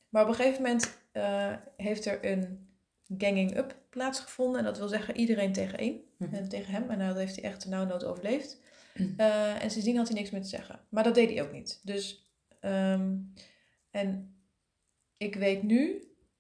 Maar 0.10 0.24
op 0.24 0.30
een 0.30 0.36
gegeven 0.36 0.62
moment 0.62 0.98
eh, 1.12 1.54
heeft 1.76 2.06
er 2.06 2.26
een 2.26 2.69
ganging-up 3.18 3.76
plaatsgevonden. 3.90 4.60
En 4.60 4.66
dat 4.66 4.78
wil 4.78 4.88
zeggen 4.88 5.18
iedereen 5.18 5.54
tegen 5.54 5.78
één. 5.78 6.02
Mhm. 6.18 6.36
En 6.36 6.50
tegen 6.50 6.74
hem. 6.74 6.90
En 6.90 7.08
dat 7.08 7.18
heeft 7.18 7.36
hij 7.36 7.44
echt 7.44 7.66
nou 7.66 7.88
nood 7.88 8.04
overleefd. 8.04 8.62
Eh, 9.18 9.64
en 9.64 9.72
sindsdien 9.72 9.98
had 9.98 10.08
hij 10.08 10.18
niks 10.18 10.30
meer 10.30 10.42
te 10.42 10.48
zeggen. 10.48 10.80
Maar 10.90 11.04
dat 11.04 11.16
deed 11.16 11.30
hij 11.30 11.42
ook 11.42 11.52
niet. 11.52 11.80
Dus, 11.84 12.32
ehm, 12.60 13.16
en 13.92 14.36
ik 15.18 15.36
weet 15.36 15.64
nu, 15.64 15.96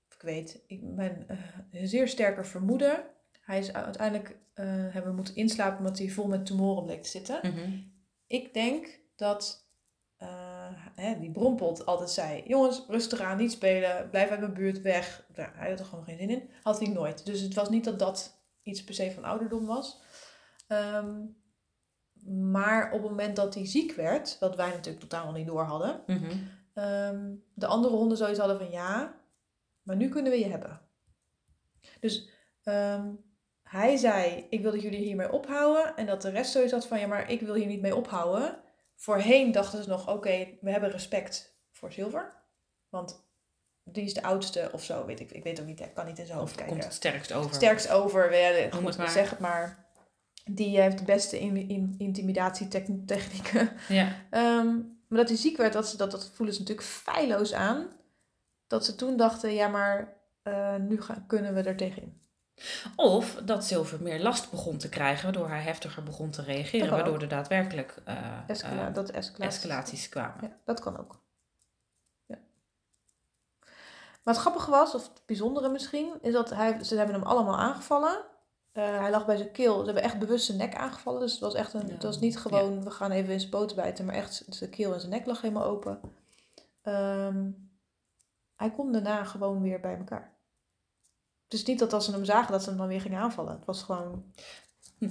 of 0.08 0.16
ik 0.16 0.22
weet, 0.22 0.64
ik, 0.68 0.82
mijn 0.82 1.26
eh, 1.28 1.38
zeer 1.84 2.08
sterke 2.08 2.44
vermoeden. 2.44 3.04
Hij 3.42 3.60
is 3.60 3.74
uiteindelijk, 3.74 4.38
eh, 4.54 4.66
hebben 4.66 5.12
we 5.12 5.16
moeten 5.16 5.36
inslapen 5.36 5.78
omdat 5.78 5.98
hij 5.98 6.10
vol 6.10 6.28
met 6.28 6.46
tumoren 6.46 6.84
bleek 6.84 7.04
te 7.04 7.10
zitten. 7.10 7.40
Mhm. 7.44 7.72
Ik 8.28 8.54
denk 8.54 9.00
dat 9.16 9.68
eh, 9.69 9.69
hè, 10.96 11.20
die 11.20 11.32
Brompot 11.32 11.86
altijd 11.86 12.10
zei: 12.10 12.44
Jongens, 12.48 12.84
rustig 12.88 13.20
aan, 13.22 13.38
niet 13.38 13.52
spelen, 13.52 14.10
blijf 14.10 14.30
uit 14.30 14.40
mijn 14.40 14.54
buurt 14.54 14.82
weg. 14.82 15.26
Ja, 15.36 15.52
hij 15.56 15.70
had 15.70 15.80
er 15.80 15.86
gewoon 15.86 16.04
geen 16.04 16.18
zin 16.18 16.30
in. 16.30 16.50
Had 16.64 16.80
hij 16.80 16.88
nooit. 16.90 17.26
Dus 17.26 17.42
het 17.42 17.54
was 17.54 17.70
niet 17.70 17.84
dat 17.84 18.00
dat 18.00 18.42
iets 18.64 18.84
per 18.84 18.94
se 18.94 19.12
van 19.12 19.24
ouderdom 19.24 19.66
was. 19.66 20.02
Ehm, 20.68 21.18
maar 22.52 22.86
op 22.92 23.02
het 23.02 23.10
moment 23.10 23.36
dat 23.36 23.54
hij 23.56 23.66
ziek 23.66 23.92
werd, 23.92 24.38
wat 24.40 24.56
wij 24.56 24.70
natuurlijk 24.70 25.00
totaal 25.00 25.32
niet 25.32 25.48
door 25.48 25.64
hadden, 25.64 26.02
Mhm. 26.08 26.32
ehm, 26.74 27.32
de 27.54 27.66
andere 27.66 27.96
honden 27.96 28.18
zoiets 28.18 28.40
hadden 28.40 28.58
van 28.58 28.72
ja, 28.72 29.16
maar 29.84 29.96
nu 29.96 30.10
kunnen 30.10 30.32
we 30.32 30.40
je 30.40 30.50
hebben. 30.50 30.82
Dus 32.00 32.30
ehm, 32.64 33.12
hij 33.64 33.98
zei, 33.98 34.46
ik 34.50 34.62
wil 34.62 34.72
dat 34.72 34.82
jullie 34.82 35.00
hiermee 35.00 35.32
ophouden. 35.32 35.96
En 35.96 36.06
dat 36.06 36.22
de 36.22 36.30
rest 36.30 36.52
zoiets 36.52 36.72
had 36.72 36.88
van 36.88 37.00
ja, 37.00 37.08
maar 37.08 37.32
ik 37.32 37.42
wil 37.42 37.54
hier 37.54 37.66
niet 37.66 37.82
mee 37.82 37.96
ophouden. 37.96 38.60
Voorheen 39.00 39.52
dachten 39.52 39.84
ze 39.84 39.90
nog, 39.90 40.10
oké, 40.10 40.48
we 40.62 40.72
hebben 40.72 40.92
respect 40.92 41.58
voor 41.72 41.92
Silver. 41.92 42.34
Want 42.90 43.28
die 43.84 44.04
is 44.04 44.14
de 44.14 44.24
oudste 44.24 44.70
of 44.72 44.84
zo, 44.84 45.06
weet 45.06 45.20
ik. 45.20 45.32
Ik 45.32 45.44
weet 45.44 45.60
ook 45.60 45.66
niet, 45.66 45.80
ik 45.80 45.94
kan 45.94 46.06
niet 46.06 46.20
in 46.20 46.26
zijn 46.26 46.38
hoofd 46.38 46.52
Of 46.52 46.58
kijken. 46.58 46.74
komt 46.74 46.88
het 46.88 46.98
sterkst 46.98 47.34
over? 47.34 47.54
Sterkst 47.54 47.90
over, 47.90 48.30
we, 48.30 48.70
goed, 48.72 48.98
maar. 48.98 49.10
zeg 49.10 49.30
het 49.30 49.40
maar. 49.40 49.88
Die 50.46 50.82
heeft 50.82 50.98
de 50.98 51.04
beste 51.04 51.40
in, 51.40 51.70
in, 51.70 51.96
intimidatietechnieken. 51.98 53.72
Ja. 53.88 54.16
Ehm, 54.30 54.76
maar 55.08 55.20
dat 55.20 55.28
hij 55.28 55.38
ziek 55.38 55.58
werd, 55.58 55.74
dat, 55.74 55.88
ze, 55.88 55.98
dat, 55.98 56.12
dat 56.12 56.32
voelen 56.34 56.56
ze 56.56 56.62
natuurlijk 56.62 56.88
feilloos 56.88 57.54
aan. 57.54 57.88
Dat 58.68 58.86
ze 58.86 58.96
toen 58.96 59.18
dachten, 59.18 59.54
ja, 59.54 59.68
maar 59.68 60.18
eh, 60.44 60.76
nu 60.76 61.02
gaan, 61.02 61.24
kunnen 61.28 61.54
we 61.54 61.62
er 61.62 61.78
tegenin. 61.78 62.22
Of 62.95 63.36
dat 63.45 63.63
Silver 63.63 64.02
meer 64.02 64.22
last 64.22 64.52
begon 64.52 64.78
te 64.78 64.89
krijgen, 64.89 65.24
waardoor 65.24 65.50
hij 65.50 65.62
heftiger 65.62 66.04
begon 66.04 66.30
te 66.30 66.41
reageren, 66.41 66.89
waardoor 66.89 67.22
er 67.22 67.28
daadwerkelijk 67.28 67.95
eh, 68.06 68.17
Escala 68.48 68.88
eh, 68.88 68.93
dat 68.93 69.10
escalatie. 69.10 69.58
escalaties 69.58 70.10
kwamen. 70.10 70.38
Ja, 70.41 70.58
dat 70.65 70.80
kan 70.80 71.00
ook. 71.00 71.19
Ja. 72.26 72.38
Maar 74.24 74.34
het 74.34 74.38
grappige 74.38 74.72
was, 74.72 74.95
of 74.95 75.04
het 75.04 75.22
bijzondere 75.26 75.69
misschien, 75.69 76.13
is 76.22 76.34
dat 76.34 76.50
hij, 76.50 76.84
ze 76.84 76.95
hebben 76.95 77.15
hem 77.15 77.24
allemaal 77.24 77.58
aangevallen. 77.58 78.26
Eh, 78.72 79.00
hij 79.00 79.12
lag 79.12 79.26
bij 79.26 79.38
zijn 79.38 79.52
keel. 79.52 79.80
Ze 79.80 79.86
hebben 79.86 80.04
echt 80.04 80.19
bewust 80.19 80.45
zijn 80.45 80.58
nek 80.58 80.76
aangevallen. 80.76 81.19
Dus 81.19 81.32
het 81.32 81.41
was 81.41 81.54
echt 81.54 81.74
een. 81.74 81.88
Ja. 81.88 81.93
Het 81.93 82.04
was 82.04 82.19
niet 82.19 82.38
gewoon, 82.38 82.84
we 82.84 82.91
gaan 82.91 83.12
even 83.12 83.34
in 83.34 83.39
zijn 83.39 83.76
bijten. 83.76 84.06
Maar 84.06 84.15
echt, 84.15 84.45
zijn 84.50 84.69
keel 84.69 84.93
en 84.93 85.00
zijn 85.00 85.12
nek 85.12 85.26
lag 85.26 85.41
helemaal 85.41 85.65
open. 85.65 86.00
Ehm, 86.82 87.50
hij 88.56 88.72
kon 88.72 88.91
daarna 88.91 89.24
gewoon 89.24 89.62
weer 89.62 89.80
bij 89.80 89.98
elkaar. 89.98 90.38
Dus 91.50 91.66
niet 91.66 91.80
dat 91.80 91.94
als 91.94 92.06
ze 92.06 92.12
hem 92.12 92.26
zagen, 92.26 92.52
dat 92.52 92.64
ze 92.64 92.70
hem 92.70 92.78
dan 92.78 92.88
weer 92.88 93.02
gingen 93.02 93.20
aanvallen. 93.20 93.54
Het 93.54 93.66
was 93.66 93.84
gewoon. 93.84 94.34
Hm. 94.98 95.10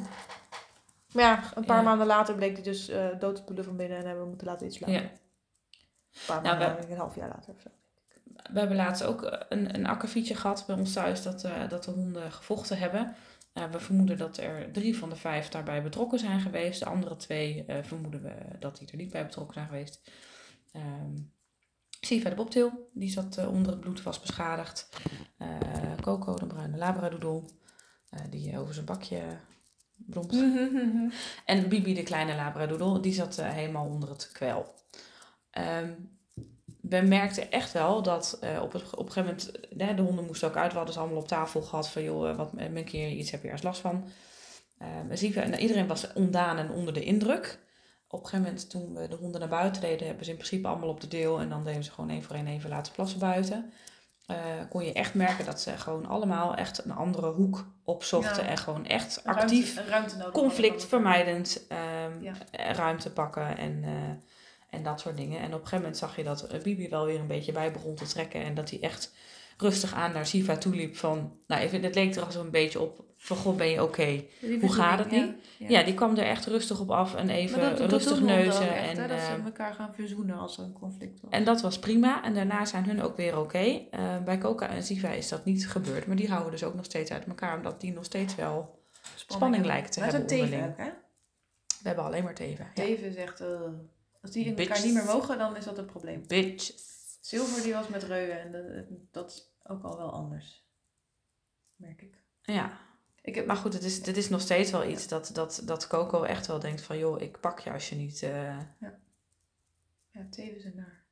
Maar 1.12 1.24
ja, 1.24 1.42
een 1.54 1.64
paar 1.64 1.76
Ja. 1.76 1.82
maanden 1.82 2.06
later 2.06 2.34
bleek 2.34 2.52
hij 2.54 2.62
dus 2.62 2.88
eh, 2.88 3.06
dood 3.18 3.36
te 3.36 3.42
poelen 3.42 3.64
van 3.64 3.76
binnen 3.76 3.98
en 3.98 4.04
hebben 4.04 4.22
we 4.22 4.28
moeten 4.28 4.46
laten 4.46 4.66
iets 4.66 4.76
slapen. 4.76 4.94
Ja. 4.96 5.00
Een 5.00 5.10
paar 6.26 6.42
Nou, 6.42 6.58
maanden, 6.58 6.90
een 6.90 6.96
half 6.96 7.14
jaar 7.14 7.28
later 7.28 7.54
of 7.54 7.60
zo. 7.60 7.68
we 8.52 8.58
hebben 8.58 8.76
laatst 8.76 9.04
ook 9.04 9.44
een, 9.48 9.74
een 9.74 9.86
akkefietje 9.86 10.34
gehad 10.34 10.64
bij 10.66 10.76
ons 10.76 10.92
thuis 10.92 11.22
dat, 11.22 11.44
eh, 11.44 11.68
dat 11.68 11.84
de 11.84 11.90
honden 11.90 12.32
gevochten 12.32 12.78
hebben. 12.78 13.16
Eh, 13.52 13.64
we 13.70 13.80
vermoeden 13.80 14.18
dat 14.18 14.36
er 14.36 14.72
drie 14.72 14.98
van 14.98 15.08
de 15.08 15.16
vijf 15.16 15.48
daarbij 15.48 15.82
betrokken 15.82 16.18
zijn 16.18 16.40
geweest. 16.40 16.78
De 16.80 16.86
andere 16.86 17.16
twee 17.16 17.64
eh, 17.66 17.82
vermoeden 17.82 18.22
we 18.22 18.32
dat 18.58 18.78
die 18.78 18.88
er 18.90 18.96
niet 18.96 19.10
bij 19.10 19.24
betrokken 19.24 19.54
zijn 19.54 19.66
geweest. 19.66 20.00
Ehm 20.72 21.16
Siva 22.00 22.28
de 22.28 22.34
bobtail, 22.34 22.88
die 22.92 23.10
zat 23.10 23.36
eh, 23.36 23.48
onder 23.48 23.72
het 23.72 23.80
bloed, 23.80 24.02
was 24.02 24.20
beschadigd. 24.20 24.88
Eh, 25.38 25.48
Coco, 26.00 26.34
de 26.34 26.46
bruine 26.46 26.76
labradoodle, 26.76 27.42
eh, 28.10 28.20
die 28.30 28.58
over 28.58 28.74
zijn 28.74 28.86
bakje 28.86 29.22
bromt. 29.96 30.32
En 31.44 31.68
Bibi, 31.68 31.94
de 31.94 32.02
kleine 32.02 32.34
labradoodle, 32.34 33.00
die 33.00 33.12
zat 33.12 33.42
helemaal 33.42 33.86
onder 33.86 34.08
het 34.08 34.30
kwel. 34.32 34.74
Ehm, 35.50 35.92
we 36.80 37.00
merkten 37.00 37.50
echt 37.50 37.72
wel 37.72 38.02
dat 38.02 38.38
op, 38.62 38.72
het, 38.72 38.94
op 38.94 39.06
een 39.06 39.12
gegeven 39.12 39.52
moment, 39.70 39.96
de 39.96 40.02
honden 40.02 40.26
moesten 40.26 40.48
ook 40.48 40.56
uit. 40.56 40.70
We 40.70 40.76
hadden 40.76 40.94
ze 40.94 41.00
allemaal 41.00 41.18
op 41.18 41.28
tafel 41.28 41.62
gehad 41.62 41.88
van, 41.88 42.02
joh, 42.02 42.36
wat, 42.36 42.50
een 42.56 42.84
keer 42.84 43.08
iets 43.08 43.30
heb 43.30 43.40
je 43.40 43.46
ergens 43.46 43.66
last 43.66 43.80
van. 43.80 44.08
En 44.78 45.18
Siva, 45.18 45.40
en 45.40 45.54
iedereen 45.54 45.86
was 45.86 46.12
ondaan 46.12 46.56
en 46.56 46.70
onder 46.70 46.94
de 46.94 47.04
indruk. 47.04 47.58
Op 48.10 48.20
een 48.22 48.26
gegeven 48.28 48.44
moment, 48.52 48.70
toen 48.70 48.94
we 48.94 49.08
de 49.08 49.16
honden 49.16 49.40
naar 49.40 49.48
buiten 49.48 49.80
deden, 49.82 50.06
hebben 50.06 50.24
ze 50.24 50.30
in 50.30 50.36
principe 50.36 50.68
allemaal 50.68 50.88
op 50.88 51.00
de 51.00 51.08
deel. 51.08 51.40
En 51.40 51.48
dan 51.48 51.64
deden 51.64 51.84
ze 51.84 51.90
gewoon 51.90 52.10
één 52.10 52.22
voor 52.22 52.36
één 52.36 52.46
even 52.46 52.70
laten 52.70 52.92
plassen 52.92 53.18
buiten. 53.18 53.72
Eh, 54.26 54.36
kon 54.70 54.84
je 54.84 54.92
echt 54.92 55.14
merken 55.14 55.44
dat 55.44 55.60
ze 55.60 55.70
gewoon 55.78 56.06
allemaal 56.06 56.54
echt 56.54 56.84
een 56.84 56.90
andere 56.92 57.30
hoek 57.30 57.66
opzochten. 57.84 58.42
Ja. 58.44 58.48
En 58.48 58.58
gewoon 58.58 58.86
echt 58.86 59.20
Ruimte- 59.24 59.42
actief 59.42 59.76
ruimte 59.88 60.14
hadden. 60.14 60.32
conflictvermijdend 60.32 61.66
ehm, 61.68 62.22
Ja. 62.22 62.32
eh, 62.50 62.70
ruimte 62.74 63.10
pakken 63.12 63.56
en, 63.58 63.80
eh, 63.84 63.90
en 64.78 64.82
dat 64.82 65.00
soort 65.00 65.16
dingen. 65.16 65.38
En 65.38 65.46
op 65.46 65.52
een 65.52 65.58
gegeven 65.58 65.78
moment 65.78 65.96
zag 65.96 66.16
je 66.16 66.24
dat 66.24 66.42
eh, 66.42 66.62
Bibi 66.62 66.88
wel 66.88 67.04
weer 67.04 67.20
een 67.20 67.26
beetje 67.26 67.52
bij 67.52 67.72
begon 67.72 67.94
te 67.94 68.06
trekken. 68.06 68.42
En 68.44 68.54
dat 68.54 68.70
hij 68.70 68.80
echt 68.82 69.12
rustig 69.58 69.94
aan 69.94 70.12
naar 70.12 70.26
Siva 70.26 70.56
toe 70.56 70.74
liep 70.74 70.96
van... 70.96 71.32
Nou, 71.46 71.62
even, 71.62 71.82
het 71.82 71.94
leek 71.94 72.14
er 72.14 72.22
al 72.22 72.30
zo'n 72.30 72.50
beetje 72.50 72.80
op 72.80 73.04
van, 73.16 73.36
goh, 73.36 73.56
ben 73.56 73.68
je 73.68 73.82
oké? 73.82 74.24
Hoe 74.60 74.72
gaat 74.72 74.98
het 74.98 75.10
ja. 75.10 75.34
Ja. 75.58 75.82
die 75.82 75.94
kwam 75.94 76.16
er 76.16 76.24
echt 76.24 76.46
rustig 76.46 76.80
op 76.80 76.90
af 76.90 77.14
en 77.14 77.28
even 77.30 77.58
Maar 77.60 77.68
dat- 77.68 77.78
dat 77.78 77.90
rustig 77.90 78.20
neuzen. 78.20 78.74
echt, 78.74 78.90
en, 78.96 79.02
hè, 79.02 79.08
dat 79.08 79.20
ze 79.20 79.26
eh, 79.26 79.44
elkaar 79.44 79.74
gaan 79.74 79.94
verzoenen 79.94 80.38
als 80.38 80.58
er 80.58 80.64
een 80.64 80.72
conflict 80.72 81.20
was. 81.20 81.30
en 81.30 81.44
dat 81.44 81.60
was 81.60 81.78
prima. 81.78 82.24
En 82.24 82.34
daarna 82.34 82.64
zijn 82.64 82.84
hun 82.84 83.02
ook 83.02 83.16
weer 83.16 83.38
oké. 83.38 83.80
Eh, 83.90 84.22
bij 84.24 84.38
Coca 84.38 84.68
en 84.68 84.82
Siva 84.82 85.08
is 85.10 85.28
dat 85.28 85.44
niet 85.44 85.68
gebeurd. 85.68 86.06
Maar 86.06 86.16
die 86.16 86.28
houden 86.28 86.50
dus 86.50 86.64
ook 86.64 86.74
nog 86.74 86.84
steeds 86.84 87.10
uit 87.10 87.26
elkaar. 87.26 87.56
Omdat 87.56 87.80
die 87.80 87.92
nog 87.92 88.04
steeds 88.04 88.34
wel... 88.34 88.78
spanning 89.26 89.64
lijkt 89.64 89.92
te 89.92 90.00
hebben 90.00 90.26
teven 90.26 90.74
hè? 90.76 90.90
We 91.82 91.88
hebben 91.88 92.04
alleen 92.04 92.24
maar 92.24 92.34
teven. 92.34 92.64
Ja. 92.64 92.82
Teven 92.84 93.12
zegt, 93.12 93.40
eh, 93.40 93.48
als 94.22 94.30
die 94.30 94.44
in 94.44 94.56
elkaar 94.58 94.84
niet 94.84 94.94
meer 94.94 95.04
mogen, 95.04 95.38
dan 95.38 95.56
is 95.56 95.64
dat 95.64 95.78
een 95.78 95.86
probleem. 95.86 96.24
Bitches. 96.26 96.86
Zilver 97.20 97.62
die 97.62 97.72
was 97.72 97.88
met 97.88 98.02
reuwen 98.02 98.40
en 98.40 98.52
dat, 98.52 98.62
dat 99.10 99.47
ook 99.68 99.82
al 99.84 99.96
wel 99.96 100.12
anders. 100.12 100.66
Merk 101.76 102.02
ik. 102.02 102.22
Ja, 102.42 102.78
Ik 103.22 103.34
heb, 103.34 103.46
maar 103.46 103.56
goed, 103.56 103.72
het 103.72 103.82
is, 103.82 104.02
dit 104.02 104.16
is 104.16 104.28
nog 104.28 104.40
steeds 104.40 104.70
wel 104.70 104.88
iets 104.88 105.08
dat, 105.08 105.30
dat, 105.34 105.62
dat 105.64 105.86
Coco 105.86 106.22
echt 106.22 106.46
wel 106.46 106.58
denkt 106.58 106.82
van... 106.82 106.98
joh, 106.98 107.20
ik 107.20 107.40
pak 107.40 107.60
je 107.60 107.72
als 107.72 107.88
je 107.88 107.96
niet... 107.96 108.22
eh, 108.22 108.58
ja, 110.10 110.26
teven 110.30 110.60
zijn 110.60 110.76
naar. 110.76 111.04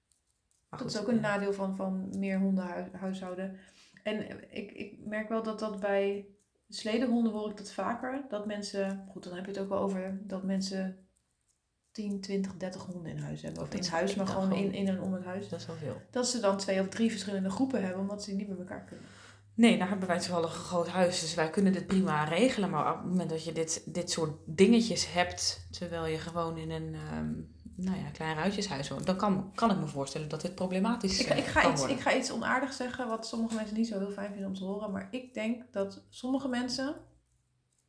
maar 0.68 0.78
Dat 0.78 0.80
goed, 0.80 0.90
is 0.90 1.00
ook 1.00 1.08
een 1.08 1.16
eh, 1.16 1.22
nadeel 1.22 1.52
van, 1.52 1.76
van 1.76 2.18
meer 2.18 2.38
hondenhuishouden. 2.38 3.58
En 4.02 4.50
ik, 4.56 4.72
ik 4.72 4.98
merk 5.06 5.28
wel 5.28 5.42
dat 5.42 5.58
dat 5.58 5.80
bij 5.80 6.26
sledehonden 6.68 7.32
hoor 7.32 7.50
ik 7.50 7.56
dat 7.56 7.72
vaker. 7.72 8.24
Dat 8.28 8.46
mensen, 8.46 9.06
goed 9.10 9.24
dan 9.24 9.34
heb 9.34 9.44
je 9.44 9.50
het 9.50 9.60
ook 9.60 9.68
wel 9.68 9.78
over 9.78 10.20
dat 10.26 10.42
mensen 10.42 11.05
10, 11.96 12.20
20, 12.20 12.56
30 12.56 12.82
honden 12.84 13.10
in 13.12 13.18
huis 13.18 13.42
hebben. 13.42 13.62
Of 13.62 13.72
in 13.72 13.78
is- 13.78 13.88
huis, 13.88 14.14
maar 14.14 14.26
gewoon 14.26 14.52
in, 14.52 14.72
in 14.72 14.88
en 14.88 15.00
om 15.00 15.12
het 15.12 15.24
huis. 15.24 15.48
Dat 15.48 15.60
is 15.60 15.66
wel 15.66 15.76
veel. 15.76 16.02
Dat 16.10 16.28
ze 16.28 16.40
dan 16.40 16.56
twee 16.56 16.80
of 16.80 16.88
drie 16.88 17.10
verschillende 17.10 17.50
groepen 17.50 17.82
hebben, 17.82 18.00
omdat 18.00 18.22
ze 18.22 18.34
niet 18.34 18.48
met 18.48 18.58
elkaar 18.58 18.84
kunnen. 18.84 19.06
Nee, 19.54 19.76
nou 19.76 19.88
hebben 19.88 20.08
wij 20.08 20.18
toevallig 20.18 20.54
een 20.54 20.64
groot 20.64 20.88
huis, 20.88 21.20
dus 21.20 21.34
wij 21.34 21.50
kunnen 21.50 21.72
dit 21.72 21.86
prima 21.86 22.24
regelen. 22.24 22.70
Maar 22.70 22.92
op 22.92 22.98
het 22.98 23.06
moment 23.10 23.30
dat 23.30 23.44
je 23.44 23.52
dit, 23.52 23.82
dit 23.94 24.10
soort 24.10 24.32
dingetjes 24.44 25.12
hebt, 25.12 25.66
terwijl 25.70 26.06
je 26.06 26.18
gewoon 26.18 26.56
in 26.56 26.70
een 26.70 26.94
ehm, 26.94 27.32
nou 27.74 27.98
ja, 27.98 28.10
klein 28.12 28.36
ruitjeshuis 28.36 28.88
woont, 28.88 29.06
dan 29.06 29.16
kan, 29.16 29.52
kan 29.54 29.70
ik 29.70 29.78
me 29.78 29.86
voorstellen 29.86 30.28
dat 30.28 30.40
dit 30.40 30.54
problematisch 30.54 31.20
Ik, 31.20 31.26
eh, 31.26 31.38
ik, 31.38 31.44
ga 31.44 31.60
kan 31.60 31.70
iets, 31.70 31.80
worden. 31.80 31.96
ik 31.98 32.02
ga 32.02 32.16
iets 32.16 32.32
onaardigs 32.32 32.76
zeggen, 32.76 33.08
wat 33.08 33.26
sommige 33.26 33.54
mensen 33.54 33.76
niet 33.76 33.88
zo 33.88 33.98
heel 33.98 34.10
fijn 34.10 34.30
vinden 34.30 34.48
om 34.48 34.54
te 34.54 34.64
horen. 34.64 34.90
Maar 34.90 35.08
ik 35.10 35.34
denk 35.34 35.72
dat 35.72 36.04
sommige 36.08 36.48
mensen 36.48 36.94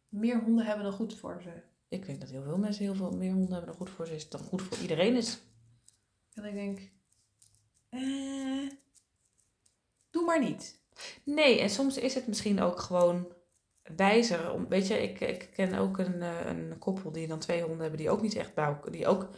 meer 0.10 0.39
honden 0.43 0.65
hebben 0.65 0.84
dan 0.86 0.93
goed 0.93 1.17
voor 1.17 1.41
ze. 1.43 1.66
Ik 1.89 2.06
denk 2.06 2.19
dat 2.19 2.30
heel 2.30 2.43
veel 2.43 2.58
mensen 2.58 2.84
heel 2.84 2.95
veel 2.95 3.12
meer 3.12 3.32
honden 3.32 3.52
hebben 3.52 3.69
dan 3.69 3.80
goed 3.80 3.89
voor 3.89 4.08
ze 4.08 4.15
is, 4.15 4.30
dan 4.30 4.41
goed 4.41 4.62
voor 4.62 4.78
iedereen 4.78 5.15
is. 5.15 5.39
En 6.34 6.45
ik 6.45 6.54
denk, 6.54 6.91
eh, 7.89 8.69
doe 10.10 10.26
maar 10.26 10.39
niet. 10.39 10.80
Nee, 11.23 11.60
en 11.60 11.69
soms 11.69 11.97
is 11.97 12.13
het 12.13 12.28
misschien 12.28 12.62
ook 12.62 12.80
gewoon 12.80 13.34
wijzer. 13.95 14.52
Om, 14.52 14.67
weet 14.67 14.88
je, 14.88 15.02
ik, 15.02 15.19
ik 15.19 15.50
ken 15.54 15.73
ook 15.73 15.97
een, 15.97 16.21
eh, 16.21 16.45
een 16.45 16.78
koppel 16.80 17.12
die 17.12 17.28
dan 17.28 17.39
twee 17.39 17.62
honden 17.62 17.82
hebben 17.82 18.00
die 18.00 18.10
ook 18.10 18.21
niet 18.21 18.36
echt 18.36 18.54
bij 18.54 18.78
die 18.91 19.08
ook 19.08 19.30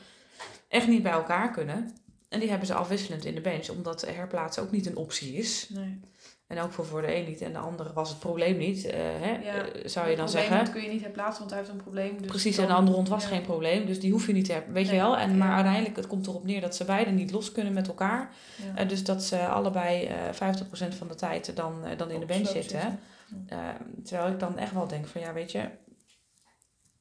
echt 0.67 0.87
niet 0.87 1.03
bij 1.03 1.11
elkaar 1.11 1.51
kunnen. 1.51 1.95
En 2.29 2.39
die 2.39 2.49
hebben 2.49 2.67
ze 2.67 2.73
afwisselend 2.73 3.25
in 3.25 3.35
de 3.35 3.41
bench, 3.41 3.69
omdat 3.69 4.01
herplaatsen 4.01 4.63
ook 4.63 4.71
niet 4.71 4.85
een 4.85 4.95
optie 4.95 5.33
is. 5.33 5.69
Nee. 5.69 5.99
En 6.49 6.59
ook 6.59 6.71
voor, 6.71 6.85
voor 6.85 7.01
de 7.01 7.15
een 7.15 7.25
niet 7.25 7.41
en 7.41 7.51
de 7.53 7.57
andere 7.59 7.93
was 7.93 8.09
het 8.09 8.19
probleem 8.19 8.57
niet. 8.57 8.85
eh, 8.85 8.99
hè, 8.99 9.31
Ja, 9.31 9.65
eh, 9.65 9.87
zou 9.87 10.09
je 10.09 10.15
dan 10.15 10.25
Dat 10.25 10.33
zeggen. 10.33 10.71
kun 10.71 10.81
je 10.81 10.89
niet 10.89 11.01
herplaatsen, 11.01 11.37
want 11.39 11.49
hij 11.49 11.59
heeft 11.59 11.71
een 11.71 11.81
probleem. 11.81 12.17
Dus 12.17 12.27
Precies, 12.27 12.55
dan- 12.55 12.65
en 12.65 12.71
de 12.71 12.77
andere 12.77 12.95
hond 12.95 13.09
was 13.09 13.23
ja. 13.23 13.29
geen 13.29 13.41
probleem, 13.41 13.85
dus 13.85 13.99
die 13.99 14.11
hoef 14.11 14.27
je 14.27 14.33
niet 14.33 14.45
te 14.45 14.51
hebben. 14.51 14.73
Weet 14.73 14.87
je 14.89 14.95
wel? 14.95 15.17
En, 15.17 15.29
ja. 15.29 15.35
maar 15.35 15.53
uiteindelijk, 15.53 15.95
het 15.95 16.07
komt 16.07 16.27
erop 16.27 16.43
neer 16.43 16.61
dat 16.61 16.75
ze 16.75 16.85
beiden 16.85 17.15
niet 17.15 17.31
los 17.31 17.51
kunnen 17.51 17.73
met 17.73 17.87
elkaar. 17.87 18.33
Eh, 18.75 18.87
dus 18.87 19.03
dat 19.03 19.23
ze 19.23 19.47
allebei 19.47 20.05
eh 20.05 20.15
50% 20.33 20.95
van 20.95 21.07
de 21.07 21.15
tijd 21.15 21.55
dan, 21.55 21.73
dan 21.97 22.11
in 22.11 22.19
de 22.19 22.25
bench 22.25 22.47
zitten. 22.47 22.61
zitten. 22.81 22.99
Eh, 23.47 23.57
terwijl 24.03 24.31
ik 24.31 24.39
dan 24.39 24.57
echt 24.57 24.73
wel 24.73 24.87
denk 24.87 25.07
van 25.07 25.21
ja, 25.21 25.33
weet 25.33 25.51
je, 25.51 25.69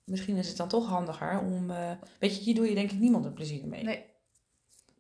misschien 0.05 0.37
is 0.37 0.49
het 0.49 0.57
dan 0.57 0.69
toch 0.69 0.87
handiger 0.89 1.41
om. 1.41 1.73
weet 2.19 2.37
je, 2.37 2.43
hier 2.43 2.55
doe 2.55 2.69
je 2.69 2.75
denk 2.75 2.91
ik 2.93 2.99
niemand 2.99 3.25
een 3.25 3.35
plezier 3.35 3.67
mee. 3.67 3.83
Nee, 3.85 4.05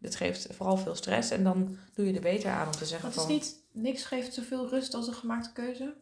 Dit 0.00 0.16
geeft 0.16 0.48
vooral 0.50 0.76
veel 0.76 0.94
stress 0.94 1.30
en 1.30 1.44
dan 1.44 1.76
doe 1.94 2.06
je 2.06 2.12
er 2.14 2.20
beter 2.20 2.50
aan 2.50 2.66
om 2.66 2.72
te 2.72 2.84
zeggen 2.84 3.08
dat 3.08 3.16
is 3.18 3.22
van. 3.24 3.32
niet, 3.32 3.56
niks 3.80 4.04
geeft 4.04 4.34
zoveel 4.34 4.68
rust 4.68 4.94
als 4.94 5.06
een 5.06 5.14
gemaakte 5.14 5.52
keuze. 5.52 5.96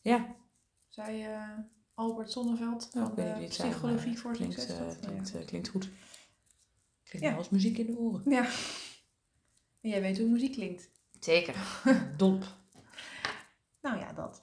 Ja, 0.00 0.34
Zei 0.88 1.22
eh, 1.24 1.48
Albert 1.94 2.30
Zonneveld 2.30 2.88
Nou, 2.94 3.06
van 3.06 3.14
de 3.14 3.46
Psychologie 3.48 4.06
maar 4.06 4.16
voor 4.16 4.32
klinkt, 4.32 4.54
Succes. 4.60 4.76
eh, 4.78 4.84
nou 4.84 4.96
klinkt, 5.00 5.30
ja. 5.30 5.38
eh, 5.38 5.46
klinkt 5.46 5.68
goed. 5.68 5.88
Klinkt 7.04 7.20
Ja. 7.26 7.28
wel 7.28 7.38
als 7.38 7.48
muziek 7.50 7.78
in 7.78 7.86
de 7.86 7.98
oren. 7.98 8.22
ja. 8.30 8.44
En 9.80 9.90
jij 9.90 10.00
weet 10.00 10.18
hoe 10.18 10.28
muziek 10.28 10.52
klinkt. 10.52 10.90
Zeker. 11.20 11.54
Dop. 12.16 12.44
Nou 13.80 13.98
ja, 13.98 14.12
dat. 14.12 14.42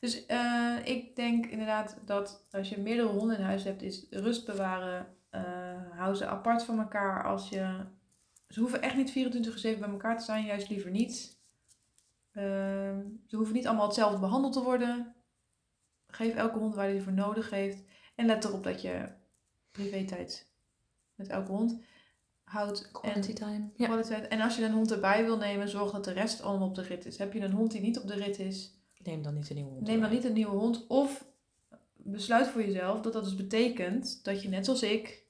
Dus 0.00 0.26
eh, 0.26 0.76
ik 0.84 1.16
denk 1.16 1.46
inderdaad 1.46 1.96
dat 2.04 2.46
als 2.50 2.68
je 2.68 2.80
meerdere 2.80 3.08
honden 3.08 3.36
in 3.38 3.44
huis 3.44 3.64
hebt, 3.64 3.82
is 3.82 4.06
rust 4.10 4.46
bewaren. 4.46 5.16
eh 5.30 5.90
hou 5.90 6.14
ze 6.14 6.26
apart 6.26 6.62
van 6.64 6.78
elkaar. 6.78 7.24
Als 7.24 7.48
je, 7.48 7.84
ze 8.52 8.60
hoeven 8.60 8.82
echt 8.82 8.96
niet 8.96 9.10
24-7 9.76 9.78
bij 9.78 9.88
elkaar 9.88 10.18
te 10.18 10.24
zijn, 10.24 10.44
juist 10.44 10.68
liever 10.68 10.90
niet. 10.90 11.40
Ehm, 12.32 13.00
ze 13.26 13.36
hoeven 13.36 13.54
niet 13.54 13.66
allemaal 13.66 13.86
hetzelfde 13.86 14.18
behandeld 14.18 14.52
te 14.52 14.62
worden. 14.62 15.14
Geef 16.06 16.34
elke 16.34 16.58
hond 16.58 16.74
waar 16.74 16.86
hij 16.88 17.00
voor 17.00 17.12
nodig 17.12 17.50
heeft. 17.50 17.82
En 18.14 18.26
let 18.26 18.44
erop 18.44 18.64
dat 18.64 18.82
je 18.82 19.08
privé-tijd 19.70 20.50
met 21.14 21.28
elke 21.28 21.50
hond 21.52 21.80
houdt. 22.44 22.90
Quality 22.90 23.28
en 23.28 23.34
time. 23.34 23.70
Ja. 23.76 23.86
kwaliteit. 23.86 24.28
En 24.28 24.40
als 24.40 24.56
je 24.56 24.64
een 24.64 24.72
hond 24.72 24.90
erbij 24.90 25.24
wil 25.24 25.36
nemen, 25.36 25.68
zorg 25.68 25.90
dat 25.92 26.04
de 26.04 26.12
rest 26.12 26.42
allemaal 26.42 26.68
op 26.68 26.74
de 26.74 26.82
rit 26.82 27.06
is. 27.06 27.18
Heb 27.18 27.32
je 27.32 27.40
een 27.40 27.52
hond 27.52 27.70
die 27.72 27.80
niet 27.80 27.98
op 27.98 28.06
de 28.06 28.14
rit 28.14 28.38
is, 28.38 28.80
Neem 29.02 29.22
dan 29.22 29.34
niet 29.34 29.48
een 29.50 29.56
nieuwe 29.56 29.70
hond. 29.70 29.86
neem 29.86 29.94
dan 29.94 30.02
erbij. 30.04 30.16
niet 30.18 30.26
een 30.26 30.32
nieuwe 30.34 30.56
hond. 30.56 30.86
Of 30.86 31.24
besluit 31.96 32.48
voor 32.48 32.64
jezelf 32.64 33.00
dat 33.00 33.12
dat 33.12 33.24
dus 33.24 33.36
betekent 33.36 34.24
dat 34.24 34.42
je 34.42 34.48
net 34.48 34.64
zoals 34.64 34.82
ik, 34.82 35.21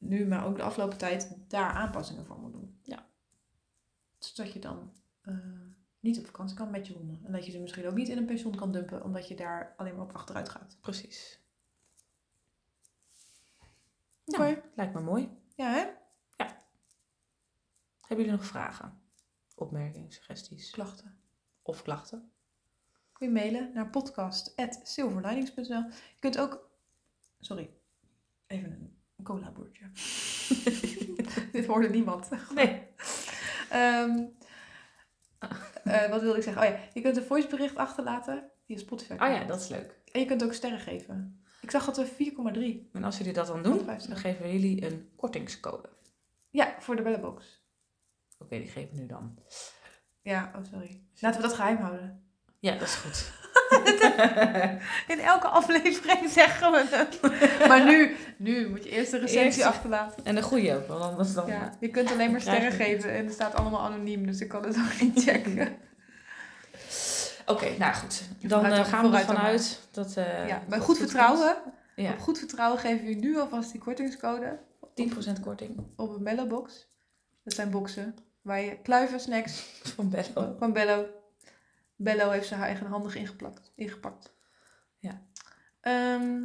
nu 0.00 0.26
maar 0.26 0.46
ook 0.46 0.56
de 0.56 0.62
afgelopen 0.62 0.98
tijd, 0.98 1.36
daar 1.48 1.70
aanpassingen 1.70 2.26
voor 2.26 2.38
moet 2.38 2.52
doen. 2.52 2.80
Ja. 2.82 3.06
Zodat 4.18 4.52
je 4.52 4.58
dan 4.58 4.92
eh, 5.20 5.34
niet 6.00 6.18
op 6.18 6.26
vakantie 6.26 6.56
kan 6.56 6.70
met 6.70 6.86
je 6.86 6.92
honden. 6.92 7.20
En 7.24 7.32
dat 7.32 7.46
je 7.46 7.50
ze 7.50 7.58
misschien 7.58 7.86
ook 7.86 7.94
niet 7.94 8.08
in 8.08 8.16
een 8.16 8.26
pension 8.26 8.56
kan 8.56 8.72
dumpen, 8.72 9.04
omdat 9.04 9.28
je 9.28 9.34
daar 9.34 9.74
alleen 9.76 9.94
maar 9.94 10.04
op 10.04 10.12
achteruit 10.12 10.48
gaat. 10.48 10.78
Precies. 10.80 11.40
Oké. 14.24 14.62
Lijkt 14.74 14.94
me 14.94 15.00
mooi. 15.00 15.28
Ja, 15.54 15.72
hè? 15.72 15.98
Hebben 18.10 18.26
jullie 18.26 18.40
nog 18.40 18.50
vragen? 18.50 19.00
Opmerkingen, 19.54 20.12
suggesties 20.12 20.70
Klachten. 20.70 21.18
of 21.62 21.82
klachten? 21.82 22.32
Kun 23.12 23.26
je 23.26 23.32
mailen 23.32 23.72
naar 23.74 23.90
podcast.silverlinings.nl. 23.90 25.82
Je 25.88 26.16
kunt 26.18 26.38
ook... 26.38 26.70
Sorry. 27.40 27.70
Even 28.46 28.72
een 28.72 28.99
cola 29.22 29.50
boertje. 29.50 29.84
Dit 31.52 31.66
hoorde 31.66 31.88
niemand. 31.88 32.28
Nee. 32.54 32.82
Ehm, 33.70 34.24
eh, 35.84 36.10
wat 36.10 36.20
wilde 36.20 36.36
ik 36.36 36.42
zeggen? 36.42 36.62
Oh 36.62 36.68
ja, 36.68 36.78
je 36.92 37.00
kunt 37.00 37.16
een 37.16 37.22
voicebericht 37.22 37.76
achterlaten 37.76 38.50
via 38.66 38.78
Spotify. 38.78 39.12
Oh 39.12 39.18
ja, 39.18 39.44
dat 39.44 39.60
is 39.60 39.68
leuk. 39.68 40.00
En 40.12 40.20
je 40.20 40.26
kunt 40.26 40.44
ook 40.44 40.52
sterren 40.52 40.80
geven. 40.80 41.44
Ik 41.60 41.70
zag 41.70 41.84
dat 41.84 41.96
we 41.96 42.32
4,3. 42.86 42.90
En 42.92 43.04
als 43.04 43.18
jullie 43.18 43.32
dat 43.32 43.46
dan 43.46 43.62
doen, 43.62 43.86
dan 43.86 44.16
geven 44.16 44.42
we 44.42 44.52
jullie 44.52 44.86
een 44.86 45.10
kortingscode. 45.16 45.88
Ja, 46.50 46.74
voor 46.78 46.96
de 46.96 47.02
bellenbox. 47.02 47.64
Oké. 48.38 48.58
Die 48.58 48.68
geef 48.68 48.84
ik 48.84 48.92
nu 48.92 49.06
dan. 49.06 49.38
Ja, 50.22 50.52
oh 50.56 50.64
sorry. 50.64 51.02
Laten 51.14 51.40
we 51.40 51.46
dat 51.46 51.56
geheim 51.56 51.76
houden. 51.76 52.24
Ja, 52.58 52.72
dat 52.72 52.88
is 52.88 52.94
goed. 52.94 53.32
In 55.14 55.20
elke 55.20 55.46
aflevering 55.46 56.30
zeggen 56.30 56.72
we 56.72 56.84
het. 56.90 57.20
maar 57.68 57.84
nu, 57.84 58.16
nu 58.36 58.68
moet 58.68 58.84
je 58.84 58.90
eerst 58.90 59.12
een 59.12 59.20
recensie 59.20 59.44
Eerst- 59.62 59.74
achterlaten. 59.74 60.24
En 60.24 60.34
de 60.34 60.42
goede 60.42 60.74
ook, 60.74 60.86
want 60.88 61.02
anders 61.02 61.32
dan... 61.34 61.46
Ja, 61.46 61.72
je 61.80 61.88
kunt 61.88 62.10
alleen 62.12 62.30
maar 62.30 62.40
sterren 62.40 62.72
geven 62.72 63.12
en 63.12 63.24
het 63.24 63.34
staat 63.34 63.54
allemaal 63.54 63.80
anoniem, 63.80 64.26
dus 64.26 64.40
ik 64.40 64.48
kan 64.48 64.64
het 64.64 64.76
ook 64.84 65.00
niet 65.00 65.22
checken. 65.22 65.76
Oké, 67.46 67.66
nou 67.78 67.94
goed. 67.94 68.22
Dan 68.40 68.64
eh, 68.64 68.70
dan, 68.76 68.84
gaan 68.84 69.10
we 69.10 69.16
ervan 69.16 69.38
uit 69.38 69.80
dat... 69.90 70.16
eh, 70.16 70.48
ja, 70.48 70.62
goed 70.80 70.98
vertrouwen, 70.98 71.56
Ja, 71.96 72.12
op 72.12 72.18
goed 72.18 72.38
vertrouwen 72.38 72.78
geven 72.80 73.06
we 73.06 73.14
nu 73.14 73.38
alvast 73.38 73.72
die 73.72 73.80
kortingscode 73.80 74.58
10% 75.38 75.40
korting 75.40 75.76
op 75.96 76.14
een 76.16 76.24
Bello 76.24 76.46
box. 76.46 76.88
Dat 77.44 77.54
zijn 77.54 77.70
boxen 77.70 78.14
waar 78.42 78.60
je 78.60 78.78
kluiven, 78.82 79.20
snacks 79.20 79.60
van 79.96 80.10
Bello. 80.10 80.54
van 80.58 80.72
Bello. 80.72 81.06
Bello 82.02 82.30
heeft 82.30 82.46
ze 82.48 82.54
haar 82.54 82.66
eigenhandig 82.66 83.14
ingeplakt, 83.14 83.72
ingepakt. 83.76 84.34
Ja. 84.98 85.22
Ehm, 85.80 86.42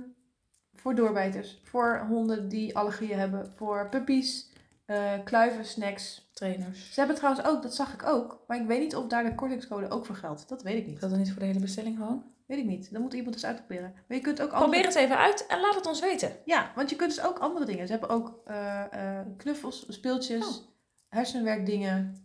voor 0.73 0.95
doorbijters, 0.95 1.61
voor 1.63 2.05
honden 2.07 2.49
die 2.49 2.77
allergieën 2.77 3.19
hebben, 3.19 3.53
voor 3.55 3.89
puppies, 3.89 4.51
eh, 4.85 5.13
kluiven, 5.23 5.65
snacks. 5.65 6.23
Trainers. 6.33 6.93
Ze 6.93 6.99
hebben 6.99 7.15
trouwens 7.17 7.45
ook, 7.47 7.61
dat 7.61 7.75
zag 7.75 7.93
ik 7.93 8.03
ook, 8.05 8.43
maar 8.47 8.57
ik 8.57 8.67
weet 8.67 8.79
niet 8.79 8.95
of 8.95 9.07
daar 9.07 9.23
de 9.23 9.35
kortingscode 9.35 9.89
ook 9.89 10.05
voor 10.05 10.15
geldt. 10.15 10.49
Dat 10.49 10.61
weet 10.63 10.77
ik 10.77 10.85
niet. 10.85 10.95
Is 10.95 11.01
dat 11.01 11.09
dan 11.09 11.19
niet 11.19 11.31
voor 11.31 11.39
de 11.39 11.45
hele 11.45 11.59
bestelling 11.59 11.97
gewoon? 11.97 12.23
Weet 12.45 12.57
ik 12.57 12.65
niet. 12.65 12.91
Dan 12.91 13.01
moet 13.01 13.13
iemand 13.13 13.35
eens 13.35 13.45
uitproberen. 13.45 13.93
Maar 14.07 14.17
je 14.17 14.23
kunt 14.23 14.41
ook 14.41 14.51
andere... 14.51 14.71
Probeer 14.71 14.85
het 14.87 14.95
even 14.95 15.17
uit 15.17 15.45
en 15.45 15.59
laat 15.59 15.75
het 15.75 15.85
ons 15.85 15.99
weten. 15.99 16.31
Ja, 16.45 16.71
want 16.75 16.89
je 16.89 16.95
kunt 16.95 17.15
dus 17.15 17.23
ook 17.25 17.39
andere 17.39 17.65
dingen. 17.65 17.85
Ze 17.85 17.91
hebben 17.91 18.09
ook 18.09 18.41
eh, 18.45 19.19
eh, 19.19 19.25
knuffels, 19.37 19.85
speeltjes, 19.89 20.45
Oh. 20.47 20.65
hersenwerkdingen. 21.09 22.23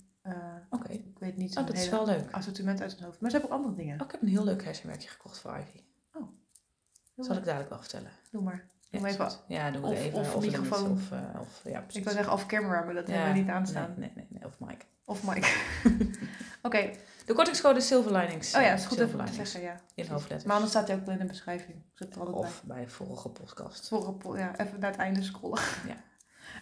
Eh, 0.70 0.78
Oké. 0.78 0.92
ik 0.92 1.18
weet 1.18 1.36
niet 1.36 1.56
Oh, 1.58 1.66
dat 1.66 1.76
is 1.76 1.88
wel 1.88 2.06
leuk. 2.06 2.30
assortiment 2.30 2.80
uit 2.80 2.90
het 2.90 3.00
hoofd. 3.00 3.20
Maar 3.20 3.30
ze 3.30 3.36
hebben 3.36 3.54
ook 3.56 3.62
andere 3.64 3.76
dingen. 3.82 4.00
Oh, 4.00 4.06
ik 4.06 4.12
heb 4.12 4.22
een 4.22 4.28
heel 4.28 4.44
leuk 4.44 4.64
hersenwerkje 4.64 5.08
gekocht 5.08 5.38
voor 5.38 5.50
Ivy. 5.58 5.82
Doe 6.12 7.24
Zal 7.24 7.28
maar. 7.28 7.36
ik 7.38 7.44
dadelijk 7.44 7.70
wel 7.70 7.78
vertellen. 7.78 8.10
Doe 8.30 8.42
maar. 8.42 8.54
Ja, 8.80 8.88
Doe 8.90 9.00
maar 9.00 9.10
is 9.10 9.16
even. 9.16 9.30
goed. 9.30 9.40
Ja, 9.48 9.70
doe 9.70 9.82
Of- 9.82 9.88
het 9.90 9.98
even. 9.98 10.18
of 10.18 10.34
een 10.34 10.40
microfoon. 10.40 10.90
Of, 10.90 11.10
eh, 11.12 11.40
of, 11.40 11.60
ja, 11.64 11.80
precies. 11.80 11.96
Ik 11.98 12.04
wil 12.04 12.12
zeggen 12.12 12.32
off 12.32 12.46
camera, 12.46 12.82
maar 12.84 12.94
dat 12.94 13.06
Ja, 13.08 13.12
hebben 13.14 13.32
we 13.32 13.38
niet 13.40 13.48
aanstaan. 13.48 13.94
Nee, 13.96 14.10
nee, 14.14 14.26
nee, 14.30 14.40
nee, 14.40 14.44
of 14.44 14.58
Mike. 14.60 14.84
Of 15.04 15.26
Mike. 15.26 15.48
Oké. 16.62 16.90
De 17.26 17.34
kortingscode 17.34 17.78
is 17.78 17.86
Silver 17.86 18.12
Linings. 18.12 18.54
Oh 18.54 18.60
ja, 18.60 18.68
eh, 18.68 18.74
is 18.74 18.86
goed 18.86 18.98
Silver 18.98 19.06
even 19.06 19.20
om 19.20 19.26
te 19.26 19.32
zeggen, 19.46 19.60
ja. 19.62 19.80
In 19.94 20.06
hoofdletters. 20.06 20.44
Maar 20.44 20.54
anders 20.54 20.72
staat 20.72 20.88
hij 20.88 20.96
ook 20.96 21.04
wel 21.04 21.14
in 21.14 21.20
de 21.20 21.26
beschrijving. 21.26 21.82
Zet 21.94 22.14
er 22.14 22.20
altijd 22.20 22.36
bij. 22.36 22.46
Of 22.50 22.62
bij 22.64 22.88
vorige 22.88 23.28
podcast. 23.28 23.88
Vorige 23.88 24.12
po- 24.12 24.36
ja, 24.38 24.58
even 24.58 24.80
naar 24.80 24.90
het 24.90 25.00
einde 25.00 25.22
scrollen. 25.22 25.60
Ja. 25.86 25.96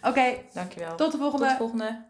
Oké, 0.09 0.35
Dankjewel. 0.53 0.95
tot 0.95 1.11
de 1.11 1.17
Tot 1.17 1.19
volgende. 1.21 1.47
de 1.47 1.55
volgende. 1.57 2.05